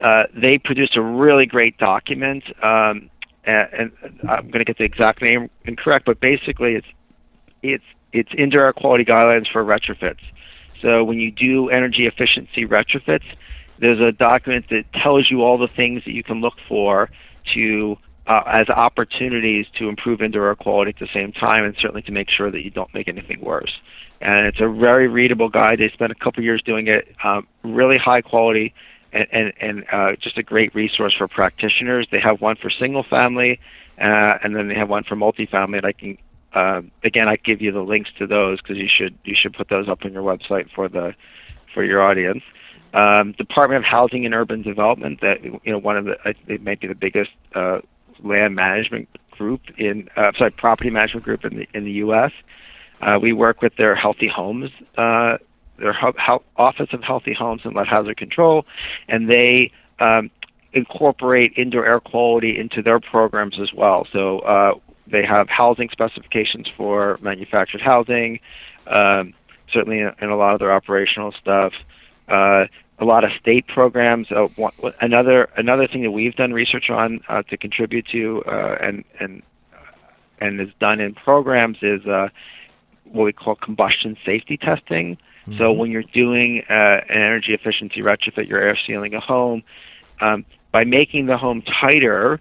Uh, 0.00 0.24
they 0.32 0.56
produced 0.58 0.96
a 0.96 1.02
really 1.02 1.44
great 1.44 1.76
document, 1.76 2.44
um, 2.64 3.10
and, 3.44 3.68
and 3.72 3.92
I'm 4.28 4.46
going 4.46 4.60
to 4.60 4.64
get 4.64 4.78
the 4.78 4.84
exact 4.84 5.20
name 5.20 5.50
incorrect, 5.64 6.06
but 6.06 6.20
basically, 6.20 6.74
it's 6.74 6.86
it's 7.62 7.84
it's 8.12 8.30
indoor 8.36 8.66
air 8.66 8.72
quality 8.72 9.04
guidelines 9.04 9.50
for 9.50 9.64
retrofits. 9.64 10.20
So 10.82 11.04
when 11.04 11.18
you 11.18 11.30
do 11.30 11.68
energy 11.68 12.06
efficiency 12.06 12.64
retrofits, 12.66 13.24
there's 13.78 14.00
a 14.00 14.12
document 14.12 14.66
that 14.70 14.84
tells 14.92 15.30
you 15.30 15.42
all 15.42 15.58
the 15.58 15.68
things 15.68 16.04
that 16.04 16.12
you 16.12 16.22
can 16.22 16.40
look 16.40 16.54
for 16.68 17.10
to 17.54 17.96
uh, 18.26 18.42
as 18.46 18.68
opportunities 18.68 19.66
to 19.78 19.88
improve 19.88 20.20
indoor 20.20 20.48
air 20.48 20.54
quality 20.54 20.90
at 20.90 20.98
the 21.00 21.08
same 21.12 21.32
time, 21.32 21.64
and 21.64 21.74
certainly 21.80 22.02
to 22.02 22.12
make 22.12 22.28
sure 22.30 22.50
that 22.50 22.62
you 22.62 22.70
don't 22.70 22.92
make 22.94 23.08
anything 23.08 23.40
worse. 23.40 23.72
And 24.20 24.46
it's 24.46 24.60
a 24.60 24.68
very 24.68 25.08
readable 25.08 25.48
guide. 25.48 25.78
They 25.80 25.88
spent 25.88 26.12
a 26.12 26.14
couple 26.14 26.44
years 26.44 26.62
doing 26.62 26.86
it, 26.86 27.14
um, 27.24 27.46
really 27.64 27.96
high 27.96 28.20
quality, 28.20 28.74
and 29.12 29.26
and, 29.32 29.52
and 29.60 29.84
uh, 29.90 30.16
just 30.20 30.38
a 30.38 30.42
great 30.42 30.74
resource 30.74 31.14
for 31.16 31.26
practitioners. 31.26 32.06
They 32.12 32.20
have 32.20 32.40
one 32.40 32.56
for 32.56 32.70
single 32.70 33.02
family, 33.02 33.58
uh, 33.98 34.34
and 34.42 34.54
then 34.54 34.68
they 34.68 34.74
have 34.74 34.88
one 34.88 35.04
for 35.04 35.16
multifamily. 35.16 35.78
And 35.78 35.86
I 35.86 35.92
can 35.92 36.18
uh, 36.54 36.82
again, 37.04 37.28
I 37.28 37.36
give 37.36 37.60
you 37.60 37.72
the 37.72 37.80
links 37.80 38.10
to 38.18 38.26
those 38.26 38.60
because 38.60 38.76
you 38.76 38.88
should 38.88 39.16
you 39.24 39.34
should 39.40 39.54
put 39.54 39.68
those 39.68 39.88
up 39.88 40.04
on 40.04 40.12
your 40.12 40.22
website 40.22 40.70
for 40.74 40.88
the 40.88 41.14
for 41.72 41.84
your 41.84 42.02
audience. 42.02 42.42
Um, 42.92 43.32
Department 43.32 43.78
of 43.78 43.84
Housing 43.84 44.24
and 44.26 44.34
Urban 44.34 44.62
Development, 44.62 45.20
that 45.20 45.44
you 45.44 45.60
know, 45.64 45.78
one 45.78 45.96
of 45.96 46.06
the 46.06 46.16
it 46.48 46.62
may 46.62 46.74
be 46.74 46.88
the 46.88 46.94
biggest 46.94 47.30
uh, 47.54 47.80
land 48.22 48.54
management 48.54 49.08
group 49.30 49.60
in 49.78 50.08
uh, 50.16 50.32
sorry 50.36 50.50
property 50.50 50.90
management 50.90 51.24
group 51.24 51.44
in 51.44 51.56
the 51.56 51.68
in 51.72 51.84
the 51.84 51.92
U.S. 51.92 52.32
Uh, 53.00 53.18
we 53.20 53.32
work 53.32 53.62
with 53.62 53.76
their 53.76 53.94
Healthy 53.94 54.28
Homes, 54.28 54.70
uh, 54.98 55.38
their 55.78 55.92
ho- 55.92 56.42
Office 56.56 56.88
of 56.92 57.02
Healthy 57.02 57.32
Homes 57.32 57.62
and 57.64 57.74
Lead 57.74 57.86
Hazard 57.86 58.16
Control, 58.16 58.66
and 59.08 59.30
they 59.30 59.70
um, 60.00 60.30
incorporate 60.72 61.52
indoor 61.56 61.86
air 61.86 62.00
quality 62.00 62.58
into 62.58 62.82
their 62.82 63.00
programs 63.00 63.58
as 63.60 63.72
well. 63.72 64.06
So 64.12 64.40
uh, 64.40 64.74
they 65.10 65.24
have 65.24 65.48
housing 65.48 65.88
specifications 65.90 66.68
for 66.76 67.18
manufactured 67.20 67.80
housing, 67.80 68.40
um, 68.86 69.34
certainly 69.72 70.00
in, 70.00 70.12
in, 70.20 70.30
a 70.30 70.36
lot 70.36 70.54
of 70.54 70.60
their 70.60 70.72
operational 70.72 71.32
stuff. 71.32 71.72
Uh, 72.28 72.66
a 72.98 73.04
lot 73.04 73.24
of 73.24 73.30
state 73.40 73.66
programs. 73.66 74.30
Uh, 74.30 74.48
one, 74.56 74.72
another 75.00 75.48
another 75.56 75.88
thing 75.88 76.02
that 76.02 76.10
we've 76.10 76.36
done 76.36 76.52
research 76.52 76.90
on 76.90 77.20
uh, 77.28 77.42
to 77.44 77.56
contribute 77.56 78.06
to 78.12 78.42
uh, 78.46 78.76
and 78.80 79.04
and 79.18 79.42
and 80.40 80.60
is 80.60 80.68
done 80.80 81.00
in 81.00 81.14
programs 81.14 81.78
is 81.82 82.04
uh, 82.06 82.28
what 83.04 83.24
we 83.24 83.32
call 83.32 83.54
combustion 83.54 84.16
safety 84.24 84.56
testing. 84.56 85.16
Mm-hmm. 85.46 85.58
So 85.58 85.72
when 85.72 85.90
you're 85.90 86.02
doing 86.02 86.62
uh, 86.68 87.00
an 87.08 87.22
energy 87.22 87.54
efficiency 87.54 88.00
retrofit, 88.00 88.48
you're 88.48 88.60
air 88.60 88.78
sealing 88.86 89.14
a 89.14 89.20
home. 89.20 89.62
Um, 90.20 90.44
by 90.70 90.84
making 90.84 91.26
the 91.26 91.38
home 91.38 91.62
tighter, 91.62 92.40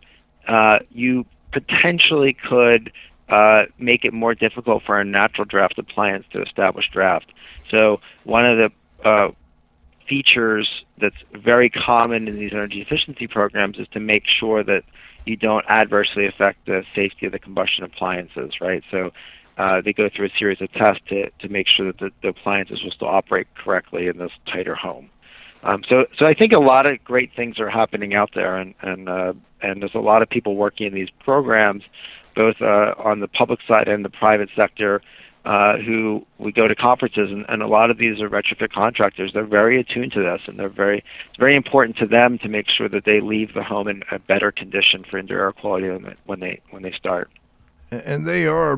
you 0.91 1.25
potentially 1.51 2.35
could 2.47 2.91
uh, 3.29 3.63
make 3.77 4.05
it 4.05 4.13
more 4.13 4.33
difficult 4.33 4.83
for 4.85 4.99
a 4.99 5.05
natural 5.05 5.45
draft 5.45 5.77
appliance 5.77 6.25
to 6.31 6.41
establish 6.41 6.89
draft. 6.91 7.31
So 7.69 7.99
one 8.23 8.45
of 8.45 8.57
the 8.57 9.07
uh, 9.07 9.31
features 10.07 10.67
that's 10.99 11.15
very 11.33 11.69
common 11.69 12.27
in 12.27 12.39
these 12.39 12.51
energy 12.51 12.81
efficiency 12.81 13.27
programs 13.27 13.77
is 13.77 13.87
to 13.89 13.99
make 13.99 14.23
sure 14.25 14.63
that 14.63 14.83
you 15.25 15.35
don't 15.35 15.65
adversely 15.69 16.25
affect 16.25 16.65
the 16.65 16.83
safety 16.95 17.27
of 17.27 17.31
the 17.31 17.39
combustion 17.39 17.83
appliances, 17.83 18.53
right? 18.59 18.83
So 18.89 19.11
uh, 19.57 19.81
they 19.81 19.93
go 19.93 20.09
through 20.09 20.27
a 20.27 20.37
series 20.39 20.61
of 20.61 20.71
tests 20.71 21.03
to, 21.09 21.29
to 21.29 21.49
make 21.49 21.67
sure 21.67 21.87
that 21.87 21.99
the, 21.99 22.11
the 22.23 22.29
appliances 22.29 22.81
will 22.83 22.91
still 22.91 23.09
operate 23.09 23.47
correctly 23.55 24.07
in 24.07 24.17
this 24.17 24.31
tighter 24.51 24.75
home. 24.75 25.09
Um, 25.63 25.83
so, 25.87 26.05
so 26.17 26.25
I 26.25 26.33
think 26.33 26.53
a 26.53 26.59
lot 26.59 26.85
of 26.85 27.03
great 27.03 27.33
things 27.35 27.59
are 27.59 27.69
happening 27.69 28.13
out 28.13 28.31
there, 28.33 28.55
and 28.57 28.73
and 28.81 29.09
uh, 29.09 29.33
and 29.61 29.81
there's 29.81 29.95
a 29.95 29.99
lot 29.99 30.21
of 30.21 30.29
people 30.29 30.55
working 30.55 30.87
in 30.87 30.93
these 30.93 31.09
programs, 31.23 31.83
both 32.35 32.61
uh, 32.61 32.95
on 32.97 33.19
the 33.19 33.27
public 33.27 33.59
side 33.67 33.87
and 33.87 34.05
the 34.05 34.09
private 34.09 34.49
sector, 34.55 35.01
uh, 35.43 35.77
who 35.77 36.25
we 36.37 36.51
go 36.51 36.67
to 36.67 36.75
conferences, 36.75 37.29
and, 37.29 37.45
and 37.49 37.61
a 37.61 37.67
lot 37.67 37.91
of 37.91 37.97
these 37.97 38.21
are 38.21 38.29
retrofit 38.29 38.71
contractors. 38.71 39.31
They're 39.33 39.43
very 39.43 39.79
attuned 39.79 40.13
to 40.13 40.21
this, 40.21 40.41
and 40.47 40.57
they're 40.57 40.69
very 40.69 40.99
it's 40.99 41.37
very 41.37 41.55
important 41.55 41.97
to 41.97 42.05
them 42.05 42.37
to 42.39 42.47
make 42.47 42.69
sure 42.69 42.87
that 42.87 43.03
they 43.03 43.19
leave 43.19 43.53
the 43.53 43.63
home 43.63 43.89
in 43.89 44.03
a 44.11 44.19
better 44.19 44.51
condition 44.51 45.03
for 45.09 45.17
indoor 45.17 45.39
air 45.39 45.51
quality 45.51 45.89
when 46.25 46.39
they 46.39 46.61
when 46.69 46.83
they 46.83 46.91
start. 46.91 47.29
And 47.91 48.25
they 48.25 48.45
are 48.45 48.77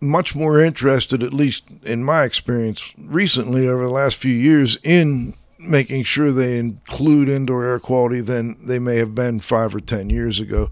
much 0.00 0.34
more 0.34 0.60
interested, 0.60 1.22
at 1.22 1.32
least 1.32 1.64
in 1.82 2.04
my 2.04 2.24
experience 2.24 2.94
recently 2.98 3.68
over 3.68 3.84
the 3.84 3.92
last 3.92 4.16
few 4.16 4.34
years, 4.34 4.78
in 4.82 5.34
making 5.58 6.04
sure 6.04 6.32
they 6.32 6.58
include 6.58 7.28
indoor 7.28 7.64
air 7.64 7.78
quality 7.78 8.20
than 8.20 8.56
they 8.66 8.78
may 8.78 8.96
have 8.96 9.14
been 9.14 9.40
five 9.40 9.74
or 9.74 9.80
ten 9.80 10.10
years 10.10 10.40
ago, 10.40 10.70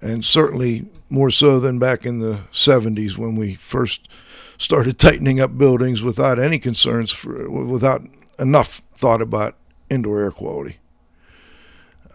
and 0.00 0.24
certainly 0.24 0.88
more 1.10 1.30
so 1.30 1.60
than 1.60 1.78
back 1.78 2.06
in 2.06 2.20
the 2.20 2.40
70s 2.52 3.18
when 3.18 3.36
we 3.36 3.54
first 3.54 4.08
started 4.58 4.98
tightening 4.98 5.40
up 5.40 5.58
buildings 5.58 6.02
without 6.02 6.38
any 6.38 6.58
concerns 6.58 7.10
for 7.10 7.50
without 7.50 8.02
enough 8.38 8.80
thought 8.94 9.20
about 9.20 9.56
indoor 9.90 10.20
air 10.20 10.30
quality. 10.30 10.78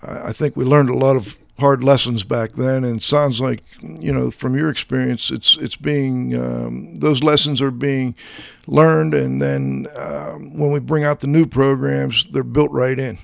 I 0.02 0.32
think 0.32 0.56
we 0.56 0.64
learned 0.64 0.90
a 0.90 0.98
lot 0.98 1.16
of 1.16 1.38
hard 1.60 1.84
lessons 1.84 2.24
back 2.24 2.54
then, 2.54 2.84
and 2.84 3.02
sounds 3.02 3.42
like 3.42 3.64
you 3.82 4.14
know 4.14 4.32
from 4.32 4.56
your 4.56 4.70
experience, 4.70 5.32
it's 5.32 5.58
it's 5.58 5.76
being 5.76 6.36
um, 6.36 7.00
those 7.00 7.24
lessons 7.24 7.62
are 7.62 7.72
being 7.72 8.16
learned, 8.68 9.14
and 9.14 9.42
then 9.42 9.88
um, 9.96 10.58
when 10.58 10.72
we 10.72 10.80
bring 10.80 11.04
out 11.04 11.20
the 11.20 11.28
new 11.28 11.46
programs, 11.46 12.28
they're 12.32 12.44
built 12.44 12.72
right 12.72 13.00
in. 13.00 13.18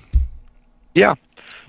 Yeah, 0.93 1.15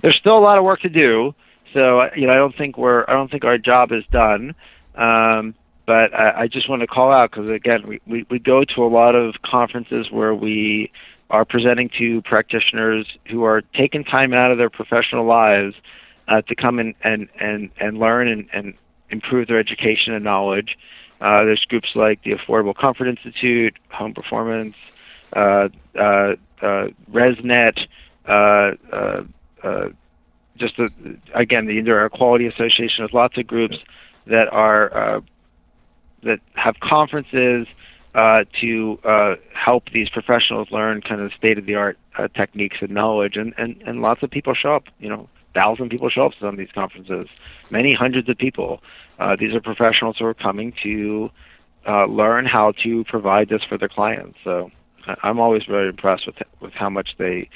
there's 0.03 0.17
still 0.17 0.39
a 0.39 0.41
lot 0.41 0.59
of 0.59 0.65
work 0.65 0.81
to 0.83 0.89
do. 0.89 1.35
So 1.73 2.09
you 2.17 2.27
know, 2.27 2.33
I 2.33 2.37
don't 2.37 2.57
think 2.57 2.79
we're 2.79 3.05
I 3.09 3.13
don't 3.13 3.31
think 3.31 3.45
our 3.45 3.59
job 3.59 3.93
is 3.93 4.05
done. 4.11 4.55
Um, 4.95 5.55
but 5.87 6.15
I, 6.15 6.43
I 6.43 6.49
just 6.49 6.69
want 6.69 6.81
to 6.81 6.87
call 6.87 7.13
out 7.13 7.31
because 7.31 7.51
again, 7.51 7.87
we, 7.87 8.01
we, 8.07 8.27
we 8.31 8.39
go 8.39 8.65
to 8.65 8.85
a 8.85 8.89
lot 8.89 9.15
of 9.15 9.35
conferences 9.45 10.11
where 10.11 10.35
we 10.35 10.91
are 11.31 11.45
presenting 11.45 11.91
to 11.99 12.23
practitioners 12.23 13.07
who 13.31 13.45
are 13.45 13.63
taking 13.75 14.05
time 14.05 14.33
out 14.33 14.51
of 14.51 14.59
their 14.59 14.71
professional 14.71 15.27
lives 15.27 15.75
uh, 16.29 16.43
to 16.43 16.55
come 16.55 16.79
and, 16.79 16.95
and, 17.03 17.29
and, 17.39 17.71
and 17.79 17.99
learn 17.99 18.29
and, 18.29 18.49
and 18.53 18.75
improve 19.11 19.49
their 19.49 19.59
education 19.59 20.13
and 20.15 20.25
knowledge. 20.25 20.77
Uh, 21.21 21.45
there's 21.45 21.65
groups 21.69 21.89
like 21.95 22.23
the 22.23 22.33
Affordable 22.33 22.75
Comfort 22.75 23.09
Institute, 23.09 23.77
Home 23.91 24.15
Performance, 24.15 24.77
uh, 25.35 25.69
uh, 25.99 26.35
uh, 26.63 26.89
RESNET, 27.11 27.79
uh, 28.27 28.73
uh, 28.93 29.89
just 30.57 30.77
the, 30.77 30.89
again 31.35 31.67
the 31.67 31.79
Indoor 31.79 31.99
Air 31.99 32.09
Quality 32.09 32.47
Association. 32.47 32.97
There's 32.99 33.13
lots 33.13 33.37
of 33.37 33.47
groups 33.47 33.79
that 34.27 34.53
are 34.53 35.23
that 36.23 36.41
have 36.55 36.79
conferences 36.81 37.67
to 38.15 39.39
help 39.53 39.91
these 39.91 40.09
professionals 40.09 40.71
learn 40.71 41.01
kind 41.03 41.21
of 41.21 41.33
state 41.33 41.59
of 41.59 41.67
the 41.67 41.75
art 41.75 41.99
techniques 42.35 42.77
and 42.81 42.91
knowledge, 42.91 43.37
and, 43.37 43.55
and 43.59 43.83
and 43.85 44.01
lots 44.01 44.23
of 44.23 44.31
people 44.31 44.55
show 44.55 44.75
up. 44.77 44.85
You 45.01 45.09
know, 45.09 45.29
thousand 45.55 45.89
people 45.89 46.11
show 46.11 46.27
up 46.27 46.33
to 46.33 46.39
some 46.41 46.49
of 46.49 46.57
these 46.59 46.73
conferences, 46.75 47.29
many 47.71 47.95
hundreds 47.95 48.29
of 48.29 48.37
people. 48.37 48.83
Uh, 49.19 49.37
these 49.39 49.55
are 49.55 49.61
professionals 49.61 50.17
who 50.19 50.27
are 50.27 50.35
coming 50.35 50.73
to 50.83 51.31
uh, 51.87 52.07
learn 52.07 52.47
how 52.47 52.73
to 52.83 53.05
provide 53.05 53.49
this 53.49 53.63
for 53.69 53.79
their 53.79 53.89
clients. 53.89 54.39
So 54.43 54.71
I'm 55.23 55.39
always 55.39 55.63
very 55.65 55.89
impressed 55.89 56.27
with 56.27 56.37
with 56.61 56.73
how 56.73 56.91
much 56.91 57.11
they 57.19 57.49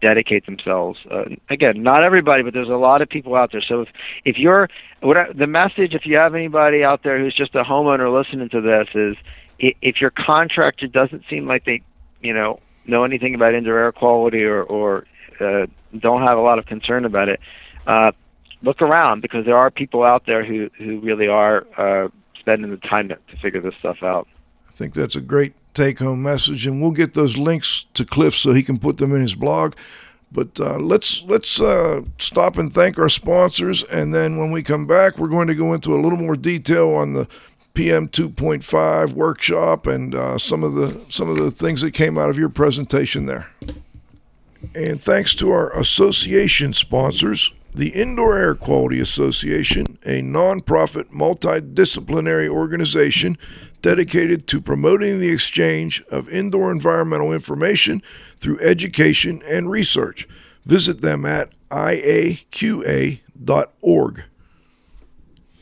dedicate 0.00 0.46
themselves. 0.46 0.98
Uh, 1.10 1.24
again, 1.50 1.82
not 1.82 2.04
everybody, 2.04 2.42
but 2.42 2.54
there's 2.54 2.68
a 2.68 2.72
lot 2.72 3.02
of 3.02 3.08
people 3.08 3.34
out 3.34 3.52
there. 3.52 3.62
So 3.66 3.82
if 3.82 3.88
if 4.24 4.38
you're 4.38 4.68
what 5.00 5.16
I, 5.16 5.32
the 5.32 5.46
message, 5.46 5.94
if 5.94 6.06
you 6.06 6.16
have 6.16 6.34
anybody 6.34 6.82
out 6.82 7.02
there 7.02 7.18
who's 7.18 7.34
just 7.34 7.54
a 7.54 7.62
homeowner 7.62 8.12
listening 8.12 8.48
to 8.50 8.60
this, 8.60 8.88
is 8.94 9.16
if 9.58 10.00
your 10.00 10.10
contractor 10.10 10.86
doesn't 10.86 11.24
seem 11.28 11.46
like 11.46 11.64
they, 11.64 11.82
you 12.20 12.32
know, 12.32 12.60
know 12.86 13.04
anything 13.04 13.34
about 13.34 13.54
indoor 13.54 13.78
air 13.78 13.92
quality 13.92 14.44
or 14.44 14.62
or 14.62 15.06
uh, 15.40 15.66
don't 15.96 16.22
have 16.22 16.38
a 16.38 16.40
lot 16.40 16.58
of 16.58 16.66
concern 16.66 17.04
about 17.04 17.28
it, 17.28 17.40
uh, 17.86 18.12
look 18.62 18.82
around 18.82 19.22
because 19.22 19.44
there 19.44 19.56
are 19.56 19.70
people 19.70 20.02
out 20.02 20.24
there 20.26 20.44
who 20.44 20.70
who 20.78 21.00
really 21.00 21.28
are 21.28 21.66
uh, 21.76 22.08
spending 22.38 22.70
the 22.70 22.76
time 22.78 23.08
to, 23.08 23.16
to 23.16 23.36
figure 23.42 23.60
this 23.60 23.74
stuff 23.78 24.02
out. 24.02 24.28
I 24.68 24.72
think 24.72 24.94
that's 24.94 25.16
a 25.16 25.20
great 25.20 25.54
take 25.74 25.98
home 25.98 26.22
message, 26.22 26.66
and 26.66 26.80
we'll 26.80 26.90
get 26.90 27.14
those 27.14 27.36
links 27.36 27.86
to 27.94 28.04
Cliff 28.04 28.34
so 28.36 28.52
he 28.52 28.62
can 28.62 28.78
put 28.78 28.98
them 28.98 29.14
in 29.14 29.20
his 29.20 29.34
blog. 29.34 29.74
But 30.32 30.58
uh, 30.58 30.78
let's 30.78 31.22
let's 31.22 31.60
uh, 31.60 32.02
stop 32.18 32.56
and 32.56 32.72
thank 32.72 32.98
our 32.98 33.08
sponsors, 33.08 33.84
and 33.84 34.12
then 34.12 34.38
when 34.38 34.50
we 34.50 34.62
come 34.62 34.86
back, 34.86 35.18
we're 35.18 35.28
going 35.28 35.46
to 35.48 35.54
go 35.54 35.72
into 35.72 35.94
a 35.94 36.00
little 36.00 36.18
more 36.18 36.36
detail 36.36 36.90
on 36.90 37.12
the 37.12 37.28
PM 37.74 38.08
2.5 38.08 39.12
workshop 39.12 39.86
and 39.86 40.14
uh, 40.14 40.38
some 40.38 40.64
of 40.64 40.74
the 40.74 41.00
some 41.08 41.28
of 41.28 41.36
the 41.36 41.50
things 41.50 41.82
that 41.82 41.92
came 41.92 42.18
out 42.18 42.30
of 42.30 42.38
your 42.38 42.48
presentation 42.48 43.26
there. 43.26 43.46
And 44.74 45.00
thanks 45.00 45.34
to 45.36 45.50
our 45.50 45.70
association 45.78 46.72
sponsors, 46.72 47.52
the 47.74 47.88
Indoor 47.90 48.38
Air 48.38 48.54
Quality 48.54 49.00
Association, 49.00 49.98
a 50.04 50.22
nonprofit 50.22 51.10
multidisciplinary 51.10 52.48
organization 52.48 53.36
dedicated 53.82 54.46
to 54.48 54.60
promoting 54.60 55.18
the 55.18 55.30
exchange 55.30 56.02
of 56.10 56.28
indoor 56.28 56.70
environmental 56.72 57.32
information 57.32 58.02
through 58.38 58.58
education 58.60 59.42
and 59.46 59.70
research. 59.70 60.26
Visit 60.64 61.02
them 61.02 61.24
at 61.24 61.52
iaqa.org. 61.68 63.20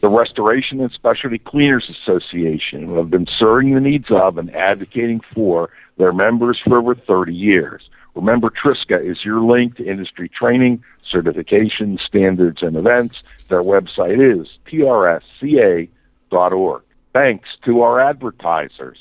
The 0.01 0.09
Restoration 0.09 0.81
and 0.81 0.91
Specialty 0.93 1.39
Cleaners 1.39 1.91
Association, 1.91 2.87
who 2.87 2.97
have 2.97 3.11
been 3.11 3.27
serving 3.39 3.75
the 3.75 3.81
needs 3.81 4.07
of 4.11 4.39
and 4.39 4.55
advocating 4.55 5.21
for 5.35 5.71
their 5.97 6.13
members 6.13 6.61
for 6.65 6.79
over 6.79 6.95
30 6.95 7.35
years. 7.35 7.83
Remember, 8.15 8.51
Triska 8.51 9.05
is 9.05 9.25
your 9.25 9.41
link 9.41 9.77
to 9.77 9.85
industry 9.85 10.29
training, 10.29 10.83
certification, 11.11 11.99
standards, 12.05 12.63
and 12.63 12.77
events. 12.77 13.17
Their 13.49 13.63
website 13.63 14.21
is 14.21 14.47
trsca.org. 14.71 15.91
Thanks 17.13 17.49
to 17.65 17.83
our 17.83 18.01
advertisers. 18.01 18.99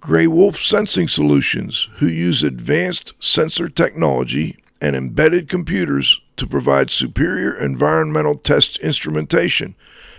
Gray 0.00 0.26
Wolf 0.28 0.56
Sensing 0.56 1.08
Solutions, 1.08 1.88
who 1.96 2.06
use 2.06 2.42
advanced 2.44 3.14
sensor 3.18 3.68
technology 3.68 4.56
and 4.80 4.94
embedded 4.94 5.48
computers 5.48 6.20
to 6.36 6.46
provide 6.46 6.88
superior 6.90 7.52
environmental 7.54 8.36
test 8.36 8.78
instrumentation. 8.78 9.74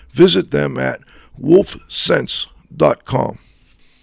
Visit 0.09 0.51
them 0.51 0.77
at 0.77 0.99
wolfsense.com. 1.41 3.39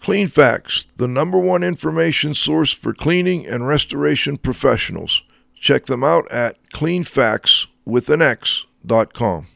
jondon.com. 0.00 0.28
Facts, 0.28 0.86
the 0.96 1.08
number 1.08 1.38
one 1.38 1.62
information 1.62 2.34
source 2.34 2.70
for 2.72 2.92
cleaning 2.92 3.46
and 3.46 3.66
restoration 3.66 4.36
professionals. 4.36 5.22
Check 5.54 5.86
them 5.86 6.04
out 6.04 6.30
at 6.30 6.58
cleanfactswithanx.com. 6.72 9.46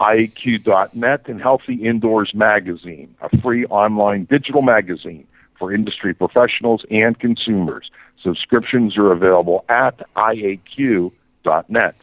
IAQ.net 0.00 1.28
and 1.28 1.42
Healthy 1.42 1.86
Indoors 1.86 2.32
Magazine, 2.34 3.14
a 3.20 3.28
free 3.42 3.66
online 3.66 4.24
digital 4.24 4.62
magazine 4.62 5.26
for 5.58 5.74
industry 5.74 6.14
professionals 6.14 6.86
and 6.90 7.18
consumers. 7.18 7.90
Subscriptions 8.22 8.96
are 8.96 9.12
available 9.12 9.66
at 9.68 10.00
IAQ.net. 10.16 11.94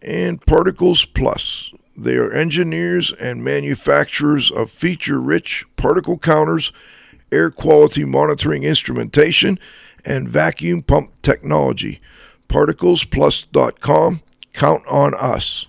And 0.00 0.46
Particles 0.46 1.04
Plus. 1.04 1.74
They 1.94 2.16
are 2.16 2.32
engineers 2.32 3.12
and 3.12 3.44
manufacturers 3.44 4.50
of 4.50 4.70
feature 4.70 5.20
rich 5.20 5.66
particle 5.76 6.16
counters 6.18 6.72
air 7.32 7.50
quality 7.50 8.04
monitoring 8.04 8.64
instrumentation, 8.64 9.58
and 10.04 10.28
vacuum 10.28 10.82
pump 10.82 11.10
technology. 11.22 12.00
ParticlesPlus.com. 12.48 14.22
Count 14.52 14.86
on 14.86 15.14
us. 15.14 15.66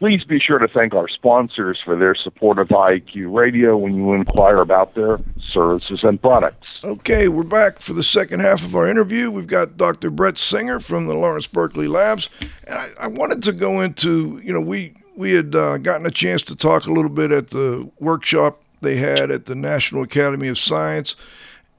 Please 0.00 0.24
be 0.24 0.40
sure 0.40 0.58
to 0.58 0.66
thank 0.66 0.94
our 0.94 1.08
sponsors 1.08 1.78
for 1.84 1.94
their 1.94 2.14
support 2.14 2.58
of 2.58 2.68
IAQ 2.68 3.34
Radio 3.34 3.76
when 3.76 3.94
you 3.94 4.14
inquire 4.14 4.56
about 4.56 4.94
their 4.94 5.20
services 5.52 6.00
and 6.02 6.20
products. 6.20 6.66
Okay, 6.82 7.28
we're 7.28 7.42
back 7.42 7.80
for 7.80 7.92
the 7.92 8.02
second 8.02 8.40
half 8.40 8.64
of 8.64 8.74
our 8.74 8.88
interview. 8.88 9.30
We've 9.30 9.46
got 9.46 9.76
Dr. 9.76 10.08
Brett 10.10 10.38
Singer 10.38 10.80
from 10.80 11.06
the 11.06 11.12
Lawrence 11.12 11.46
Berkeley 11.46 11.86
Labs. 11.86 12.30
And 12.66 12.78
I, 12.78 12.88
I 12.98 13.06
wanted 13.08 13.42
to 13.42 13.52
go 13.52 13.82
into, 13.82 14.40
you 14.42 14.54
know, 14.54 14.60
we, 14.60 14.94
we 15.16 15.32
had 15.32 15.54
uh, 15.54 15.76
gotten 15.76 16.06
a 16.06 16.10
chance 16.10 16.42
to 16.44 16.56
talk 16.56 16.86
a 16.86 16.92
little 16.92 17.10
bit 17.10 17.30
at 17.30 17.50
the 17.50 17.90
workshop 18.00 18.62
they 18.80 18.96
had 18.96 19.30
at 19.30 19.46
the 19.46 19.54
National 19.54 20.02
Academy 20.02 20.48
of 20.48 20.58
Science. 20.58 21.16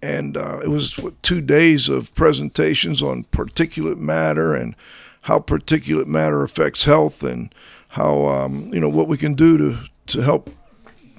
And 0.01 0.35
uh, 0.35 0.59
it 0.63 0.69
was 0.69 0.97
what, 0.97 1.21
two 1.21 1.41
days 1.41 1.89
of 1.89 2.13
presentations 2.15 3.03
on 3.03 3.25
particulate 3.25 3.97
matter 3.97 4.53
and 4.53 4.75
how 5.23 5.39
particulate 5.39 6.07
matter 6.07 6.43
affects 6.43 6.85
health 6.85 7.23
and 7.23 7.53
how, 7.89 8.25
um, 8.25 8.73
you 8.73 8.79
know, 8.79 8.89
what 8.89 9.07
we 9.07 9.17
can 9.17 9.35
do 9.35 9.57
to, 9.57 9.77
to 10.07 10.21
help, 10.21 10.49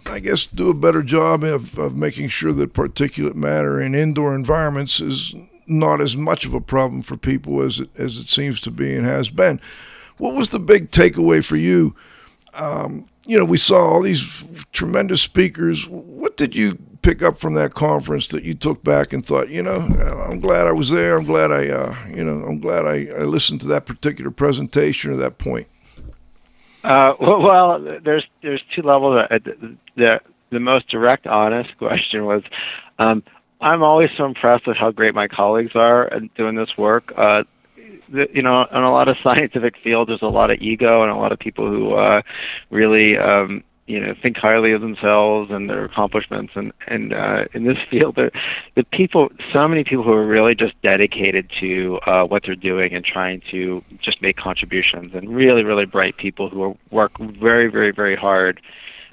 I 0.07 0.19
guess, 0.19 0.47
do 0.47 0.71
a 0.71 0.75
better 0.75 1.03
job 1.03 1.45
of, 1.45 1.79
of 1.79 1.95
making 1.95 2.31
sure 2.31 2.53
that 2.53 2.73
particulate 2.73 3.37
matter 3.37 3.81
in 3.81 3.95
indoor 3.95 4.35
environments 4.35 5.01
is 5.01 5.35
not 5.67 6.01
as 6.01 6.17
much 6.17 6.45
of 6.45 6.55
a 6.55 6.61
problem 6.61 7.03
for 7.03 7.17
people 7.17 7.63
as 7.63 7.79
it 7.79 7.89
as 7.97 8.19
it 8.19 8.29
seems 8.29 8.61
to 8.63 8.71
be 8.71 8.95
and 8.97 9.07
has 9.07 9.31
been. 9.31 9.61
What 10.19 10.35
was 10.35 10.49
the 10.49 10.59
big 10.59 10.91
takeaway 10.91 11.45
for 11.45 11.57
you? 11.57 11.95
Um, 12.55 13.09
you 13.25 13.39
know, 13.39 13.45
we 13.45 13.57
saw 13.57 13.77
all 13.77 14.03
these 14.03 14.45
tremendous 14.73 15.23
speakers. 15.23 15.89
What 15.89 16.37
did 16.37 16.55
you 16.55 16.79
pick 17.03 17.23
up 17.23 17.39
from 17.39 17.55
that 17.55 17.75
conference 17.75 18.29
that 18.29 18.45
you 18.45 18.55
took 18.55 18.83
back 18.83 19.13
and 19.13 19.25
thought, 19.25 19.49
you 19.49 19.63
know, 19.63 19.77
I'm 20.29 20.41
glad 20.41 20.67
I 20.67 20.73
was 20.73 20.91
there. 20.91 21.17
I'm 21.17 21.25
glad 21.25 21.51
I, 21.51 21.69
uh, 21.69 21.97
you 22.09 22.25
know, 22.25 22.45
I'm 22.45 22.59
glad 22.59 22.87
I, 22.87 23.07
I 23.13 23.25
listened 23.25 23.61
to 23.63 23.67
that 23.69 23.87
particular 23.87 24.31
presentation 24.31 25.11
or 25.11 25.17
that 25.17 25.39
point. 25.39 25.67
Uh, 26.85 27.15
well, 27.21 27.81
there's 28.05 28.25
there's 28.43 28.63
two 28.75 28.83
levels. 28.83 29.25
The, 29.31 29.77
the 29.97 30.21
the 30.51 30.61
most 30.61 30.89
direct, 30.89 31.27
honest 31.27 31.71
question 31.79 32.25
was, 32.25 32.43
um, 32.99 33.23
I'm 33.61 33.83
always 33.83 34.11
so 34.17 34.25
impressed 34.25 34.67
with 34.67 34.77
how 34.77 34.91
great 34.91 35.15
my 35.15 35.29
colleagues 35.29 35.73
are 35.77 36.11
doing 36.37 36.57
this 36.57 36.77
work. 36.77 37.13
Uh, 37.17 37.45
you 38.33 38.43
know, 38.43 38.67
in 38.71 38.83
a 38.83 38.91
lot 38.91 39.09
of 39.09 39.17
scientific 39.23 39.75
fields, 39.83 40.09
there's 40.09 40.23
a 40.23 40.27
lot 40.27 40.51
of 40.51 40.61
ego 40.61 41.03
and 41.03 41.11
a 41.11 41.17
lot 41.17 41.33
of 41.33 41.39
people 41.39 41.69
who 41.69 41.95
uh, 41.95 42.23
really, 42.71 43.17
um, 43.17 43.63
you 43.87 44.01
know, 44.01 44.15
think 44.23 44.37
highly 44.37 44.73
of 44.73 44.81
themselves 44.81 45.51
and 45.51 45.69
their 45.69 45.85
accomplishments. 45.85 46.53
And 46.55 46.73
and 46.87 47.13
uh, 47.13 47.45
in 47.53 47.65
this 47.65 47.79
field, 47.91 48.17
the 48.17 48.31
the 48.75 48.85
people, 48.85 49.29
so 49.53 49.67
many 49.69 49.85
people 49.85 50.05
who 50.05 50.13
are 50.13 50.27
really 50.27 50.55
just 50.55 50.81
dedicated 50.83 51.51
to 51.61 51.99
uh, 52.07 52.25
what 52.25 52.43
they're 52.45 52.55
doing 52.55 52.95
and 52.95 53.05
trying 53.05 53.43
to 53.51 53.83
just 54.03 54.23
make 54.23 54.37
contributions, 54.37 55.13
and 55.15 55.35
really, 55.35 55.65
really 55.65 55.87
bright 55.87 56.17
people 56.17 56.49
who 56.49 56.63
are, 56.63 56.75
work 56.91 57.19
very, 57.19 57.71
very, 57.71 57.93
very 57.93 58.17
hard. 58.17 58.61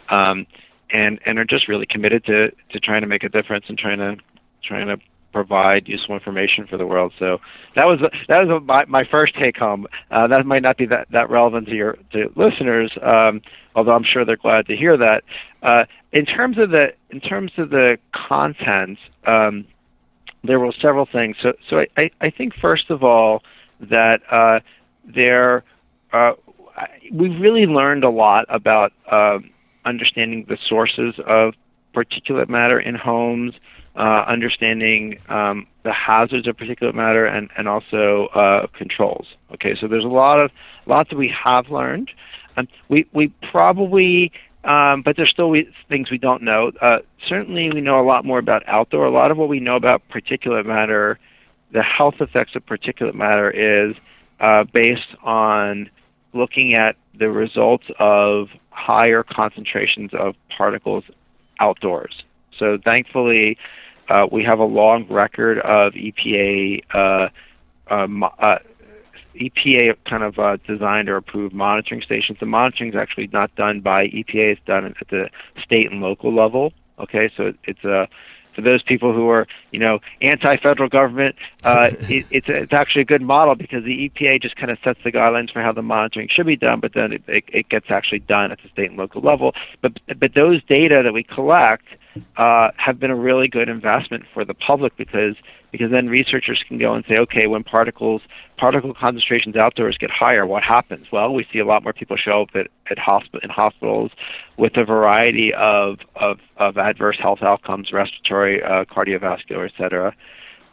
Um, 0.09 0.47
and 0.91 1.19
and 1.25 1.37
are 1.37 1.45
just 1.45 1.67
really 1.67 1.85
committed 1.85 2.25
to 2.25 2.51
to 2.71 2.79
trying 2.79 3.01
to 3.01 3.07
make 3.07 3.23
a 3.23 3.29
difference 3.29 3.65
and 3.67 3.77
trying 3.77 3.99
to 3.99 4.17
trying 4.63 4.87
to 4.87 4.97
provide 5.31 5.87
useful 5.87 6.15
information 6.15 6.67
for 6.67 6.77
the 6.77 6.85
world. 6.85 7.13
So 7.19 7.39
that 7.75 7.85
was 7.85 7.99
that 8.27 8.47
was 8.47 8.61
my, 8.65 8.85
my 8.85 9.03
first 9.05 9.35
take 9.35 9.57
home. 9.57 9.87
Uh, 10.11 10.27
that 10.27 10.45
might 10.45 10.61
not 10.61 10.77
be 10.77 10.85
that, 10.87 11.07
that 11.11 11.29
relevant 11.29 11.67
to 11.67 11.75
your 11.75 11.97
to 12.13 12.31
listeners, 12.35 12.91
um, 13.01 13.41
although 13.75 13.93
I'm 13.93 14.03
sure 14.03 14.25
they're 14.25 14.37
glad 14.37 14.67
to 14.67 14.75
hear 14.75 14.97
that. 14.97 15.23
Uh, 15.61 15.85
in 16.11 16.25
terms 16.25 16.57
of 16.57 16.71
the 16.71 16.93
in 17.09 17.19
terms 17.19 17.51
of 17.57 17.69
the 17.69 17.97
content, 18.13 18.99
um, 19.25 19.65
there 20.43 20.59
were 20.59 20.73
several 20.81 21.05
things. 21.05 21.37
So 21.41 21.53
so 21.69 21.85
I, 21.97 22.09
I 22.19 22.29
think 22.29 22.55
first 22.55 22.89
of 22.89 23.03
all 23.03 23.43
that 23.79 24.21
uh, 24.31 24.59
there 25.05 25.63
uh, 26.11 26.33
we 27.11 27.29
really 27.29 27.65
learned 27.65 28.03
a 28.03 28.09
lot 28.09 28.45
about 28.49 28.93
uh, 29.09 29.39
understanding 29.85 30.45
the 30.47 30.57
sources 30.67 31.15
of 31.25 31.53
particulate 31.93 32.49
matter 32.49 32.79
in 32.79 32.95
homes 32.95 33.53
uh, 33.95 34.23
understanding 34.27 35.19
um, 35.29 35.67
the 35.83 35.93
hazards 35.93 36.47
of 36.47 36.55
particulate 36.57 36.93
matter 36.93 37.25
and, 37.25 37.49
and 37.57 37.67
also 37.67 38.27
uh, 38.35 38.67
controls. 38.77 39.27
Okay, 39.53 39.75
so 39.79 39.87
there's 39.87 40.05
a 40.05 40.07
lot 40.07 40.39
of 40.39 40.51
lots 40.85 41.09
that 41.09 41.17
we 41.17 41.33
have 41.43 41.69
learned. 41.69 42.11
Um, 42.57 42.67
we 42.87 43.07
we 43.13 43.33
probably 43.51 44.31
um, 44.63 45.03
but 45.03 45.15
there's 45.15 45.29
still 45.29 45.49
we, 45.49 45.69
things 45.87 46.11
we 46.11 46.17
don't 46.17 46.43
know. 46.43 46.71
Uh, 46.81 46.99
certainly, 47.27 47.71
we 47.71 47.81
know 47.81 47.99
a 47.99 48.03
lot 48.03 48.25
more 48.25 48.39
about 48.39 48.67
outdoor. 48.67 49.05
A 49.05 49.11
lot 49.11 49.31
of 49.31 49.37
what 49.37 49.47
we 49.47 49.59
know 49.59 49.75
about 49.75 50.01
particulate 50.09 50.65
matter, 50.65 51.17
the 51.71 51.81
health 51.81 52.15
effects 52.19 52.55
of 52.55 52.65
particulate 52.65 53.15
matter, 53.15 53.49
is 53.49 53.95
uh, 54.39 54.65
based 54.65 55.15
on 55.23 55.89
looking 56.33 56.75
at 56.75 56.97
the 57.17 57.29
results 57.29 57.85
of 57.99 58.49
higher 58.69 59.23
concentrations 59.23 60.11
of 60.13 60.35
particles 60.55 61.05
outdoors. 61.59 62.23
So 62.59 62.77
thankfully, 62.83 63.57
uh, 64.09 64.27
we 64.31 64.43
have 64.43 64.59
a 64.59 64.65
long 64.65 65.07
record 65.07 65.59
of 65.59 65.93
EPA 65.93 66.83
uh, 66.93 67.29
um, 67.93 68.23
uh, 68.23 68.59
EPA 69.35 69.95
kind 70.07 70.23
of 70.23 70.37
uh, 70.37 70.57
designed 70.67 71.09
or 71.09 71.17
approved 71.17 71.55
monitoring 71.55 72.01
stations. 72.01 72.37
The 72.39 72.45
monitoring 72.45 72.91
is 72.91 72.95
actually 72.95 73.27
not 73.27 73.55
done 73.55 73.79
by 73.81 74.07
EPA; 74.07 74.53
it's 74.53 74.61
done 74.65 74.85
at 74.85 75.07
the 75.09 75.29
state 75.63 75.91
and 75.91 76.01
local 76.01 76.33
level. 76.33 76.73
Okay, 76.99 77.31
so 77.35 77.53
it's 77.63 77.83
a 77.83 78.07
for 78.59 78.69
those 78.69 78.83
people 78.83 79.13
who 79.13 79.29
are, 79.29 79.47
you 79.71 79.79
know, 79.79 79.99
anti-federal 80.21 80.89
government, 80.89 81.35
uh, 81.63 81.91
it, 82.01 82.25
it's 82.29 82.49
it's 82.49 82.73
actually 82.73 83.01
a 83.01 83.05
good 83.05 83.21
model 83.21 83.55
because 83.55 83.83
the 83.83 84.09
EPA 84.09 84.41
just 84.41 84.55
kind 84.55 84.71
of 84.71 84.77
sets 84.83 84.99
the 85.03 85.11
guidelines 85.11 85.51
for 85.51 85.61
how 85.61 85.71
the 85.71 85.81
monitoring 85.81 86.27
should 86.29 86.45
be 86.45 86.55
done, 86.55 86.79
but 86.79 86.93
then 86.93 87.13
it, 87.13 87.23
it, 87.27 87.43
it 87.47 87.69
gets 87.69 87.89
actually 87.89 88.19
done 88.19 88.51
at 88.51 88.59
the 88.61 88.69
state 88.69 88.89
and 88.89 88.97
local 88.97 89.21
level. 89.21 89.53
But 89.81 89.93
but 90.19 90.33
those 90.33 90.63
data 90.65 91.01
that 91.03 91.13
we 91.13 91.23
collect 91.23 91.85
uh, 92.37 92.71
have 92.77 92.99
been 92.99 93.11
a 93.11 93.15
really 93.15 93.47
good 93.47 93.69
investment 93.69 94.25
for 94.33 94.43
the 94.43 94.53
public 94.53 94.95
because 94.97 95.35
because 95.71 95.91
then 95.91 96.07
researchers 96.07 96.63
can 96.67 96.77
go 96.77 96.93
and 96.93 97.05
say, 97.07 97.17
okay, 97.17 97.47
when 97.47 97.63
particles 97.63 98.21
particle 98.57 98.93
concentrations 98.93 99.55
outdoors 99.55 99.97
get 99.97 100.09
higher, 100.09 100.45
what 100.45 100.63
happens? 100.63 101.07
Well, 101.11 101.33
we 101.33 101.45
see 101.51 101.59
a 101.59 101.65
lot 101.65 101.83
more 101.83 101.93
people 101.93 102.17
show 102.17 102.43
up 102.43 102.49
at, 102.55 102.67
at 102.89 102.97
hosp- 102.97 103.43
in 103.43 103.49
hospitals 103.49 104.11
with 104.57 104.77
a 104.77 104.83
variety 104.83 105.53
of, 105.53 105.99
of, 106.15 106.39
of 106.57 106.77
adverse 106.77 107.17
health 107.19 107.41
outcomes, 107.41 107.91
respiratory, 107.91 108.61
uh, 108.63 108.85
cardiovascular, 108.85 109.65
et 109.65 109.73
cetera. 109.77 110.15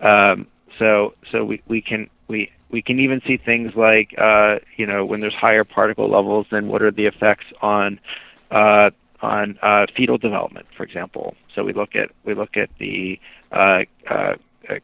Um, 0.01 0.47
so 0.79 1.15
so 1.33 1.45
we, 1.45 1.63
we 1.67 1.81
can 1.81 2.11
we 2.29 2.51
we 2.71 2.83
can 2.83 2.99
even 3.01 3.21
see 3.27 3.37
things 3.37 3.73
like 3.77 4.15
uh, 4.19 4.57
you 4.77 4.87
know 4.87 5.05
when 5.05 5.21
there's 5.21 5.35
higher 5.35 5.65
particle 5.65 6.11
levels, 6.11 6.47
then 6.51 6.69
what 6.69 6.83
are 6.83 6.91
the 6.91 7.07
effects 7.07 7.47
on 7.63 7.99
uh, 8.51 8.91
on 9.23 9.59
uh, 9.63 9.87
fetal 9.97 10.19
development, 10.19 10.67
for 10.77 10.83
example. 10.83 11.35
So 11.55 11.65
we 11.65 11.73
look 11.73 11.95
at 11.95 12.11
we 12.25 12.35
look 12.35 12.57
at 12.57 12.69
the 12.79 13.19
uh, 13.53 13.81
uh, 14.11 14.35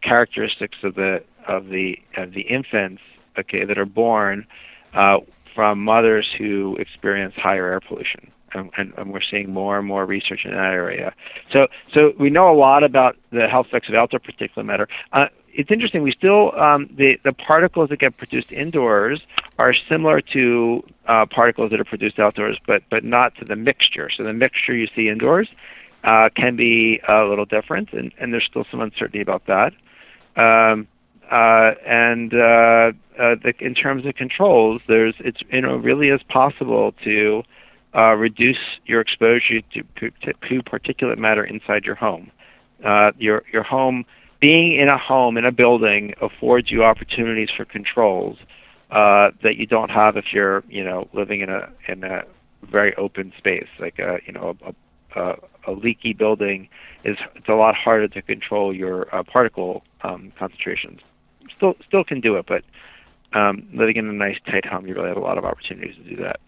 characteristics 0.02 0.78
of 0.82 0.94
the 0.94 1.22
of 1.48 1.66
the 1.66 1.98
of 2.16 2.32
the 2.32 2.42
infants, 2.42 3.02
okay, 3.38 3.64
that 3.64 3.78
are 3.78 3.86
born 3.86 4.46
uh, 4.94 5.18
from 5.54 5.82
mothers 5.82 6.26
who 6.38 6.76
experience 6.76 7.34
higher 7.36 7.72
air 7.72 7.80
pollution. 7.80 8.30
And, 8.54 8.70
and, 8.76 8.92
and, 8.98 9.14
we're 9.14 9.22
seeing 9.22 9.50
more 9.50 9.78
and 9.78 9.88
more 9.88 10.04
research 10.04 10.40
in 10.44 10.50
that 10.50 10.58
area. 10.58 11.14
So, 11.54 11.68
so 11.94 12.12
we 12.20 12.28
know 12.28 12.52
a 12.52 12.58
lot 12.58 12.84
about 12.84 13.16
the 13.30 13.48
health 13.48 13.68
effects 13.68 13.88
of 13.88 13.94
outdoor 13.94 14.20
particulate 14.20 14.66
matter. 14.66 14.88
Uh, 15.10 15.28
it's 15.54 15.70
interesting. 15.70 16.02
We 16.02 16.12
still 16.12 16.54
um, 16.60 16.88
the 16.94 17.18
the 17.24 17.32
particles 17.32 17.88
that 17.88 17.98
get 17.98 18.16
produced 18.18 18.52
indoors 18.52 19.22
are 19.58 19.74
similar 19.88 20.20
to 20.32 20.82
uh, 21.08 21.26
particles 21.26 21.70
that 21.70 21.80
are 21.80 21.84
produced 21.84 22.18
outdoors, 22.18 22.58
but 22.66 22.82
but 22.90 23.04
not 23.04 23.34
to 23.36 23.46
the 23.46 23.56
mixture. 23.56 24.10
So 24.14 24.22
the 24.22 24.34
mixture 24.34 24.74
you 24.74 24.88
see 24.94 25.08
indoors 25.08 25.48
uh, 26.04 26.28
can 26.34 26.56
be 26.56 27.00
a 27.08 27.24
little 27.24 27.44
different, 27.44 27.92
and, 27.92 28.12
and 28.18 28.32
there's 28.32 28.44
still 28.44 28.64
some 28.70 28.80
uncertainty 28.80 29.20
about 29.20 29.46
that. 29.46 29.72
Um, 30.36 30.88
uh, 31.30 31.72
and 31.86 32.34
uh, 32.34 32.92
uh, 33.18 33.36
the, 33.42 33.54
in 33.60 33.74
terms 33.74 34.04
of 34.04 34.14
controls, 34.14 34.82
there's 34.88 35.14
it's 35.20 35.40
you 35.50 35.60
know 35.60 35.76
really 35.76 36.08
is 36.08 36.22
possible 36.24 36.92
to 37.04 37.42
uh, 37.94 38.14
reduce 38.14 38.58
your 38.86 39.00
exposure 39.00 39.60
to, 39.72 39.82
to, 39.96 40.62
particulate 40.62 41.18
matter 41.18 41.44
inside 41.44 41.84
your 41.84 41.94
home. 41.94 42.30
Uh, 42.84 43.12
your 43.18 43.44
your 43.52 43.62
home 43.62 44.04
being 44.40 44.76
in 44.76 44.88
a 44.88 44.98
home 44.98 45.36
in 45.36 45.44
a 45.44 45.52
building 45.52 46.14
affords 46.20 46.70
you 46.70 46.84
opportunities 46.84 47.48
for 47.56 47.64
controls 47.64 48.36
uh, 48.90 49.30
that 49.42 49.56
you 49.56 49.66
don't 49.66 49.90
have 49.90 50.16
if 50.16 50.32
you're 50.32 50.64
you 50.68 50.82
know 50.84 51.08
living 51.12 51.40
in 51.40 51.48
a 51.48 51.68
in 51.86 52.02
a 52.02 52.24
very 52.62 52.94
open 52.96 53.32
space 53.38 53.68
like 53.78 53.98
a 53.98 54.18
you 54.26 54.32
know 54.32 54.56
a, 54.66 54.74
a, 55.16 55.34
a 55.66 55.72
leaky 55.72 56.12
building 56.12 56.68
is 57.04 57.16
it's 57.34 57.48
a 57.48 57.54
lot 57.54 57.74
harder 57.74 58.08
to 58.08 58.22
control 58.22 58.74
your 58.74 59.12
uh, 59.14 59.22
particle 59.22 59.82
um, 60.02 60.32
concentrations. 60.38 61.00
Still 61.56 61.74
still 61.84 62.04
can 62.04 62.20
do 62.20 62.36
it, 62.36 62.46
but 62.46 62.62
um, 63.32 63.66
living 63.72 63.96
in 63.96 64.08
a 64.08 64.12
nice 64.12 64.38
tight 64.46 64.66
home, 64.66 64.86
you 64.86 64.94
really 64.94 65.08
have 65.08 65.16
a 65.16 65.20
lot 65.20 65.38
of 65.38 65.44
opportunities 65.44 65.96
to 65.96 66.02
do 66.02 66.16
that 66.22 66.40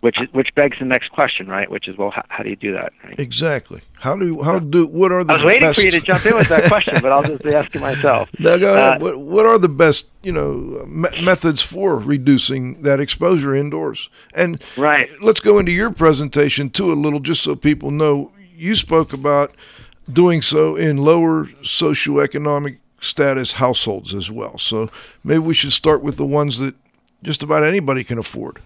which 0.00 0.20
is, 0.20 0.28
which 0.32 0.54
begs 0.54 0.78
the 0.78 0.84
next 0.84 1.10
question, 1.10 1.48
right? 1.48 1.68
Which 1.68 1.88
is, 1.88 1.96
well, 1.96 2.10
how, 2.10 2.24
how 2.28 2.44
do 2.44 2.50
you 2.50 2.56
do 2.56 2.72
that? 2.72 2.92
Right? 3.02 3.18
Exactly. 3.18 3.82
How 3.94 4.16
do 4.16 4.40
how 4.42 4.60
do 4.60 4.86
what 4.86 5.10
are 5.10 5.24
the? 5.24 5.32
I 5.32 5.36
was 5.36 5.44
waiting 5.44 5.62
best... 5.62 5.74
for 5.74 5.84
you 5.84 5.90
to 5.90 6.00
jump 6.00 6.24
in 6.24 6.36
with 6.36 6.48
that 6.48 6.64
question, 6.64 6.94
but 7.02 7.10
I'll 7.10 7.24
just 7.24 7.44
ask 7.46 7.74
it 7.74 7.80
myself. 7.80 8.28
Now, 8.38 8.56
go 8.56 8.72
ahead. 8.72 8.94
Uh, 8.94 9.04
what 9.04 9.18
what 9.18 9.46
are 9.46 9.58
the 9.58 9.68
best 9.68 10.06
you 10.22 10.32
know 10.32 10.84
me- 10.86 11.22
methods 11.22 11.62
for 11.62 11.96
reducing 11.96 12.82
that 12.82 13.00
exposure 13.00 13.54
indoors? 13.54 14.08
And 14.34 14.62
right. 14.76 15.10
Let's 15.20 15.40
go 15.40 15.58
into 15.58 15.72
your 15.72 15.90
presentation 15.90 16.70
too 16.70 16.92
a 16.92 16.94
little, 16.94 17.20
just 17.20 17.42
so 17.42 17.56
people 17.56 17.90
know. 17.90 18.30
You 18.54 18.74
spoke 18.76 19.12
about 19.12 19.54
doing 20.12 20.42
so 20.42 20.76
in 20.76 20.98
lower 20.98 21.46
socioeconomic 21.62 22.78
status 23.00 23.52
households 23.52 24.14
as 24.14 24.30
well. 24.30 24.58
So 24.58 24.90
maybe 25.24 25.40
we 25.40 25.54
should 25.54 25.72
start 25.72 26.02
with 26.02 26.16
the 26.16 26.26
ones 26.26 26.58
that 26.58 26.74
just 27.22 27.42
about 27.42 27.64
anybody 27.64 28.04
can 28.04 28.18
afford. 28.18 28.60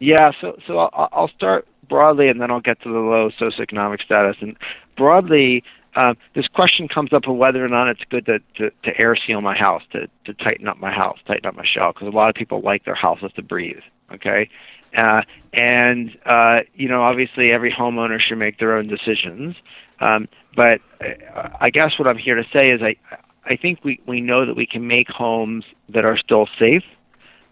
Yeah, 0.00 0.32
so 0.40 0.56
so 0.66 0.78
I'll, 0.78 1.08
I'll 1.12 1.28
start 1.28 1.66
broadly, 1.88 2.28
and 2.28 2.40
then 2.40 2.50
I'll 2.50 2.60
get 2.60 2.80
to 2.82 2.88
the 2.92 2.98
low 2.98 3.30
socioeconomic 3.40 4.02
status. 4.02 4.36
And 4.40 4.56
broadly, 4.96 5.64
uh, 5.96 6.14
this 6.34 6.46
question 6.48 6.86
comes 6.86 7.12
up 7.12 7.26
of 7.26 7.36
whether 7.36 7.64
or 7.64 7.68
not 7.68 7.88
it's 7.88 8.02
good 8.10 8.26
to, 8.26 8.38
to, 8.56 8.70
to 8.84 9.00
air 9.00 9.16
seal 9.16 9.40
my 9.40 9.56
house, 9.56 9.82
to, 9.92 10.06
to 10.26 10.34
tighten 10.34 10.68
up 10.68 10.78
my 10.78 10.92
house, 10.92 11.18
tighten 11.26 11.46
up 11.46 11.56
my 11.56 11.64
shell, 11.66 11.92
because 11.92 12.08
a 12.08 12.16
lot 12.16 12.28
of 12.28 12.34
people 12.34 12.60
like 12.60 12.84
their 12.84 12.94
houses 12.94 13.32
to 13.36 13.42
breathe. 13.42 13.82
Okay, 14.12 14.48
Uh, 14.96 15.22
and 15.52 16.16
uh, 16.24 16.60
you 16.74 16.88
know, 16.88 17.02
obviously, 17.02 17.50
every 17.50 17.72
homeowner 17.72 18.20
should 18.20 18.38
make 18.38 18.58
their 18.58 18.76
own 18.76 18.86
decisions. 18.88 19.56
Um, 20.00 20.28
but 20.56 20.80
uh, 21.00 21.48
I 21.60 21.70
guess 21.70 21.98
what 21.98 22.08
I'm 22.08 22.18
here 22.18 22.36
to 22.36 22.44
say 22.52 22.70
is 22.70 22.80
I 22.82 22.96
I 23.44 23.56
think 23.56 23.80
we, 23.82 24.00
we 24.06 24.20
know 24.20 24.44
that 24.46 24.56
we 24.56 24.66
can 24.66 24.86
make 24.86 25.08
homes 25.08 25.64
that 25.88 26.04
are 26.04 26.18
still 26.18 26.48
safe 26.58 26.84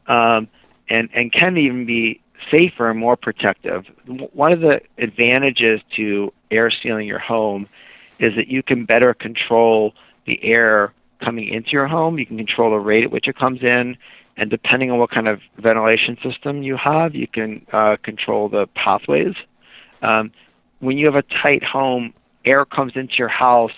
um, 0.07 0.47
and, 0.91 1.09
and 1.15 1.33
can 1.33 1.57
even 1.57 1.87
be 1.87 2.21
safer 2.51 2.91
and 2.91 2.99
more 2.99 3.17
protective. 3.17 3.85
One 4.33 4.53
of 4.53 4.61
the 4.61 4.81
advantages 4.99 5.81
to 5.97 6.33
air 6.51 6.71
sealing 6.71 7.07
your 7.07 7.19
home 7.19 7.69
is 8.19 8.35
that 8.37 8.49
you 8.49 8.63
can 8.63 8.85
better 8.85 9.15
control 9.15 9.95
the 10.27 10.39
air 10.43 10.93
coming 11.23 11.49
into 11.49 11.71
your 11.71 11.87
home. 11.87 12.19
You 12.19 12.27
can 12.27 12.37
control 12.37 12.71
the 12.71 12.79
rate 12.79 13.05
at 13.05 13.11
which 13.11 13.29
it 13.29 13.37
comes 13.37 13.63
in, 13.63 13.97
and 14.37 14.51
depending 14.51 14.91
on 14.91 14.99
what 14.99 15.11
kind 15.11 15.29
of 15.29 15.41
ventilation 15.59 16.17
system 16.23 16.63
you 16.63 16.77
have, 16.77 17.15
you 17.15 17.27
can 17.27 17.67
uh, 17.73 17.97
control 18.03 18.49
the 18.49 18.67
pathways. 18.75 19.35
Um, 20.03 20.33
when 20.81 20.99
you 20.99 21.07
have 21.07 21.15
a 21.15 21.23
tight 21.23 21.65
home, 21.65 22.13
air 22.45 22.65
comes 22.65 22.93
into 22.95 23.15
your 23.19 23.29
house 23.29 23.73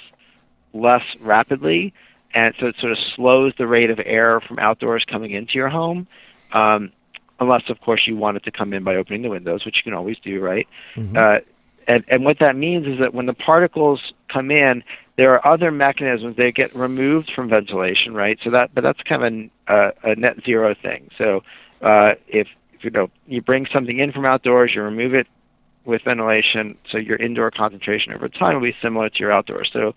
less 0.74 1.02
rapidly, 1.20 1.94
and 2.34 2.54
so 2.58 2.66
it 2.66 2.76
sort 2.80 2.92
of 2.92 2.98
slows 3.14 3.52
the 3.56 3.66
rate 3.66 3.90
of 3.90 4.00
air 4.04 4.40
from 4.40 4.58
outdoors 4.58 5.04
coming 5.08 5.30
into 5.30 5.54
your 5.54 5.68
home. 5.68 6.06
Um, 6.52 6.92
unless, 7.40 7.62
of 7.68 7.80
course, 7.80 8.02
you 8.06 8.16
want 8.16 8.36
it 8.36 8.44
to 8.44 8.50
come 8.50 8.72
in 8.72 8.84
by 8.84 8.96
opening 8.96 9.22
the 9.22 9.28
windows, 9.28 9.64
which 9.64 9.76
you 9.76 9.82
can 9.82 9.94
always 9.94 10.16
do, 10.22 10.40
right? 10.40 10.66
Mm-hmm. 10.96 11.16
Uh, 11.16 11.38
and, 11.86 12.04
and 12.08 12.24
what 12.24 12.38
that 12.40 12.56
means 12.56 12.86
is 12.86 12.98
that 13.00 13.14
when 13.14 13.26
the 13.26 13.34
particles 13.34 14.12
come 14.32 14.50
in, 14.50 14.82
there 15.16 15.32
are 15.34 15.46
other 15.52 15.70
mechanisms 15.70 16.36
they 16.36 16.52
get 16.52 16.74
removed 16.74 17.32
from 17.34 17.48
ventilation, 17.48 18.14
right? 18.14 18.38
So 18.44 18.50
that, 18.50 18.74
but 18.74 18.82
that's 18.82 19.00
kind 19.02 19.50
of 19.68 19.74
a, 19.74 20.10
a 20.10 20.14
net 20.16 20.36
zero 20.44 20.74
thing. 20.80 21.10
So 21.16 21.42
uh, 21.80 22.12
if, 22.28 22.46
if 22.72 22.84
you 22.84 22.90
know 22.90 23.10
you 23.26 23.40
bring 23.40 23.66
something 23.72 23.98
in 23.98 24.12
from 24.12 24.26
outdoors, 24.26 24.72
you 24.74 24.82
remove 24.82 25.14
it 25.14 25.26
with 25.84 26.02
ventilation, 26.04 26.76
so 26.90 26.98
your 26.98 27.16
indoor 27.16 27.50
concentration 27.50 28.12
over 28.12 28.28
time 28.28 28.54
will 28.54 28.62
be 28.62 28.76
similar 28.82 29.08
to 29.08 29.18
your 29.18 29.32
outdoors. 29.32 29.70
So 29.72 29.94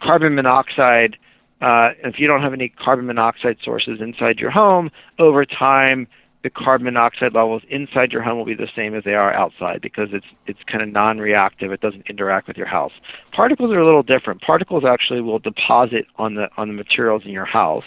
carbon 0.00 0.34
monoxide 0.34 1.16
uh, 1.60 1.90
if 2.04 2.18
you 2.18 2.26
don't 2.26 2.42
have 2.42 2.52
any 2.52 2.68
carbon 2.68 3.06
monoxide 3.06 3.58
sources 3.62 4.00
inside 4.00 4.38
your 4.38 4.50
home, 4.50 4.90
over 5.18 5.44
time 5.44 6.06
the 6.48 6.64
carbon 6.64 6.86
monoxide 6.86 7.34
levels 7.34 7.62
inside 7.68 8.10
your 8.10 8.22
home 8.22 8.38
will 8.38 8.46
be 8.46 8.54
the 8.54 8.70
same 8.74 8.94
as 8.94 9.04
they 9.04 9.12
are 9.12 9.34
outside 9.34 9.82
because 9.82 10.08
it's 10.12 10.26
it's 10.46 10.60
kind 10.66 10.82
of 10.82 10.88
non-reactive. 10.88 11.72
It 11.72 11.82
doesn't 11.82 12.08
interact 12.08 12.48
with 12.48 12.56
your 12.56 12.66
house. 12.66 12.92
Particles 13.32 13.70
are 13.70 13.80
a 13.80 13.84
little 13.84 14.02
different. 14.02 14.40
Particles 14.40 14.82
actually 14.88 15.20
will 15.20 15.38
deposit 15.38 16.06
on 16.16 16.36
the 16.36 16.48
on 16.56 16.68
the 16.68 16.74
materials 16.74 17.22
in 17.26 17.32
your 17.32 17.44
house, 17.44 17.84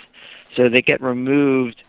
so 0.56 0.70
they 0.70 0.82
get 0.82 1.02
removed 1.02 1.82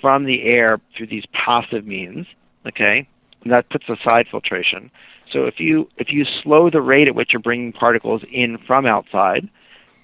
from 0.00 0.26
the 0.26 0.44
air 0.44 0.80
through 0.96 1.08
these 1.08 1.24
passive 1.32 1.84
means. 1.84 2.24
Okay, 2.68 3.08
and 3.42 3.52
that 3.52 3.68
puts 3.70 3.86
aside 3.88 4.26
filtration. 4.30 4.88
So 5.32 5.46
if 5.46 5.58
you 5.58 5.88
if 5.96 6.12
you 6.12 6.24
slow 6.44 6.70
the 6.70 6.82
rate 6.82 7.08
at 7.08 7.16
which 7.16 7.30
you're 7.32 7.42
bringing 7.42 7.72
particles 7.72 8.22
in 8.30 8.58
from 8.64 8.86
outside, 8.86 9.48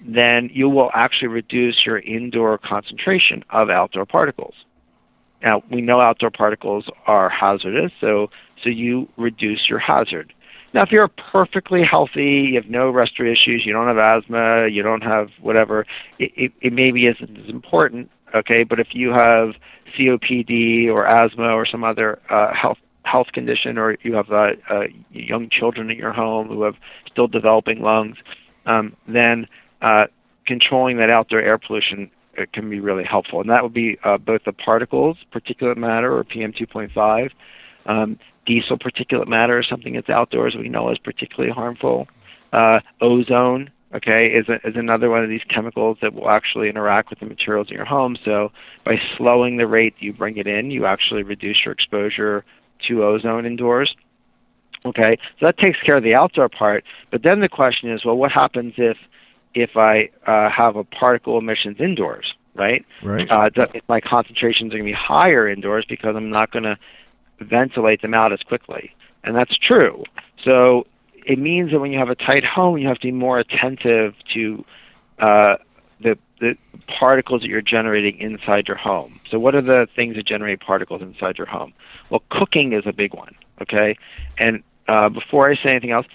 then 0.05 0.49
you 0.51 0.67
will 0.67 0.91
actually 0.93 1.29
reduce 1.29 1.85
your 1.85 1.99
indoor 1.99 2.57
concentration 2.57 3.45
of 3.51 3.69
outdoor 3.69 4.05
particles. 4.05 4.53
Now, 5.43 5.61
we 5.69 5.81
know 5.81 5.99
outdoor 5.99 6.31
particles 6.31 6.85
are 7.05 7.29
hazardous, 7.29 7.91
so, 7.99 8.29
so 8.63 8.69
you 8.69 9.09
reduce 9.17 9.67
your 9.69 9.79
hazard. 9.79 10.33
Now, 10.73 10.81
if 10.81 10.91
you're 10.91 11.07
perfectly 11.07 11.83
healthy, 11.83 12.49
you 12.51 12.55
have 12.55 12.69
no 12.69 12.89
respiratory 12.89 13.33
issues, 13.33 13.63
you 13.65 13.73
don't 13.73 13.87
have 13.87 13.97
asthma, 13.97 14.67
you 14.67 14.81
don't 14.81 15.03
have 15.03 15.29
whatever, 15.41 15.85
it, 16.17 16.31
it, 16.35 16.51
it 16.61 16.73
maybe 16.73 17.05
isn't 17.05 17.37
as 17.37 17.49
important, 17.49 18.09
okay? 18.33 18.63
But 18.63 18.79
if 18.79 18.87
you 18.93 19.11
have 19.11 19.49
COPD 19.97 20.87
or 20.87 21.05
asthma 21.05 21.49
or 21.49 21.65
some 21.65 21.83
other 21.83 22.19
uh, 22.29 22.53
health 22.53 22.77
health 23.03 23.27
condition, 23.33 23.77
or 23.77 23.97
you 24.01 24.13
have 24.13 24.31
uh, 24.31 24.51
uh, 24.69 24.83
young 25.11 25.49
children 25.49 25.91
in 25.91 25.97
your 25.97 26.13
home 26.13 26.47
who 26.47 26.63
have 26.63 26.75
still 27.05 27.27
developing 27.27 27.81
lungs, 27.81 28.15
um, 28.65 28.95
then 29.09 29.45
uh, 29.81 30.05
controlling 30.47 30.95
that 30.97 31.09
outdoor 31.09 31.41
air 31.41 31.57
pollution 31.57 32.09
uh, 32.37 32.45
can 32.53 32.69
be 32.69 32.79
really 32.79 33.03
helpful. 33.03 33.41
And 33.41 33.49
that 33.49 33.63
would 33.63 33.73
be 33.73 33.97
uh, 34.03 34.17
both 34.17 34.43
the 34.45 34.53
particles, 34.53 35.17
particulate 35.33 35.77
matter, 35.77 36.15
or 36.15 36.23
PM 36.23 36.53
2.5. 36.53 37.29
Um, 37.85 38.19
diesel 38.45 38.77
particulate 38.77 39.27
matter 39.27 39.59
is 39.59 39.67
something 39.67 39.93
that's 39.93 40.09
outdoors 40.09 40.55
we 40.55 40.69
know 40.69 40.91
is 40.91 40.97
particularly 40.97 41.53
harmful. 41.53 42.07
Uh, 42.51 42.79
ozone, 43.01 43.71
okay, 43.93 44.31
is, 44.31 44.47
a, 44.49 44.55
is 44.67 44.75
another 44.75 45.09
one 45.09 45.23
of 45.23 45.29
these 45.29 45.43
chemicals 45.49 45.97
that 46.01 46.13
will 46.13 46.29
actually 46.29 46.69
interact 46.69 47.09
with 47.09 47.19
the 47.19 47.25
materials 47.25 47.67
in 47.69 47.75
your 47.75 47.85
home. 47.85 48.17
So 48.23 48.51
by 48.85 48.95
slowing 49.17 49.57
the 49.57 49.67
rate 49.67 49.95
you 49.99 50.13
bring 50.13 50.37
it 50.37 50.47
in, 50.47 50.71
you 50.71 50.85
actually 50.85 51.23
reduce 51.23 51.65
your 51.65 51.73
exposure 51.73 52.45
to 52.87 53.03
ozone 53.03 53.45
indoors. 53.45 53.95
Okay, 54.85 55.17
so 55.39 55.45
that 55.45 55.57
takes 55.57 55.79
care 55.79 55.95
of 55.95 56.03
the 56.03 56.13
outdoor 56.13 56.49
part. 56.49 56.83
But 57.09 57.23
then 57.23 57.39
the 57.39 57.47
question 57.47 57.89
is, 57.89 58.03
well, 58.03 58.17
what 58.17 58.31
happens 58.31 58.73
if 58.77 58.97
if 59.53 59.77
I 59.77 60.09
uh, 60.25 60.49
have 60.49 60.75
a 60.75 60.83
particle 60.83 61.37
emissions 61.37 61.77
indoors, 61.79 62.33
right? 62.55 62.85
Right. 63.03 63.29
Uh, 63.29 63.49
my 63.87 64.01
concentrations 64.01 64.73
are 64.73 64.77
going 64.77 64.87
to 64.87 64.91
be 64.91 64.97
higher 64.97 65.47
indoors 65.47 65.85
because 65.87 66.15
I'm 66.15 66.29
not 66.29 66.51
going 66.51 66.63
to 66.63 66.77
ventilate 67.39 68.01
them 68.01 68.13
out 68.13 68.33
as 68.33 68.39
quickly, 68.41 68.95
and 69.23 69.35
that's 69.35 69.57
true. 69.57 70.03
So 70.43 70.87
it 71.25 71.39
means 71.39 71.71
that 71.71 71.79
when 71.79 71.91
you 71.91 71.99
have 71.99 72.09
a 72.09 72.15
tight 72.15 72.43
home, 72.43 72.77
you 72.77 72.87
have 72.87 72.97
to 72.97 73.07
be 73.07 73.11
more 73.11 73.39
attentive 73.39 74.15
to 74.33 74.65
uh, 75.19 75.55
the 76.01 76.17
the 76.39 76.57
particles 76.87 77.41
that 77.41 77.47
you're 77.47 77.61
generating 77.61 78.19
inside 78.19 78.67
your 78.67 78.77
home. 78.77 79.19
So 79.29 79.39
what 79.39 79.55
are 79.55 79.61
the 79.61 79.87
things 79.95 80.15
that 80.15 80.25
generate 80.25 80.59
particles 80.59 81.01
inside 81.01 81.37
your 81.37 81.47
home? 81.47 81.73
Well, 82.09 82.23
cooking 82.29 82.73
is 82.73 82.83
a 82.85 82.93
big 82.93 83.13
one. 83.13 83.35
Okay, 83.61 83.97
and 84.37 84.63
uh, 84.87 85.09
before 85.09 85.49
I 85.49 85.55
say 85.55 85.69
anything 85.69 85.91
else, 85.91 86.07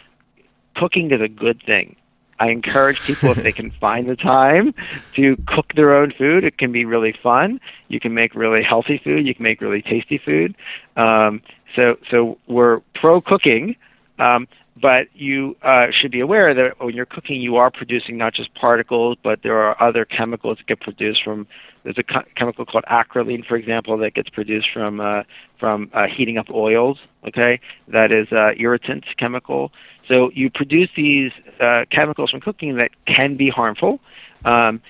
cooking 0.77 1.11
is 1.11 1.21
a 1.21 1.29
good 1.29 1.63
thing. 1.65 1.97
I 2.41 2.51
encourage 2.51 3.01
people 3.01 3.31
if 3.31 3.43
they 3.43 3.53
can 3.53 3.71
find 3.81 4.09
the 4.09 4.17
time 4.17 4.75
to 5.17 5.37
cook 5.47 5.73
their 5.75 5.95
own 5.95 6.13
food. 6.17 6.45
It 6.45 6.59
can 6.59 6.73
be 6.73 6.85
really 6.85 7.15
fun. 7.23 7.61
You 7.89 8.01
can 8.01 8.15
make 8.15 8.35
really 8.35 8.63
healthy 8.63 9.01
food. 9.03 9.27
You 9.27 9.35
can 9.35 9.43
make 9.43 9.61
really 9.61 9.83
tasty 9.83 10.19
food. 10.19 10.55
Um, 10.97 11.43
so 11.75 11.97
so 12.11 12.39
we're 12.47 12.81
pro 12.95 13.21
cooking, 13.21 13.77
um, 14.19 14.49
but 14.81 15.09
you 15.15 15.57
uh, 15.63 15.89
should 15.91 16.11
be 16.11 16.21
aware 16.21 16.55
that 16.55 16.81
when 16.81 16.95
you're 16.95 17.07
cooking, 17.07 17.41
you 17.41 17.57
are 17.57 17.71
producing 17.71 18.17
not 18.17 18.35
just 18.35 18.55
particles, 18.55 19.19
but 19.23 19.43
there 19.43 19.59
are 19.59 19.81
other 19.83 20.05
chemicals 20.05 20.59
that 20.59 20.67
get 20.67 20.81
produced 20.81 21.23
from. 21.23 21.47
There's 21.89 21.97
a 21.97 22.03
co- 22.03 22.29
chemical 22.37 22.67
called 22.67 22.85
acrolein, 22.85 23.47
for 23.47 23.57
example, 23.57 23.97
that 23.97 24.13
gets 24.13 24.29
produced 24.29 24.69
from 24.75 25.01
uh, 25.01 25.23
from 25.59 25.91
uh, 25.95 26.05
heating 26.07 26.37
up 26.37 26.51
oils. 26.51 26.99
Okay, 27.27 27.61
that 27.89 28.13
is 28.13 28.31
uh, 28.31 28.51
irritant 28.59 29.07
chemical. 29.17 29.73
So 30.07 30.31
you 30.35 30.51
produce 30.51 30.91
these 30.95 31.33
uh, 31.59 31.87
chemicals 31.91 32.31
from 32.31 32.43
cooking 32.43 32.77
that 32.77 32.91
can 33.07 33.39
be 33.39 33.49
harmful. 33.49 34.01
Um, 34.45 34.83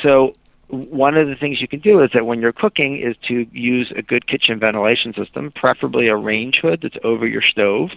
so 0.00 0.36
one 0.68 1.16
of 1.16 1.26
the 1.26 1.34
things 1.34 1.60
you 1.60 1.66
can 1.66 1.80
do 1.80 2.00
is 2.00 2.10
that 2.14 2.24
when 2.24 2.40
you're 2.40 2.52
cooking 2.52 3.00
is 3.00 3.16
to 3.26 3.48
use 3.50 3.92
a 3.96 4.02
good 4.02 4.28
kitchen 4.28 4.60
ventilation 4.60 5.12
system, 5.12 5.50
preferably 5.56 6.06
a 6.06 6.14
range 6.14 6.60
hood 6.62 6.82
that's 6.82 6.98
over 7.02 7.26
your 7.26 7.42
stove, 7.42 7.90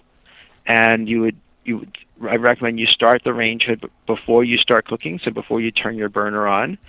and 0.66 1.08
you 1.08 1.22
would 1.22 1.38
you 1.64 1.86
I 2.28 2.38
recommend 2.38 2.80
you 2.80 2.88
start 2.88 3.24
the 3.24 3.36
range 3.36 3.66
hood 3.68 3.88
before 4.08 4.44
you 4.44 4.58
start 4.58 4.88
cooking, 4.88 5.20
so 5.24 5.30
before 5.30 5.62
you 5.62 5.70
turn 5.70 5.96
your 5.96 6.10
burner 6.10 6.48
on, 6.48 6.80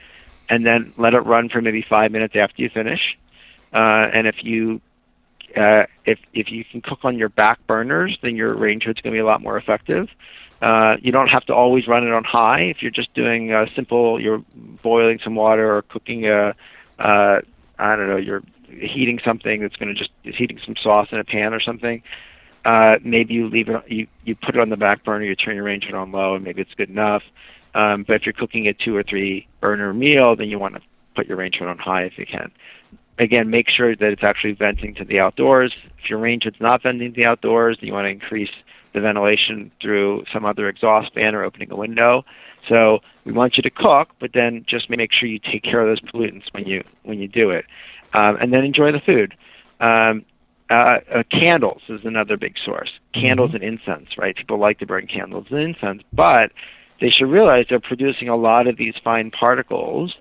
and 0.48 0.64
then 0.64 0.92
let 0.96 1.14
it 1.14 1.20
run 1.20 1.48
for 1.48 1.60
maybe 1.60 1.84
five 1.88 2.10
minutes 2.10 2.34
after 2.36 2.62
you 2.62 2.70
finish. 2.70 3.16
Uh, 3.72 4.08
and 4.12 4.26
if 4.26 4.36
you 4.42 4.80
uh, 5.56 5.84
if 6.04 6.18
if 6.32 6.50
you 6.50 6.64
can 6.64 6.80
cook 6.80 7.00
on 7.04 7.18
your 7.18 7.28
back 7.28 7.58
burners, 7.66 8.18
then 8.22 8.36
your 8.36 8.54
range 8.54 8.84
hood's 8.84 9.00
going 9.00 9.12
to 9.12 9.16
be 9.16 9.20
a 9.20 9.26
lot 9.26 9.42
more 9.42 9.56
effective. 9.56 10.08
Uh, 10.60 10.96
you 11.00 11.12
don't 11.12 11.28
have 11.28 11.44
to 11.44 11.54
always 11.54 11.86
run 11.86 12.04
it 12.04 12.12
on 12.12 12.24
high. 12.24 12.62
If 12.62 12.82
you're 12.82 12.90
just 12.90 13.14
doing 13.14 13.52
a 13.52 13.66
simple, 13.76 14.20
you're 14.20 14.42
boiling 14.82 15.20
some 15.22 15.36
water 15.36 15.76
or 15.76 15.82
cooking 15.82 16.26
a, 16.26 16.54
uh, 16.98 17.40
I 17.78 17.96
don't 17.96 18.08
know, 18.08 18.16
you're 18.16 18.42
heating 18.68 19.20
something 19.24 19.62
that's 19.62 19.76
going 19.76 19.94
to 19.94 19.94
just 19.94 20.10
heating 20.22 20.58
some 20.64 20.74
sauce 20.82 21.08
in 21.12 21.18
a 21.18 21.24
pan 21.24 21.54
or 21.54 21.60
something. 21.60 22.02
Uh, 22.64 22.96
maybe 23.04 23.34
you 23.34 23.48
leave 23.48 23.68
it, 23.68 23.82
you 23.86 24.06
you 24.24 24.34
put 24.34 24.56
it 24.56 24.60
on 24.60 24.68
the 24.68 24.76
back 24.76 25.04
burner, 25.04 25.24
you 25.24 25.36
turn 25.36 25.54
your 25.54 25.64
range 25.64 25.84
hood 25.84 25.94
on 25.94 26.10
low, 26.10 26.34
and 26.34 26.44
maybe 26.44 26.60
it's 26.60 26.74
good 26.74 26.90
enough. 26.90 27.22
Um, 27.74 28.04
but 28.06 28.16
if 28.16 28.26
you're 28.26 28.32
cooking 28.32 28.66
a 28.66 28.72
two 28.72 28.96
or 28.96 29.02
three 29.02 29.46
burner 29.60 29.92
meal, 29.92 30.36
then 30.36 30.48
you 30.48 30.58
want 30.58 30.74
to 30.74 30.80
put 31.14 31.26
your 31.26 31.36
range 31.36 31.56
hood 31.56 31.68
on 31.68 31.78
high 31.78 32.04
if 32.04 32.18
you 32.18 32.26
can 32.26 32.50
again, 33.18 33.50
make 33.50 33.68
sure 33.68 33.94
that 33.94 34.12
it's 34.12 34.22
actually 34.22 34.52
venting 34.52 34.94
to 34.94 35.04
the 35.04 35.18
outdoors. 35.18 35.74
If 36.02 36.08
your 36.08 36.18
range 36.18 36.44
hood's 36.44 36.60
not 36.60 36.82
venting 36.82 37.12
to 37.12 37.20
the 37.20 37.26
outdoors, 37.26 37.78
then 37.80 37.88
you 37.88 37.92
want 37.92 38.06
to 38.06 38.10
increase 38.10 38.50
the 38.94 39.00
ventilation 39.00 39.70
through 39.82 40.24
some 40.32 40.44
other 40.44 40.68
exhaust 40.68 41.12
fan 41.14 41.34
or 41.34 41.44
opening 41.44 41.70
a 41.70 41.76
window. 41.76 42.24
So 42.68 43.00
we 43.24 43.32
want 43.32 43.56
you 43.56 43.62
to 43.62 43.70
cook, 43.70 44.10
but 44.20 44.32
then 44.34 44.64
just 44.68 44.88
make 44.90 45.12
sure 45.12 45.28
you 45.28 45.38
take 45.38 45.62
care 45.62 45.80
of 45.80 45.88
those 45.88 46.00
pollutants 46.00 46.52
when 46.52 46.66
you 46.66 46.84
when 47.02 47.18
you 47.18 47.28
do 47.28 47.50
it, 47.50 47.64
um, 48.14 48.36
and 48.40 48.52
then 48.52 48.64
enjoy 48.64 48.92
the 48.92 49.00
food. 49.00 49.34
Um, 49.80 50.24
uh, 50.70 50.98
uh, 51.14 51.22
candles 51.30 51.80
is 51.88 52.00
another 52.04 52.36
big 52.36 52.56
source. 52.62 52.90
Candles 53.14 53.52
mm-hmm. 53.52 53.64
and 53.64 53.78
incense, 53.78 54.18
right? 54.18 54.36
People 54.36 54.58
like 54.58 54.78
to 54.80 54.86
burn 54.86 55.06
candles 55.06 55.46
and 55.50 55.60
incense, 55.60 56.02
but 56.12 56.52
they 57.00 57.10
should 57.10 57.30
realize 57.30 57.66
they're 57.68 57.80
producing 57.80 58.28
a 58.28 58.36
lot 58.36 58.66
of 58.66 58.76
these 58.76 58.94
fine 59.02 59.30
particles 59.30 60.14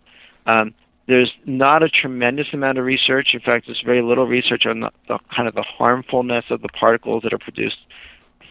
um, 0.48 0.74
there's 1.08 1.32
not 1.46 1.84
a 1.84 1.90
tremendous 1.90 2.48
amount 2.54 2.78
of 2.78 2.86
research. 2.86 3.30
In 3.34 3.40
fact, 3.40 3.68
there's 3.68 3.82
very 3.86 4.02
little 4.02 4.28
research 4.28 4.66
on 4.66 4.82
the, 4.82 4.92
the 5.08 5.20
kind 5.34 5.48
of 5.48 5.56
the 5.56 5.64
harmfulness 5.64 6.46
of 6.50 6.62
the 6.62 6.68
particles 6.68 7.24
that 7.24 7.34
are 7.34 7.38
produced 7.38 7.78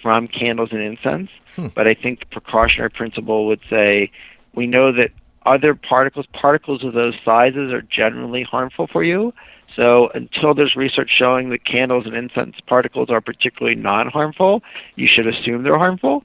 from 0.02 0.26
candles 0.26 0.70
and 0.72 0.80
incense. 0.80 1.30
Hmm. 1.54 1.68
But 1.74 1.86
I 1.86 1.94
think 1.94 2.20
the 2.20 2.26
precautionary 2.26 2.90
principle 2.90 3.46
would 3.46 3.60
say 3.68 4.10
we 4.54 4.66
know 4.66 4.90
that 4.92 5.10
other 5.44 5.74
particles, 5.74 6.26
particles 6.32 6.82
of 6.82 6.94
those 6.94 7.14
sizes, 7.24 7.72
are 7.72 7.82
generally 7.82 8.42
harmful 8.42 8.86
for 8.86 9.04
you. 9.04 9.34
So 9.74 10.08
until 10.14 10.54
there's 10.54 10.74
research 10.76 11.10
showing 11.14 11.50
that 11.50 11.64
candles 11.64 12.06
and 12.06 12.14
incense 12.14 12.56
particles 12.66 13.10
are 13.10 13.20
particularly 13.20 13.76
non-harmful, 13.76 14.62
you 14.94 15.06
should 15.06 15.26
assume 15.26 15.62
they're 15.62 15.78
harmful. 15.78 16.24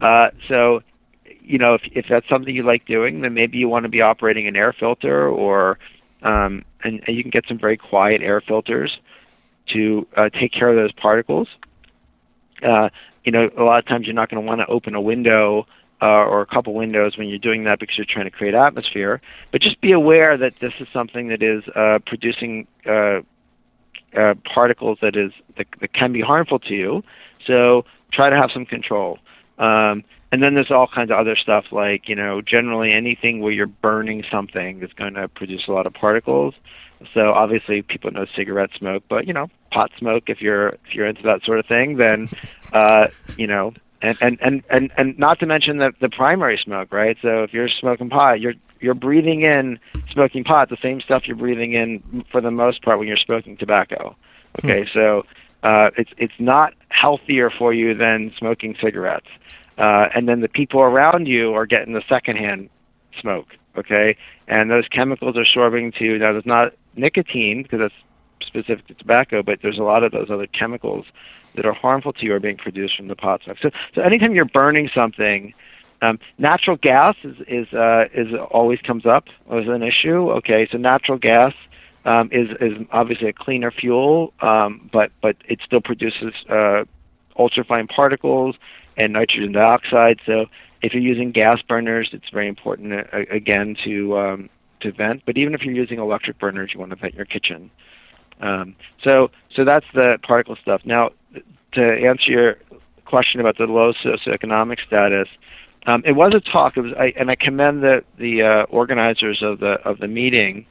Uh, 0.00 0.28
so, 0.48 0.80
you 1.46 1.58
know, 1.58 1.74
if, 1.74 1.82
if 1.92 2.06
that's 2.10 2.28
something 2.28 2.54
you 2.54 2.64
like 2.64 2.86
doing, 2.86 3.20
then 3.22 3.32
maybe 3.32 3.56
you 3.56 3.68
want 3.68 3.84
to 3.84 3.88
be 3.88 4.00
operating 4.00 4.48
an 4.48 4.56
air 4.56 4.74
filter, 4.78 5.28
or 5.28 5.78
um, 6.22 6.64
and, 6.82 7.02
and 7.06 7.16
you 7.16 7.22
can 7.22 7.30
get 7.30 7.44
some 7.48 7.58
very 7.58 7.76
quiet 7.76 8.20
air 8.20 8.40
filters 8.40 8.98
to 9.72 10.06
uh, 10.16 10.28
take 10.28 10.52
care 10.52 10.68
of 10.68 10.76
those 10.76 10.92
particles. 10.92 11.48
Uh, 12.62 12.88
you 13.24 13.32
know, 13.32 13.48
a 13.58 13.62
lot 13.62 13.78
of 13.78 13.86
times 13.86 14.06
you're 14.06 14.14
not 14.14 14.28
going 14.30 14.42
to 14.42 14.46
want 14.46 14.60
to 14.60 14.66
open 14.66 14.94
a 14.94 15.00
window 15.00 15.66
uh, 16.02 16.06
or 16.06 16.42
a 16.42 16.46
couple 16.46 16.74
windows 16.74 17.16
when 17.16 17.28
you're 17.28 17.38
doing 17.38 17.64
that 17.64 17.80
because 17.80 17.96
you're 17.96 18.06
trying 18.08 18.26
to 18.26 18.30
create 18.30 18.54
atmosphere. 18.54 19.20
But 19.52 19.62
just 19.62 19.80
be 19.80 19.92
aware 19.92 20.36
that 20.36 20.54
this 20.60 20.72
is 20.80 20.88
something 20.92 21.28
that 21.28 21.42
is 21.42 21.64
uh, 21.74 21.98
producing 22.06 22.66
uh, 22.86 23.20
uh, 24.16 24.34
particles 24.52 24.98
that 25.02 25.16
is 25.16 25.32
that, 25.56 25.66
that 25.80 25.92
can 25.92 26.12
be 26.12 26.20
harmful 26.20 26.58
to 26.58 26.74
you. 26.74 27.02
So 27.46 27.84
try 28.12 28.30
to 28.30 28.36
have 28.36 28.50
some 28.52 28.66
control. 28.66 29.18
Um, 29.58 30.04
and 30.32 30.42
then 30.42 30.54
there's 30.54 30.70
all 30.70 30.88
kinds 30.88 31.10
of 31.10 31.18
other 31.18 31.36
stuff 31.36 31.66
like 31.70 32.08
you 32.08 32.14
know 32.14 32.40
generally 32.40 32.92
anything 32.92 33.40
where 33.40 33.52
you're 33.52 33.66
burning 33.66 34.24
something 34.30 34.82
is 34.82 34.92
going 34.92 35.14
to 35.14 35.28
produce 35.28 35.66
a 35.68 35.72
lot 35.72 35.86
of 35.86 35.94
particles. 35.94 36.54
So 37.12 37.32
obviously 37.32 37.82
people 37.82 38.10
know 38.10 38.26
cigarette 38.34 38.70
smoke, 38.76 39.04
but 39.08 39.26
you 39.26 39.32
know 39.32 39.48
pot 39.70 39.90
smoke 39.98 40.24
if 40.28 40.40
you're 40.40 40.68
if 40.68 40.94
you're 40.94 41.06
into 41.06 41.22
that 41.22 41.44
sort 41.44 41.58
of 41.58 41.66
thing, 41.66 41.96
then 41.96 42.28
uh, 42.72 43.08
you 43.36 43.46
know 43.46 43.72
and 44.02 44.18
and 44.20 44.38
and 44.40 44.62
and, 44.70 44.92
and 44.96 45.18
not 45.18 45.38
to 45.40 45.46
mention 45.46 45.78
the 45.78 45.92
the 46.00 46.08
primary 46.08 46.58
smoke, 46.62 46.92
right? 46.92 47.16
So 47.22 47.42
if 47.42 47.52
you're 47.52 47.68
smoking 47.68 48.10
pot, 48.10 48.40
you're 48.40 48.54
you're 48.80 48.94
breathing 48.94 49.42
in 49.42 49.78
smoking 50.10 50.44
pot, 50.44 50.68
the 50.68 50.76
same 50.82 51.00
stuff 51.00 51.26
you're 51.26 51.36
breathing 51.36 51.72
in 51.72 52.24
for 52.30 52.40
the 52.40 52.50
most 52.50 52.82
part 52.82 52.98
when 52.98 53.08
you're 53.08 53.16
smoking 53.16 53.56
tobacco. 53.56 54.16
Okay, 54.58 54.86
so 54.92 55.24
uh, 55.62 55.90
it's 55.96 56.10
it's 56.18 56.34
not 56.38 56.74
healthier 56.88 57.50
for 57.50 57.72
you 57.72 57.94
than 57.94 58.32
smoking 58.38 58.76
cigarettes. 58.80 59.28
Uh, 59.78 60.08
and 60.14 60.28
then 60.28 60.40
the 60.40 60.48
people 60.48 60.80
around 60.80 61.26
you 61.26 61.52
are 61.54 61.66
getting 61.66 61.92
the 61.92 62.02
secondhand 62.08 62.70
smoke. 63.20 63.48
Okay, 63.76 64.16
and 64.48 64.70
those 64.70 64.88
chemicals 64.88 65.36
are 65.36 65.44
sorbing 65.44 65.94
to 65.98 66.18
now. 66.18 66.32
There's 66.32 66.46
not 66.46 66.72
nicotine 66.96 67.62
because 67.62 67.80
that's 67.80 67.94
specific 68.46 68.86
to 68.86 68.94
tobacco, 68.94 69.42
but 69.42 69.58
there's 69.62 69.78
a 69.78 69.82
lot 69.82 70.02
of 70.02 70.12
those 70.12 70.30
other 70.30 70.46
chemicals 70.46 71.04
that 71.56 71.66
are 71.66 71.74
harmful 71.74 72.12
to 72.14 72.24
you 72.24 72.34
are 72.34 72.40
being 72.40 72.56
produced 72.56 72.96
from 72.96 73.08
the 73.08 73.16
pot 73.16 73.42
smoke. 73.44 73.58
So, 73.60 73.70
so 73.94 74.00
anytime 74.00 74.34
you're 74.34 74.44
burning 74.46 74.88
something, 74.94 75.52
um, 76.02 76.18
natural 76.38 76.76
gas 76.76 77.16
is 77.22 77.36
is 77.48 77.72
uh, 77.74 78.04
is 78.14 78.28
always 78.50 78.80
comes 78.80 79.04
up 79.04 79.24
as 79.50 79.66
an 79.66 79.82
issue. 79.82 80.30
Okay, 80.32 80.68
so 80.70 80.78
natural 80.78 81.18
gas 81.18 81.52
um, 82.04 82.28
is 82.32 82.48
is 82.60 82.78
obviously 82.92 83.28
a 83.28 83.32
cleaner 83.32 83.70
fuel, 83.70 84.32
um, 84.40 84.88
but 84.92 85.10
but 85.20 85.36
it 85.48 85.60
still 85.64 85.80
produces 85.80 86.32
uh, 86.48 86.84
ultrafine 87.38 87.88
particles 87.88 88.56
and 88.96 89.12
nitrogen 89.12 89.52
dioxide. 89.52 90.20
So 90.26 90.46
if 90.82 90.92
you're 90.92 91.02
using 91.02 91.32
gas 91.32 91.60
burners, 91.62 92.10
it's 92.12 92.28
very 92.32 92.48
important 92.48 92.92
uh, 92.92 93.18
again 93.30 93.76
to 93.84 94.18
um, 94.18 94.50
to 94.80 94.92
vent. 94.92 95.22
But 95.26 95.36
even 95.38 95.54
if 95.54 95.62
you're 95.62 95.74
using 95.74 95.98
electric 95.98 96.38
burners, 96.38 96.70
you 96.72 96.80
want 96.80 96.90
to 96.90 96.96
vent 96.96 97.14
your 97.14 97.24
kitchen. 97.26 97.70
Um, 98.40 98.76
so 99.02 99.30
so 99.54 99.64
that's 99.64 99.86
the 99.94 100.18
particle 100.22 100.56
stuff. 100.60 100.82
Now 100.84 101.10
to 101.72 101.82
answer 101.82 102.30
your 102.30 102.56
question 103.04 103.40
about 103.40 103.58
the 103.58 103.64
low 103.64 103.92
socioeconomic 103.92 104.84
status, 104.86 105.28
um, 105.86 106.02
it 106.04 106.12
was 106.12 106.32
a 106.34 106.40
talk. 106.40 106.76
Was, 106.76 106.92
I, 106.98 107.12
and 107.16 107.30
I 107.30 107.36
commend 107.36 107.82
the 107.82 108.04
the 108.18 108.42
uh, 108.42 108.62
organizers 108.64 109.42
of 109.42 109.60
the 109.60 109.74
of 109.84 109.98
the 109.98 110.08
meeting 110.08 110.66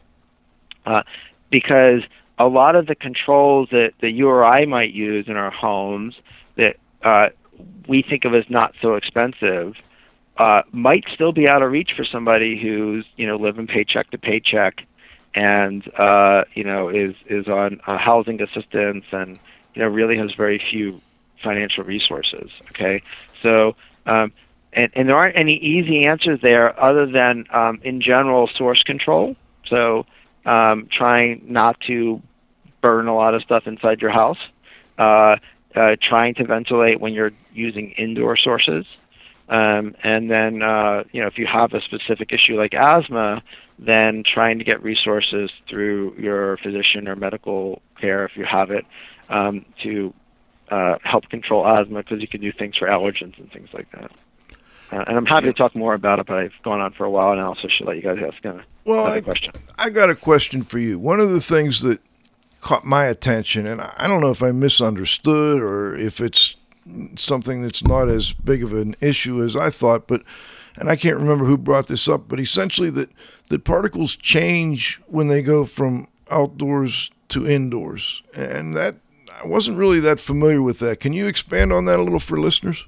uh, 0.85 1.03
because 1.49 2.01
a 2.37 2.47
lot 2.47 2.75
of 2.75 2.87
the 2.87 2.95
controls 2.95 3.69
that, 3.71 3.91
that 4.01 4.11
you 4.11 4.27
or 4.27 4.45
I 4.45 4.65
might 4.65 4.91
use 4.91 5.25
in 5.27 5.37
our 5.37 5.51
homes 5.51 6.15
that 6.57 6.75
uh, 7.03 7.29
we 7.87 8.03
think 8.07 8.25
of 8.25 8.33
as 8.33 8.43
not 8.49 8.73
so 8.81 8.95
expensive 8.95 9.75
uh, 10.37 10.61
might 10.71 11.05
still 11.13 11.31
be 11.31 11.47
out 11.47 11.61
of 11.61 11.71
reach 11.71 11.91
for 11.95 12.03
somebody 12.03 12.59
who's 12.61 13.05
you 13.15 13.27
know 13.27 13.37
living 13.37 13.67
paycheck 13.67 14.09
to 14.11 14.17
paycheck 14.17 14.85
and 15.33 15.87
uh, 15.97 16.43
you 16.53 16.63
know 16.63 16.89
is 16.89 17.15
is 17.29 17.47
on 17.47 17.79
uh, 17.87 17.97
housing 17.97 18.41
assistance 18.41 19.05
and 19.11 19.39
you 19.73 19.81
know 19.81 19.87
really 19.87 20.17
has 20.17 20.31
very 20.35 20.61
few 20.71 20.99
financial 21.43 21.83
resources. 21.83 22.49
Okay, 22.69 23.01
so 23.41 23.75
um, 24.05 24.31
and 24.73 24.89
and 24.93 25.09
there 25.09 25.15
aren't 25.15 25.39
any 25.39 25.55
easy 25.55 26.05
answers 26.05 26.39
there 26.41 26.77
other 26.81 27.05
than 27.05 27.45
um, 27.53 27.79
in 27.83 28.01
general 28.01 28.49
source 28.57 28.83
control. 28.83 29.35
So 29.67 30.05
um, 30.45 30.87
trying 30.91 31.43
not 31.47 31.79
to 31.87 32.21
burn 32.81 33.07
a 33.07 33.15
lot 33.15 33.33
of 33.33 33.41
stuff 33.41 33.63
inside 33.65 34.01
your 34.01 34.11
house. 34.11 34.37
Uh, 34.97 35.37
uh, 35.75 35.95
trying 36.01 36.33
to 36.35 36.45
ventilate 36.45 36.99
when 36.99 37.13
you're 37.13 37.31
using 37.53 37.91
indoor 37.91 38.37
sources. 38.37 38.85
Um, 39.47 39.95
and 40.03 40.31
then, 40.31 40.63
uh, 40.63 41.03
you 41.11 41.21
know, 41.21 41.27
if 41.27 41.37
you 41.37 41.45
have 41.45 41.73
a 41.73 41.81
specific 41.81 42.31
issue 42.31 42.57
like 42.57 42.73
asthma, 42.73 43.43
then 43.77 44.23
trying 44.25 44.57
to 44.57 44.65
get 44.65 44.81
resources 44.81 45.51
through 45.69 46.15
your 46.17 46.57
physician 46.57 47.07
or 47.07 47.15
medical 47.15 47.81
care, 47.99 48.25
if 48.25 48.31
you 48.35 48.45
have 48.45 48.71
it, 48.71 48.85
um, 49.29 49.65
to 49.83 50.13
uh, 50.71 50.95
help 51.03 51.29
control 51.29 51.67
asthma 51.67 52.01
because 52.01 52.21
you 52.21 52.27
can 52.27 52.41
do 52.41 52.51
things 52.51 52.75
for 52.77 52.87
allergens 52.87 53.37
and 53.37 53.51
things 53.51 53.69
like 53.73 53.91
that. 53.91 54.11
Uh, 54.91 55.03
and 55.07 55.17
I'm 55.17 55.25
happy 55.25 55.47
to 55.47 55.53
talk 55.53 55.75
more 55.75 55.93
about 55.93 56.19
it, 56.19 56.27
but 56.27 56.37
I've 56.37 56.53
gone 56.63 56.79
on 56.79 56.93
for 56.93 57.05
a 57.05 57.09
while 57.09 57.35
now, 57.35 57.53
so 57.55 57.67
I 57.67 57.71
should 57.75 57.87
let 57.87 57.97
you 57.97 58.03
guys 58.03 58.17
ask 58.25 58.43
a, 58.45 58.63
Well, 58.85 59.05
another 59.05 59.17
I, 59.17 59.21
question. 59.21 59.51
I 59.77 59.89
got 59.89 60.09
a 60.09 60.15
question 60.15 60.61
for 60.63 60.79
you. 60.79 60.97
One 60.97 61.19
of 61.19 61.31
the 61.31 61.41
things 61.41 61.81
that 61.81 61.99
caught 62.61 62.85
my 62.85 63.05
attention, 63.05 63.67
and 63.67 63.81
I 63.81 64.07
don't 64.07 64.21
know 64.21 64.31
if 64.31 64.43
I 64.43 64.51
misunderstood 64.51 65.61
or 65.61 65.95
if 65.95 66.19
it's 66.19 66.55
something 67.15 67.61
that's 67.61 67.83
not 67.83 68.09
as 68.09 68.33
big 68.33 68.63
of 68.63 68.73
an 68.73 68.95
issue 69.01 69.43
as 69.43 69.55
I 69.55 69.69
thought, 69.69 70.07
but 70.07 70.23
and 70.77 70.89
I 70.89 70.95
can't 70.95 71.17
remember 71.17 71.45
who 71.45 71.57
brought 71.57 71.87
this 71.87 72.07
up, 72.07 72.27
but 72.27 72.39
essentially 72.39 72.89
that 72.91 73.09
that 73.49 73.63
particles 73.63 74.15
change 74.15 74.99
when 75.07 75.27
they 75.27 75.41
go 75.41 75.65
from 75.65 76.07
outdoors 76.29 77.11
to 77.29 77.47
indoors, 77.47 78.23
and 78.33 78.75
that 78.75 78.95
I 79.41 79.47
wasn't 79.47 79.77
really 79.77 79.99
that 80.01 80.19
familiar 80.19 80.61
with 80.61 80.79
that. 80.79 80.99
Can 80.99 81.13
you 81.13 81.27
expand 81.27 81.71
on 81.71 81.85
that 81.85 81.99
a 81.99 82.03
little 82.03 82.19
for 82.19 82.37
listeners? 82.37 82.85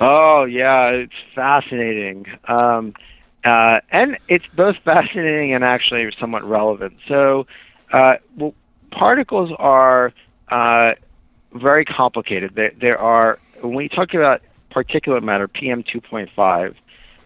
Oh 0.00 0.44
yeah, 0.44 0.88
it's 0.88 1.12
fascinating, 1.34 2.26
um, 2.48 2.94
uh, 3.44 3.80
and 3.90 4.18
it's 4.28 4.46
both 4.54 4.76
fascinating 4.84 5.54
and 5.54 5.64
actually 5.64 6.10
somewhat 6.18 6.44
relevant. 6.44 6.94
So, 7.08 7.46
uh, 7.94 8.16
well, 8.36 8.54
particles 8.90 9.50
are 9.58 10.12
uh, 10.50 10.92
very 11.54 11.84
complicated. 11.84 12.52
There, 12.56 12.72
there 12.80 12.98
are 12.98 13.38
when 13.62 13.74
we 13.74 13.88
talk 13.88 14.14
about 14.14 14.42
particulate 14.74 15.22
matter, 15.22 15.46
PM 15.46 15.84
two 15.84 16.00
point 16.00 16.28
five. 16.34 16.74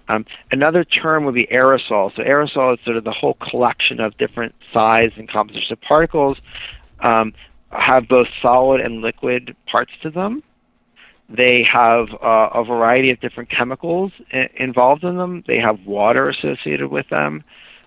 Um, 0.08 0.24
another 0.52 0.84
term 0.84 1.24
would 1.24 1.34
be 1.34 1.46
aerosol. 1.46 2.14
So 2.14 2.22
aerosol 2.22 2.74
is 2.74 2.80
sort 2.84 2.96
of 2.96 3.04
the 3.04 3.12
whole 3.12 3.34
collection 3.34 4.00
of 4.00 4.16
different 4.18 4.54
size 4.72 5.12
and 5.16 5.28
composition 5.28 5.72
of 5.72 5.80
particles. 5.80 6.38
Um, 7.00 7.32
have 7.70 8.08
both 8.08 8.26
solid 8.40 8.80
and 8.80 9.02
liquid 9.02 9.54
parts 9.70 9.92
to 10.02 10.10
them. 10.10 10.42
They 11.28 11.62
have 11.70 12.08
uh, 12.22 12.48
a 12.54 12.64
variety 12.64 13.10
of 13.12 13.20
different 13.20 13.50
chemicals 13.50 14.12
I- 14.32 14.48
involved 14.56 15.04
in 15.04 15.16
them. 15.18 15.44
They 15.46 15.58
have 15.58 15.80
water 15.84 16.28
associated 16.30 16.90
with 16.90 17.08
them. 17.10 17.44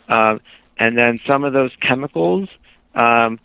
Um, 0.08 0.40
and 0.78 0.98
then 0.98 1.18
some 1.18 1.44
of 1.44 1.54
those 1.54 1.72
chemicals 1.82 2.50
um, 2.96 3.40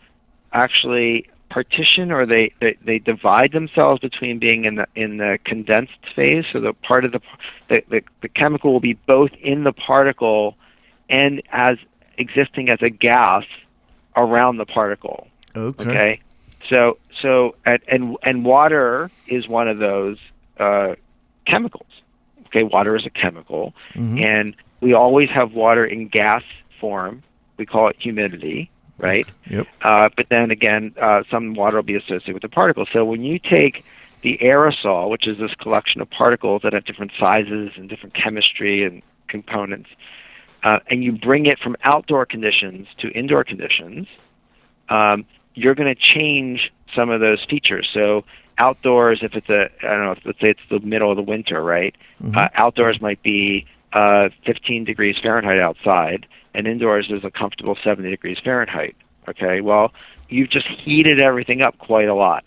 actually 0.53 1.27
partition 1.49 2.11
or 2.11 2.25
they, 2.25 2.51
they, 2.59 2.77
they 2.85 2.99
divide 2.99 3.51
themselves 3.53 4.01
between 4.01 4.37
being 4.37 4.65
in 4.65 4.75
the 4.75 4.87
in 4.95 5.17
the 5.17 5.39
condensed 5.45 5.93
phase. 6.15 6.45
So 6.51 6.59
the 6.59 6.73
part 6.73 7.05
of 7.05 7.11
the, 7.13 7.21
the 7.69 7.83
the 7.89 8.01
the 8.21 8.29
chemical 8.29 8.73
will 8.73 8.79
be 8.79 8.93
both 8.93 9.31
in 9.41 9.63
the 9.63 9.71
particle 9.73 10.55
and 11.09 11.41
as 11.51 11.77
existing 12.17 12.69
as 12.69 12.79
a 12.81 12.89
gas 12.89 13.43
around 14.15 14.57
the 14.57 14.65
particle. 14.65 15.27
Okay. 15.55 15.83
Okay. 15.89 16.19
So 16.69 16.97
so 17.21 17.55
and 17.65 17.79
and, 17.87 18.17
and 18.23 18.43
water 18.45 19.09
is 19.27 19.47
one 19.47 19.67
of 19.67 19.77
those 19.77 20.17
uh, 20.59 20.95
chemicals. 21.45 21.87
Okay, 22.47 22.63
water 22.63 22.95
is 22.95 23.05
a 23.05 23.09
chemical, 23.09 23.73
Mhm. 23.93 24.25
and 24.27 24.55
we 24.79 24.93
always 24.93 25.29
have 25.29 25.53
water 25.53 25.85
in 25.85 26.07
gas 26.07 26.43
form. 26.79 27.23
We 27.57 27.65
call 27.65 27.89
it 27.89 27.95
humidity, 27.99 28.69
right? 28.97 29.27
Yep. 29.49 29.67
Uh, 29.81 30.09
but 30.15 30.27
then 30.29 30.51
again, 30.51 30.93
uh, 31.01 31.23
some 31.29 31.53
water 31.53 31.77
will 31.77 31.83
be 31.83 31.95
associated 31.95 32.33
with 32.33 32.41
the 32.41 32.49
particles. 32.49 32.89
So 32.91 33.05
when 33.05 33.23
you 33.23 33.39
take 33.39 33.85
the 34.21 34.37
aerosol, 34.41 35.09
which 35.09 35.27
is 35.27 35.37
this 35.37 35.53
collection 35.55 36.01
of 36.01 36.09
particles 36.09 36.61
that 36.63 36.73
have 36.73 36.85
different 36.85 37.11
sizes 37.19 37.71
and 37.75 37.87
different 37.87 38.15
chemistry 38.15 38.83
and 38.83 39.01
components, 39.27 39.89
uh, 40.63 40.79
and 40.87 41.03
you 41.03 41.11
bring 41.11 41.45
it 41.45 41.59
from 41.59 41.75
outdoor 41.83 42.25
conditions 42.25 42.87
to 42.97 43.09
indoor 43.09 43.43
conditions, 43.43 44.07
um, 44.89 45.25
you're 45.53 45.75
going 45.75 45.93
to 45.93 46.01
change 46.01 46.71
some 46.95 47.09
of 47.09 47.19
those 47.19 47.43
features. 47.49 47.87
So 47.93 48.25
outdoors, 48.57 49.19
if 49.21 49.35
it's 49.35 49.49
a, 49.49 49.69
I 49.83 49.87
don't 49.87 50.03
know, 50.03 50.15
let's 50.25 50.39
say 50.39 50.49
it's 50.49 50.59
the 50.69 50.79
middle 50.79 51.11
of 51.11 51.17
the 51.17 51.23
winter, 51.23 51.61
right? 51.61 51.95
Mm-hmm. 52.21 52.37
Uh, 52.37 52.47
outdoors 52.55 52.99
might 53.01 53.21
be 53.21 53.65
uh, 53.93 54.29
15 54.45 54.83
degrees 54.83 55.15
Fahrenheit 55.21 55.59
outside, 55.59 56.25
and 56.57 56.65
indoors 56.67 57.05
is 57.09 57.23
a 57.23 57.29
comfortable 57.29 57.77
70 57.83 58.09
degrees 58.09 58.39
Fahrenheit. 58.43 58.95
Okay, 59.29 59.61
well, 59.61 59.93
you've 60.27 60.49
just 60.49 60.65
heated 60.67 61.21
everything 61.21 61.61
up 61.61 61.77
quite 61.77 62.07
a 62.07 62.15
lot. 62.15 62.43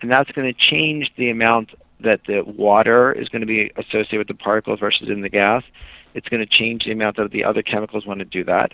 And 0.00 0.10
that's 0.10 0.30
going 0.32 0.52
to 0.52 0.58
change 0.58 1.12
the 1.16 1.28
amount 1.28 1.70
that 2.00 2.20
the 2.26 2.42
water 2.42 3.12
is 3.12 3.28
going 3.28 3.40
to 3.40 3.46
be 3.46 3.70
associated 3.76 4.18
with 4.18 4.28
the 4.28 4.34
particles 4.34 4.80
versus 4.80 5.10
in 5.10 5.20
the 5.20 5.28
gas. 5.28 5.62
It's 6.14 6.26
going 6.28 6.40
to 6.40 6.46
change 6.46 6.84
the 6.84 6.92
amount 6.92 7.16
that 7.18 7.30
the 7.30 7.44
other 7.44 7.62
chemicals 7.62 8.06
want 8.06 8.20
to 8.20 8.24
do 8.24 8.44
that. 8.44 8.72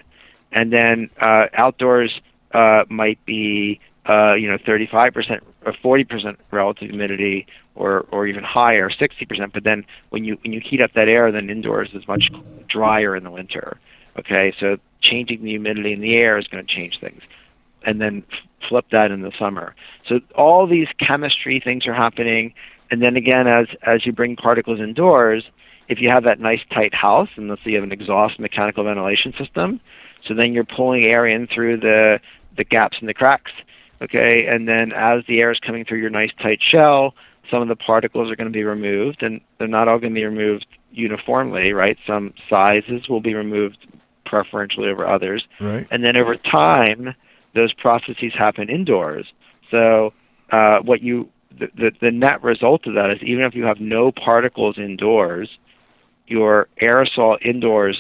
And 0.53 0.73
then 0.73 1.11
uh, 1.21 1.47
outdoors 1.53 2.21
uh, 2.53 2.85
might 2.89 3.23
be 3.27 3.81
uh, 4.09 4.35
you 4.35 4.49
know 4.49 4.57
35% 4.59 5.41
or 5.67 5.73
40% 5.73 6.37
relative 6.53 6.89
humidity 6.89 7.47
or 7.75 8.07
or 8.11 8.27
even 8.27 8.43
higher 8.43 8.89
60% 8.89 9.53
but 9.53 9.65
then 9.65 9.85
when 10.09 10.25
you 10.25 10.39
when 10.43 10.55
you 10.55 10.61
heat 10.61 10.83
up 10.83 10.93
that 10.95 11.09
air 11.11 11.31
then 11.31 11.51
indoors 11.51 11.91
is 11.93 12.09
much 12.09 12.31
drier 12.69 13.15
in 13.15 13.23
the 13.23 13.31
winter 13.31 13.79
okay 14.19 14.53
so 14.59 14.77
changing 15.01 15.43
the 15.43 15.51
humidity 15.51 15.93
in 15.93 16.01
the 16.01 16.19
air 16.21 16.39
is 16.39 16.47
going 16.47 16.65
to 16.65 16.75
change 16.75 16.99
things. 17.01 17.23
And 17.85 18.01
then 18.01 18.25
flip 18.69 18.87
that 18.91 19.11
in 19.11 19.23
the 19.23 19.33
summer. 19.39 19.75
So 20.09 20.21
all 20.35 20.67
these 20.67 20.89
chemistry 20.99 21.61
things 21.63 21.87
are 21.87 21.95
happening. 21.95 22.53
And 22.91 23.03
then 23.03 23.17
again 23.17 23.47
as 23.47 23.67
as 23.83 24.05
you 24.07 24.13
bring 24.13 24.37
particles 24.37 24.81
indoors 24.81 25.45
if 25.89 26.01
you 26.01 26.11
have 26.11 26.25
that 26.25 26.39
nice 26.39 26.61
tight 26.73 26.95
house 26.95 27.29
and 27.37 27.49
let's 27.49 27.63
say 27.65 27.71
you 27.71 27.77
have 27.77 27.85
an 27.85 27.93
exhaust 27.93 28.39
mechanical 28.39 28.85
ventilation 28.85 29.33
system 29.39 29.81
so 30.27 30.35
then 30.35 30.53
you're 30.53 30.65
pulling 30.65 31.05
air 31.13 31.27
in 31.27 31.47
through 31.47 31.79
the 31.79 32.19
the 32.57 32.65
gaps 32.65 32.97
and 33.01 33.09
the 33.09 33.15
cracks 33.15 33.53
okay? 34.01 34.47
And 34.47 34.69
then 34.69 34.93
as 34.93 35.25
the 35.27 35.43
air 35.43 35.51
is 35.51 35.59
coming 35.61 35.85
through 35.85 35.99
your 35.99 36.11
nice 36.11 36.31
tight 36.43 36.61
shell 36.63 37.15
some 37.51 37.63
of 37.63 37.69
the 37.69 37.77
particles 37.77 38.31
are 38.31 38.37
going 38.37 38.51
to 38.51 38.53
be 38.53 38.65
removed 38.65 39.23
and 39.23 39.41
they're 39.59 39.69
not 39.69 39.89
all 39.89 39.99
going 39.99 40.15
to 40.15 40.19
be 40.19 40.25
removed 40.25 40.67
uniformly 40.93 41.73
right? 41.73 41.99
Some 42.07 42.33
sizes 42.49 43.09
will 43.09 43.21
be 43.21 43.35
removed 43.35 43.79
preferentially 44.29 44.89
over 44.89 45.07
others 45.07 45.43
Right. 45.61 45.87
and 45.91 46.05
then 46.05 46.17
over 46.17 46.37
time 46.37 47.15
those 47.55 47.73
processes 47.73 48.33
happen 48.39 48.69
indoors 48.69 49.27
so 49.71 50.13
uh, 50.51 50.79
what 50.81 51.03
you 51.03 51.29
the, 51.59 51.69
the, 51.75 51.91
the 52.01 52.11
net 52.11 52.43
result 52.43 52.87
of 52.87 52.95
that 52.95 53.11
is 53.11 53.19
even 53.23 53.45
if 53.45 53.55
you 53.55 53.65
have 53.65 53.81
no 53.81 54.13
particles 54.13 54.79
indoors 54.79 55.49
your 56.27 56.69
aerosol 56.81 57.37
indoors 57.45 57.97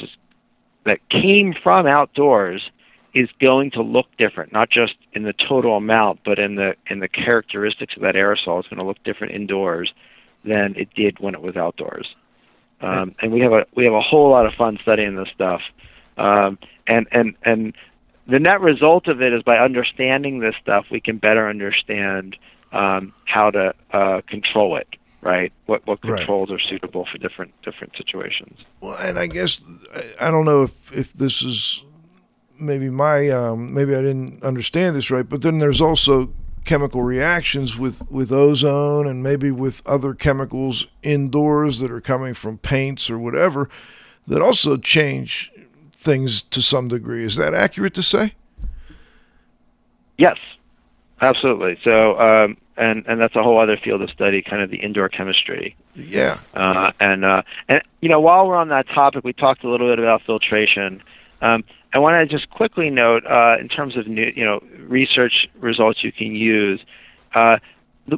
that 0.84 0.98
came 1.10 1.54
from 1.62 1.86
outdoors 1.86 2.70
is 3.14 3.28
going 3.40 3.70
to 3.72 3.82
look 3.82 4.06
different, 4.18 4.52
not 4.52 4.70
just 4.70 4.94
in 5.12 5.22
the 5.22 5.32
total 5.32 5.76
amount, 5.76 6.20
but 6.24 6.38
in 6.38 6.54
the 6.56 6.74
in 6.88 7.00
the 7.00 7.08
characteristics 7.08 7.94
of 7.96 8.02
that 8.02 8.14
aerosol. 8.14 8.60
It's 8.60 8.68
going 8.68 8.78
to 8.78 8.84
look 8.84 9.02
different 9.02 9.34
indoors 9.34 9.92
than 10.44 10.74
it 10.76 10.88
did 10.94 11.18
when 11.18 11.34
it 11.34 11.42
was 11.42 11.56
outdoors. 11.56 12.06
Um, 12.80 13.14
and 13.20 13.32
we 13.32 13.40
have 13.40 13.52
a 13.52 13.66
we 13.74 13.84
have 13.84 13.94
a 13.94 14.00
whole 14.00 14.30
lot 14.30 14.46
of 14.46 14.54
fun 14.54 14.78
studying 14.82 15.16
this 15.16 15.28
stuff. 15.34 15.60
Um, 16.18 16.58
and 16.86 17.06
and 17.12 17.34
and 17.44 17.74
the 18.26 18.38
net 18.38 18.60
result 18.60 19.08
of 19.08 19.22
it 19.22 19.32
is 19.32 19.42
by 19.42 19.56
understanding 19.58 20.40
this 20.40 20.54
stuff, 20.60 20.86
we 20.90 21.00
can 21.00 21.16
better 21.18 21.48
understand 21.48 22.36
um, 22.72 23.14
how 23.24 23.50
to 23.50 23.74
uh, 23.92 24.20
control 24.28 24.76
it. 24.76 24.88
Right? 25.20 25.52
What 25.66 25.86
what 25.86 25.98
Right. 26.04 26.18
controls 26.18 26.50
are 26.50 26.60
suitable 26.60 27.06
for 27.10 27.18
different 27.18 27.52
different 27.62 27.96
situations. 27.96 28.58
Well, 28.80 28.96
and 28.98 29.18
I 29.18 29.26
guess 29.26 29.62
I- 29.94 30.26
I 30.26 30.30
don't 30.30 30.44
know 30.44 30.62
if 30.62 30.92
if 30.96 31.12
this 31.12 31.42
is 31.42 31.84
maybe 32.60 32.88
my 32.90 33.28
um, 33.30 33.72
maybe 33.74 33.94
I 33.94 34.00
didn't 34.02 34.42
understand 34.44 34.94
this 34.96 35.10
right, 35.10 35.28
but 35.28 35.42
then 35.42 35.58
there's 35.58 35.80
also 35.80 36.30
chemical 36.64 37.02
reactions 37.02 37.76
with 37.76 38.08
with 38.12 38.30
ozone 38.30 39.06
and 39.08 39.22
maybe 39.22 39.50
with 39.50 39.82
other 39.86 40.14
chemicals 40.14 40.86
indoors 41.02 41.80
that 41.80 41.90
are 41.90 42.00
coming 42.00 42.34
from 42.34 42.58
paints 42.58 43.08
or 43.10 43.18
whatever 43.18 43.68
that 44.26 44.40
also 44.42 44.76
change 44.76 45.50
things 45.98 46.42
to 46.42 46.62
some 46.62 46.88
degree. 46.88 47.24
Is 47.24 47.36
that 47.36 47.54
accurate 47.54 47.94
to 47.94 48.02
say? 48.02 48.34
Yes, 50.16 50.36
absolutely. 51.20 51.78
So, 51.84 52.18
um, 52.18 52.56
and 52.76 53.04
and 53.06 53.20
that's 53.20 53.34
a 53.34 53.42
whole 53.42 53.60
other 53.60 53.76
field 53.76 54.02
of 54.02 54.10
study, 54.10 54.42
kind 54.42 54.62
of 54.62 54.70
the 54.70 54.78
indoor 54.78 55.08
chemistry. 55.08 55.76
Yeah. 55.94 56.38
Uh, 56.54 56.92
and 57.00 57.24
uh, 57.24 57.42
and 57.68 57.82
you 58.00 58.08
know, 58.08 58.20
while 58.20 58.46
we're 58.46 58.56
on 58.56 58.68
that 58.68 58.88
topic, 58.88 59.24
we 59.24 59.32
talked 59.32 59.64
a 59.64 59.68
little 59.68 59.88
bit 59.88 59.98
about 59.98 60.22
filtration. 60.22 61.02
Um, 61.40 61.64
I 61.92 61.98
want 61.98 62.14
to 62.16 62.36
just 62.36 62.50
quickly 62.50 62.90
note, 62.90 63.24
uh, 63.26 63.56
in 63.58 63.68
terms 63.68 63.96
of 63.96 64.06
new, 64.06 64.32
you 64.34 64.44
know, 64.44 64.62
research 64.80 65.48
results 65.58 66.04
you 66.04 66.12
can 66.12 66.34
use. 66.34 66.80
Uh, 67.34 67.58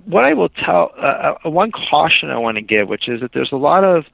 what 0.04 0.24
I 0.24 0.34
will 0.34 0.48
tell, 0.48 0.92
uh, 0.98 1.34
uh, 1.44 1.50
one 1.50 1.70
caution 1.72 2.30
I 2.30 2.38
want 2.38 2.56
to 2.56 2.62
give, 2.62 2.88
which 2.88 3.08
is 3.08 3.20
that 3.20 3.32
there's 3.32 3.52
a 3.52 3.56
lot 3.56 3.84
of 3.84 4.04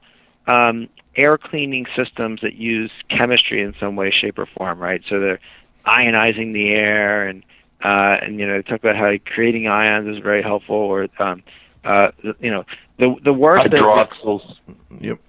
um, 0.47 0.87
air 1.15 1.37
cleaning 1.37 1.85
systems 1.95 2.41
that 2.41 2.55
use 2.55 2.91
chemistry 3.09 3.61
in 3.61 3.73
some 3.79 3.95
way, 3.95 4.11
shape, 4.11 4.37
or 4.37 4.45
form, 4.45 4.79
right? 4.79 5.01
So 5.09 5.19
they're 5.19 5.39
ionizing 5.85 6.53
the 6.53 6.69
air, 6.69 7.27
and 7.27 7.43
uh, 7.83 8.17
and 8.21 8.39
you 8.39 8.47
know, 8.47 8.57
they 8.57 8.63
talk 8.63 8.79
about 8.79 8.95
how 8.95 9.11
creating 9.25 9.67
ions 9.67 10.07
is 10.07 10.21
very 10.23 10.41
helpful, 10.41 10.75
or 10.75 11.07
um, 11.19 11.43
uh, 11.83 12.11
you 12.39 12.51
know, 12.51 12.63
the 12.99 13.15
the 13.23 13.33
worst 13.33 13.67
of 13.67 13.71
Hydroxyls. 13.71 14.55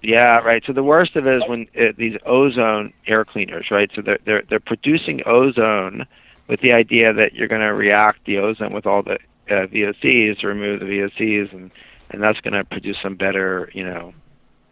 yeah, 0.01 0.39
right. 0.39 0.63
So 0.65 0.73
the 0.73 0.83
worst 0.83 1.15
of 1.15 1.27
it 1.27 1.35
is 1.35 1.43
when 1.47 1.67
uh, 1.77 1.93
these 1.97 2.17
ozone 2.25 2.93
air 3.07 3.25
cleaners, 3.25 3.67
right? 3.71 3.89
So 3.95 4.01
they're 4.01 4.19
they're 4.25 4.43
they're 4.49 4.59
producing 4.59 5.21
ozone 5.25 6.05
with 6.47 6.61
the 6.61 6.73
idea 6.73 7.13
that 7.13 7.33
you're 7.33 7.47
going 7.47 7.61
to 7.61 7.73
react 7.73 8.25
the 8.25 8.37
ozone 8.37 8.73
with 8.73 8.87
all 8.87 9.03
the 9.03 9.19
uh, 9.49 9.67
VOCs 9.67 10.39
to 10.39 10.47
remove 10.47 10.79
the 10.79 10.85
VOCs, 10.85 11.53
and 11.53 11.71
and 12.11 12.23
that's 12.23 12.39
going 12.41 12.53
to 12.53 12.63
produce 12.63 12.97
some 13.03 13.15
better, 13.15 13.69
you 13.73 13.83
know, 13.83 14.13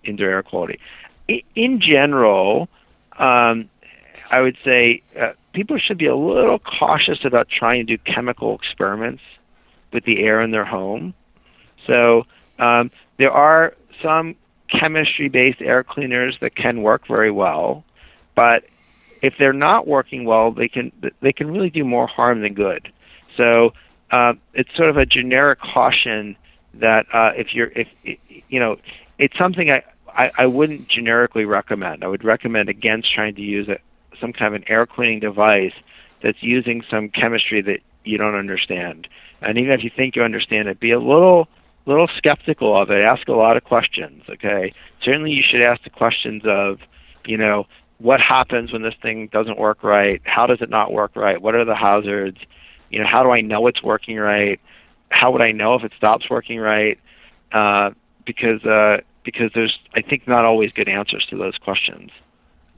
indoor 0.08 0.30
air 0.30 0.44
quality. 0.44 0.80
In 1.56 1.82
general, 1.82 2.70
um, 3.18 3.70
I 4.32 4.42
would 4.42 4.58
say 4.64 5.02
uh, 5.20 5.34
people 5.54 5.78
should 5.78 5.98
be 5.98 6.06
a 6.06 6.16
little 6.16 6.60
cautious 6.60 7.26
about 7.26 7.50
trying 7.50 7.86
to 7.86 7.98
do 7.98 8.04
chemical 8.04 8.56
experiments 8.56 9.22
with 9.92 10.06
the 10.06 10.24
air 10.24 10.42
in 10.42 10.52
their 10.52 10.66
home. 10.66 11.14
So 11.86 12.26
um, 12.60 12.92
there 13.18 13.32
are 13.32 13.76
some 14.02 14.36
chemistry-based 14.70 15.62
air 15.62 15.84
cleaners 15.84 16.38
that 16.42 16.56
can 16.56 16.82
work 16.82 17.08
very 17.08 17.32
well, 17.32 17.84
but 18.36 18.66
if 19.22 19.34
they're 19.40 19.54
not 19.54 19.88
working 19.88 20.26
well, 20.26 20.52
they 20.52 20.68
can 20.68 20.92
they 21.22 21.34
can 21.34 21.50
really 21.50 21.70
do 21.70 21.84
more 21.84 22.08
harm 22.08 22.42
than 22.42 22.54
good. 22.54 22.92
So 23.36 23.74
uh, 24.12 24.34
it's 24.54 24.70
sort 24.76 24.90
of 24.90 24.98
a 24.98 25.06
generic 25.06 25.60
caution 25.60 26.36
that 26.76 27.06
uh, 27.14 27.32
if 27.36 27.54
you're 27.54 27.72
if 27.76 27.88
you 28.04 28.60
know 28.60 28.78
it's 29.18 29.38
something 29.38 29.72
I, 29.72 29.84
I 30.18 30.32
I 30.38 30.46
wouldn't 30.48 30.90
generically 30.90 31.46
recommend. 31.46 32.04
I 32.04 32.08
would 32.08 32.24
recommend 32.24 32.70
against 32.70 33.14
trying 33.14 33.36
to 33.36 33.42
use 33.42 33.70
a, 33.70 33.78
some 34.20 34.34
kind 34.34 34.54
of 34.54 34.62
an 34.62 34.68
air 34.68 34.86
cleaning 34.86 35.20
device 35.20 35.74
that's 36.22 36.42
using 36.42 36.84
some 36.90 37.10
chemistry 37.10 37.62
that 37.62 37.80
you 38.04 38.18
don't 38.18 38.36
understand. 38.36 39.08
And 39.42 39.58
even 39.58 39.72
if 39.72 39.84
you 39.84 39.92
think 39.96 40.16
you 40.16 40.24
understand 40.24 40.68
it, 40.68 40.80
be 40.80 40.92
a 40.92 41.00
little 41.00 41.48
little 41.86 42.10
skeptical 42.18 42.80
of 42.80 42.90
it. 42.92 43.06
Ask 43.06 43.28
a 43.28 43.34
lot 43.34 43.56
of 43.56 43.64
questions. 43.64 44.24
Okay, 44.30 44.74
certainly 45.02 45.32
you 45.32 45.44
should 45.48 45.64
ask 45.64 45.84
the 45.84 45.90
questions 45.90 46.44
of, 46.46 46.80
you 47.26 47.38
know, 47.38 47.68
what 48.00 48.20
happens 48.20 48.74
when 48.74 48.82
this 48.82 48.96
thing 49.02 49.28
doesn't 49.28 49.58
work 49.58 49.84
right? 49.84 50.22
How 50.24 50.48
does 50.48 50.62
it 50.62 50.70
not 50.70 50.92
work 50.92 51.16
right? 51.16 51.42
What 51.42 51.56
are 51.56 51.66
the 51.66 51.76
hazards? 51.76 52.38
You 52.90 53.00
know, 53.00 53.08
how 53.08 53.24
do 53.24 53.32
I 53.32 53.42
know 53.42 53.68
it's 53.68 53.84
working 53.84 54.18
right? 54.18 54.60
How 55.10 55.32
would 55.32 55.42
I 55.42 55.52
know 55.52 55.76
if 55.76 55.84
it 55.84 55.94
stops 55.98 56.30
working 56.30 56.60
right? 56.60 57.00
Uh, 57.52 57.92
because 58.26 58.64
uh, 58.66 58.98
because 59.28 59.52
there's 59.54 59.78
I 59.94 60.02
think 60.02 60.26
not 60.26 60.46
always 60.46 60.72
good 60.72 60.88
answers 60.88 61.26
to 61.26 61.38
those 61.38 61.58
questions. 61.58 62.12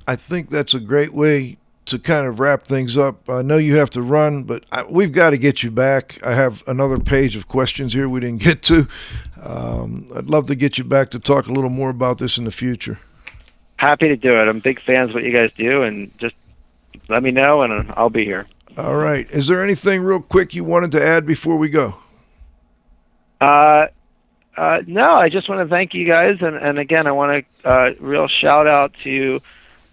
I 0.08 0.16
think 0.16 0.50
that's 0.50 0.74
a 0.74 0.80
great 0.80 1.14
way 1.14 1.58
to 1.86 2.00
kind 2.00 2.26
of 2.26 2.40
wrap 2.40 2.64
things 2.64 2.98
up. 2.98 3.30
I 3.30 3.44
know 3.44 3.58
you 3.58 3.76
have 3.76 3.92
to 3.92 4.02
run, 4.02 4.44
but 4.44 4.64
I, 4.72 4.84
we've 4.84 5.12
got 5.12 5.30
to 5.30 5.38
get 5.38 5.62
you 5.62 5.70
back. 5.70 6.18
I 6.26 6.34
have 6.34 6.68
another 6.68 6.98
page 6.98 7.36
of 7.36 7.48
questions 7.48 7.94
here 7.94 8.10
we 8.10 8.20
didn't 8.20 8.42
get 8.42 8.64
to. 8.64 8.88
Um, 9.40 10.08
I'd 10.16 10.32
love 10.32 10.48
to 10.48 10.56
get 10.56 10.80
you 10.80 10.84
back 10.84 11.12
to 11.12 11.20
talk 11.20 11.46
a 11.46 11.52
little 11.52 11.70
more 11.70 11.92
about 11.92 12.18
this 12.18 12.40
in 12.40 12.46
the 12.46 12.52
future. 12.52 12.98
Happy 13.78 14.08
to 14.08 14.16
do 14.16 14.34
it. 14.42 14.48
I'm 14.48 14.60
big 14.60 14.82
fans 14.82 15.10
of 15.10 15.16
what 15.16 15.24
you 15.24 15.38
guys 15.38 15.52
do, 15.56 15.84
and 15.84 16.12
just 16.18 16.34
let 17.10 17.22
me 17.22 17.30
know, 17.30 17.62
and 17.62 17.94
I'll 17.96 18.10
be 18.10 18.26
here. 18.26 18.48
All 18.76 18.96
right. 18.96 19.30
Is 19.30 19.46
there 19.46 19.64
anything 19.64 20.02
real 20.02 20.20
quick 20.20 20.56
you 20.56 20.64
wanted 20.64 20.92
to 20.94 21.06
add 21.06 21.28
before 21.28 21.58
we 21.58 21.70
go? 21.70 21.96
Uh, 23.40 23.86
uh, 24.60 24.82
no, 24.88 25.14
I 25.14 25.30
just 25.30 25.48
want 25.48 25.66
to 25.66 25.74
thank 25.74 25.94
you 25.94 26.06
guys, 26.06 26.40
and, 26.42 26.58
and 26.58 26.78
again, 26.78 27.08
I 27.08 27.14
want 27.14 27.46
to 27.64 27.70
uh, 27.70 27.94
real 28.00 28.28
shout 28.28 28.68
out 28.68 28.94
to 29.06 29.42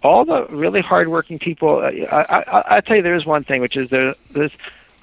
all 0.03 0.25
the 0.25 0.45
really 0.47 0.81
hardworking 0.81 1.39
people. 1.39 1.79
I, 1.79 2.05
I, 2.11 2.39
I, 2.39 2.77
I 2.77 2.81
tell 2.81 2.97
you, 2.97 3.01
there 3.01 3.15
is 3.15 3.25
one 3.25 3.45
thing, 3.45 3.61
which 3.61 3.77
is 3.77 3.89
there, 3.89 4.13
there's 4.31 4.51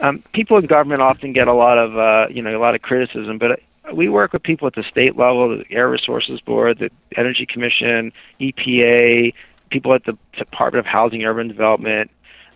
um, 0.00 0.22
people 0.34 0.58
in 0.58 0.66
government 0.66 1.00
often 1.00 1.32
get 1.32 1.48
a 1.48 1.54
lot 1.54 1.78
of 1.78 1.96
uh, 1.96 2.26
you 2.30 2.42
know 2.42 2.54
a 2.54 2.60
lot 2.60 2.74
of 2.74 2.82
criticism, 2.82 3.38
but 3.38 3.60
we 3.94 4.10
work 4.10 4.34
with 4.34 4.42
people 4.42 4.66
at 4.66 4.74
the 4.74 4.82
state 4.82 5.16
level, 5.16 5.56
the 5.56 5.64
Air 5.70 5.88
Resources 5.88 6.42
Board, 6.42 6.78
the 6.78 6.90
Energy 7.16 7.46
Commission, 7.46 8.12
EPA, 8.40 9.32
people 9.70 9.94
at 9.94 10.04
the 10.04 10.18
Department 10.36 10.86
of 10.86 10.90
Housing 10.90 11.22
and 11.22 11.30
Urban 11.30 11.48
Development, 11.48 12.10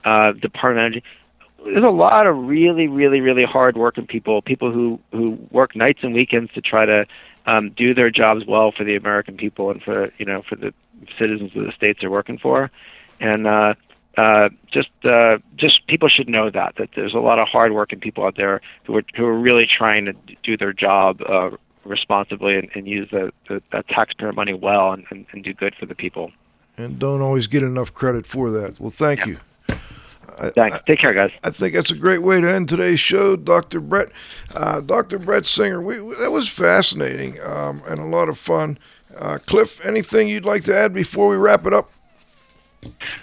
uh, 0.05 0.33
Department 0.33 0.79
of 0.79 0.93
Energy. 0.93 1.05
There's 1.73 1.85
a 1.85 1.89
lot 1.89 2.27
of 2.27 2.37
really, 2.37 2.89
really, 2.89 3.21
really 3.21 3.45
hard 3.45 3.77
working 3.77 4.07
people, 4.07 4.43
people 4.43 4.73
who 4.73 4.99
who 5.13 5.39
work 5.51 5.77
nights 5.77 6.01
and 6.03 6.15
weekends 6.15 6.53
to 6.55 6.61
try 6.61 6.87
to 6.87 7.07
um, 7.47 7.71
do 7.71 7.95
their 7.95 8.11
jobs 8.11 8.45
well 8.47 8.73
for 8.73 8.85
the 8.85 8.97
American 8.97 9.37
people 9.37 9.71
and 9.71 9.83
for 9.83 10.13
you 10.19 10.25
know 10.25 10.43
for 10.49 10.57
the 10.57 10.73
citizens 11.19 11.53
of 11.57 11.65
the 11.65 11.73
states 11.73 12.01
they're 12.01 12.11
working 12.11 12.39
for, 12.39 12.71
and 13.21 13.47
uh, 13.47 13.75
uh, 14.19 14.49
just 14.73 14.91
uh, 15.05 15.39
just 15.57 15.87
people 15.87 16.09
should 16.09 16.29
know 16.29 16.51
that 16.51 16.75
that 16.77 16.91
there's 16.97 17.15
a 17.15 17.19
lot 17.19 17.39
of 17.39 17.47
hardworking 17.47 18.01
people 18.01 18.25
out 18.25 18.37
there 18.37 18.61
who 18.85 18.97
are 18.97 19.05
who 19.17 19.25
are 19.25 19.39
really 19.39 19.67
trying 19.67 20.05
to 20.05 20.13
do 20.43 20.57
their 20.57 20.73
job 20.73 21.21
uh, 21.23 21.51
responsibly 21.85 22.57
and, 22.57 22.69
and 22.75 22.87
use 22.89 23.09
the, 23.11 23.33
the 23.49 23.63
that 23.73 23.87
taxpayer 23.89 24.33
money 24.33 24.55
well 24.55 24.93
and, 24.93 25.05
and, 25.11 25.25
and, 25.33 25.45
do 25.45 25.55
good 25.55 25.75
for 25.79 25.87
the 25.87 25.95
people. 25.95 26.33
And 26.77 26.99
don't 26.99 27.23
always 27.23 27.47
get 27.47 27.63
enough 27.63 27.95
credit 27.95 28.27
for 28.27 28.51
that. 28.51 28.81
Well, 28.81 28.91
thank 28.91 29.21
yeah. 29.21 29.27
you. 29.27 29.39
Thanks. 30.39 30.77
I, 30.77 30.81
Take 30.87 31.01
care, 31.01 31.13
guys. 31.13 31.31
I 31.43 31.51
think 31.51 31.75
that's 31.75 31.91
a 31.91 31.97
great 31.97 32.23
way 32.23 32.41
to 32.41 32.49
end 32.51 32.69
today's 32.69 33.01
show, 33.01 33.37
Dr. 33.37 33.81
Brett. 33.81 34.09
Uh, 34.55 34.81
Dr. 34.81 35.19
Brett 35.19 35.47
Singer, 35.47 35.81
we, 35.81 36.01
we, 36.01 36.15
that 36.17 36.31
was 36.31 36.49
fascinating 36.49 37.41
um, 37.43 37.83
and 37.87 37.99
a 37.99 38.05
lot 38.05 38.29
of 38.29 38.39
fun. 38.39 38.79
Uh, 39.17 39.39
Cliff, 39.47 39.85
anything 39.85 40.29
you'd 40.29 40.45
like 40.45 40.65
to 40.65 40.77
add 40.77 40.95
before 40.95 41.29
we 41.29 41.37
wrap 41.37 41.67
it 41.67 41.73
up? 41.73 41.91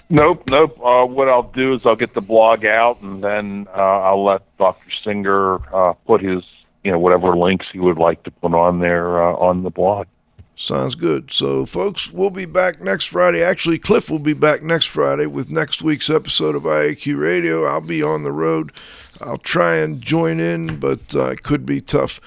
Nope, 0.09 0.43
nope. 0.49 0.77
Uh, 0.83 1.05
what 1.05 1.29
I'll 1.29 1.51
do 1.51 1.73
is 1.75 1.81
I'll 1.85 1.95
get 1.95 2.13
the 2.13 2.21
blog 2.21 2.65
out, 2.65 3.01
and 3.01 3.23
then 3.23 3.67
uh, 3.75 4.01
I'll 4.01 4.23
let 4.23 4.41
Dr. 4.57 4.91
Singer 5.03 5.59
uh, 5.73 5.93
put 6.05 6.21
his, 6.21 6.43
you 6.83 6.91
know, 6.91 6.99
whatever 6.99 7.35
links 7.37 7.65
he 7.71 7.79
would 7.79 7.97
like 7.97 8.23
to 8.23 8.31
put 8.31 8.53
on 8.53 8.79
there 8.79 9.23
uh, 9.23 9.35
on 9.35 9.63
the 9.63 9.69
blog. 9.69 10.07
Sounds 10.57 10.95
good. 10.95 11.31
So, 11.31 11.65
folks, 11.65 12.11
we'll 12.11 12.29
be 12.29 12.45
back 12.45 12.81
next 12.81 13.05
Friday. 13.05 13.43
Actually, 13.43 13.77
Cliff 13.77 14.09
will 14.09 14.19
be 14.19 14.33
back 14.33 14.63
next 14.63 14.85
Friday 14.85 15.25
with 15.25 15.49
next 15.49 15.81
week's 15.81 16.09
episode 16.09 16.55
of 16.55 16.63
IAQ 16.63 17.19
Radio. 17.19 17.65
I'll 17.65 17.81
be 17.81 18.01
on 18.01 18.23
the 18.23 18.31
road. 18.31 18.71
I'll 19.19 19.37
try 19.37 19.75
and 19.75 20.01
join 20.01 20.39
in, 20.39 20.79
but 20.79 21.13
uh, 21.13 21.31
it 21.31 21.43
could 21.43 21.65
be 21.65 21.81
tough. 21.81 22.21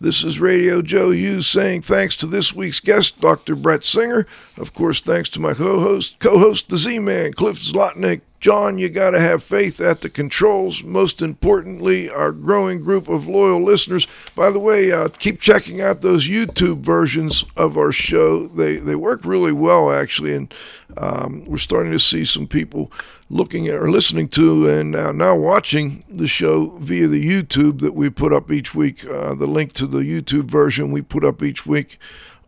This 0.00 0.24
is 0.24 0.40
Radio 0.40 0.82
Joe 0.82 1.12
Hughes 1.12 1.46
saying 1.46 1.82
thanks 1.82 2.16
to 2.16 2.26
this 2.26 2.52
week's 2.52 2.80
guest, 2.80 3.20
Dr. 3.20 3.54
Brett 3.54 3.84
Singer. 3.84 4.26
Of 4.58 4.74
course, 4.74 5.00
thanks 5.00 5.28
to 5.30 5.40
my 5.40 5.54
co-host, 5.54 6.18
co-host 6.18 6.68
the 6.68 6.76
Z-Man, 6.76 7.32
Cliff 7.34 7.58
Zlotnik, 7.58 8.22
John, 8.44 8.76
you 8.76 8.90
got 8.90 9.12
to 9.12 9.20
have 9.20 9.42
faith 9.42 9.80
at 9.80 10.02
the 10.02 10.10
controls. 10.10 10.82
Most 10.82 11.22
importantly, 11.22 12.10
our 12.10 12.30
growing 12.30 12.82
group 12.82 13.08
of 13.08 13.26
loyal 13.26 13.64
listeners. 13.64 14.06
By 14.36 14.50
the 14.50 14.58
way, 14.58 14.92
uh, 14.92 15.08
keep 15.08 15.40
checking 15.40 15.80
out 15.80 16.02
those 16.02 16.28
YouTube 16.28 16.80
versions 16.80 17.42
of 17.56 17.78
our 17.78 17.90
show. 17.90 18.46
They 18.48 18.76
they 18.76 18.96
work 18.96 19.24
really 19.24 19.52
well 19.52 19.90
actually, 19.90 20.34
and 20.34 20.52
um, 20.98 21.46
we're 21.46 21.56
starting 21.56 21.92
to 21.92 21.98
see 21.98 22.26
some 22.26 22.46
people 22.46 22.92
looking 23.30 23.68
at 23.68 23.74
or 23.74 23.90
listening 23.90 24.28
to 24.28 24.68
and 24.68 24.94
uh, 24.94 25.12
now 25.12 25.36
watching 25.36 26.04
the 26.08 26.26
show 26.26 26.76
via 26.78 27.08
the 27.08 27.24
YouTube 27.24 27.80
that 27.80 27.94
we 27.94 28.10
put 28.10 28.32
up 28.32 28.50
each 28.50 28.74
week. 28.74 29.04
Uh, 29.06 29.34
the 29.34 29.46
link 29.46 29.72
to 29.74 29.86
the 29.86 30.00
YouTube 30.00 30.44
version 30.44 30.92
we 30.92 31.02
put 31.02 31.24
up 31.24 31.42
each 31.42 31.66
week 31.66 31.98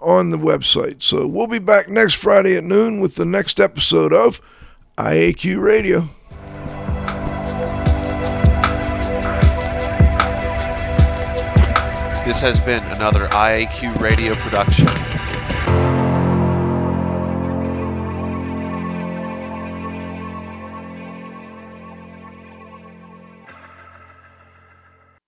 on 0.01 0.31
the 0.31 0.39
website. 0.39 1.03
So 1.03 1.27
we'll 1.27 1.47
be 1.47 1.59
back 1.59 1.89
next 1.89 2.15
Friday 2.15 2.57
at 2.57 2.65
noon 2.65 3.01
with 3.01 3.15
the 3.17 3.25
next 3.25 3.61
episode 3.61 4.13
of. 4.13 4.41
IAQ 4.99 5.61
Radio. 5.61 6.09
This 12.27 12.41
has 12.41 12.59
been 12.59 12.83
another 12.87 13.29
IAQ 13.29 14.01
Radio 14.01 14.35
production. 14.35 14.87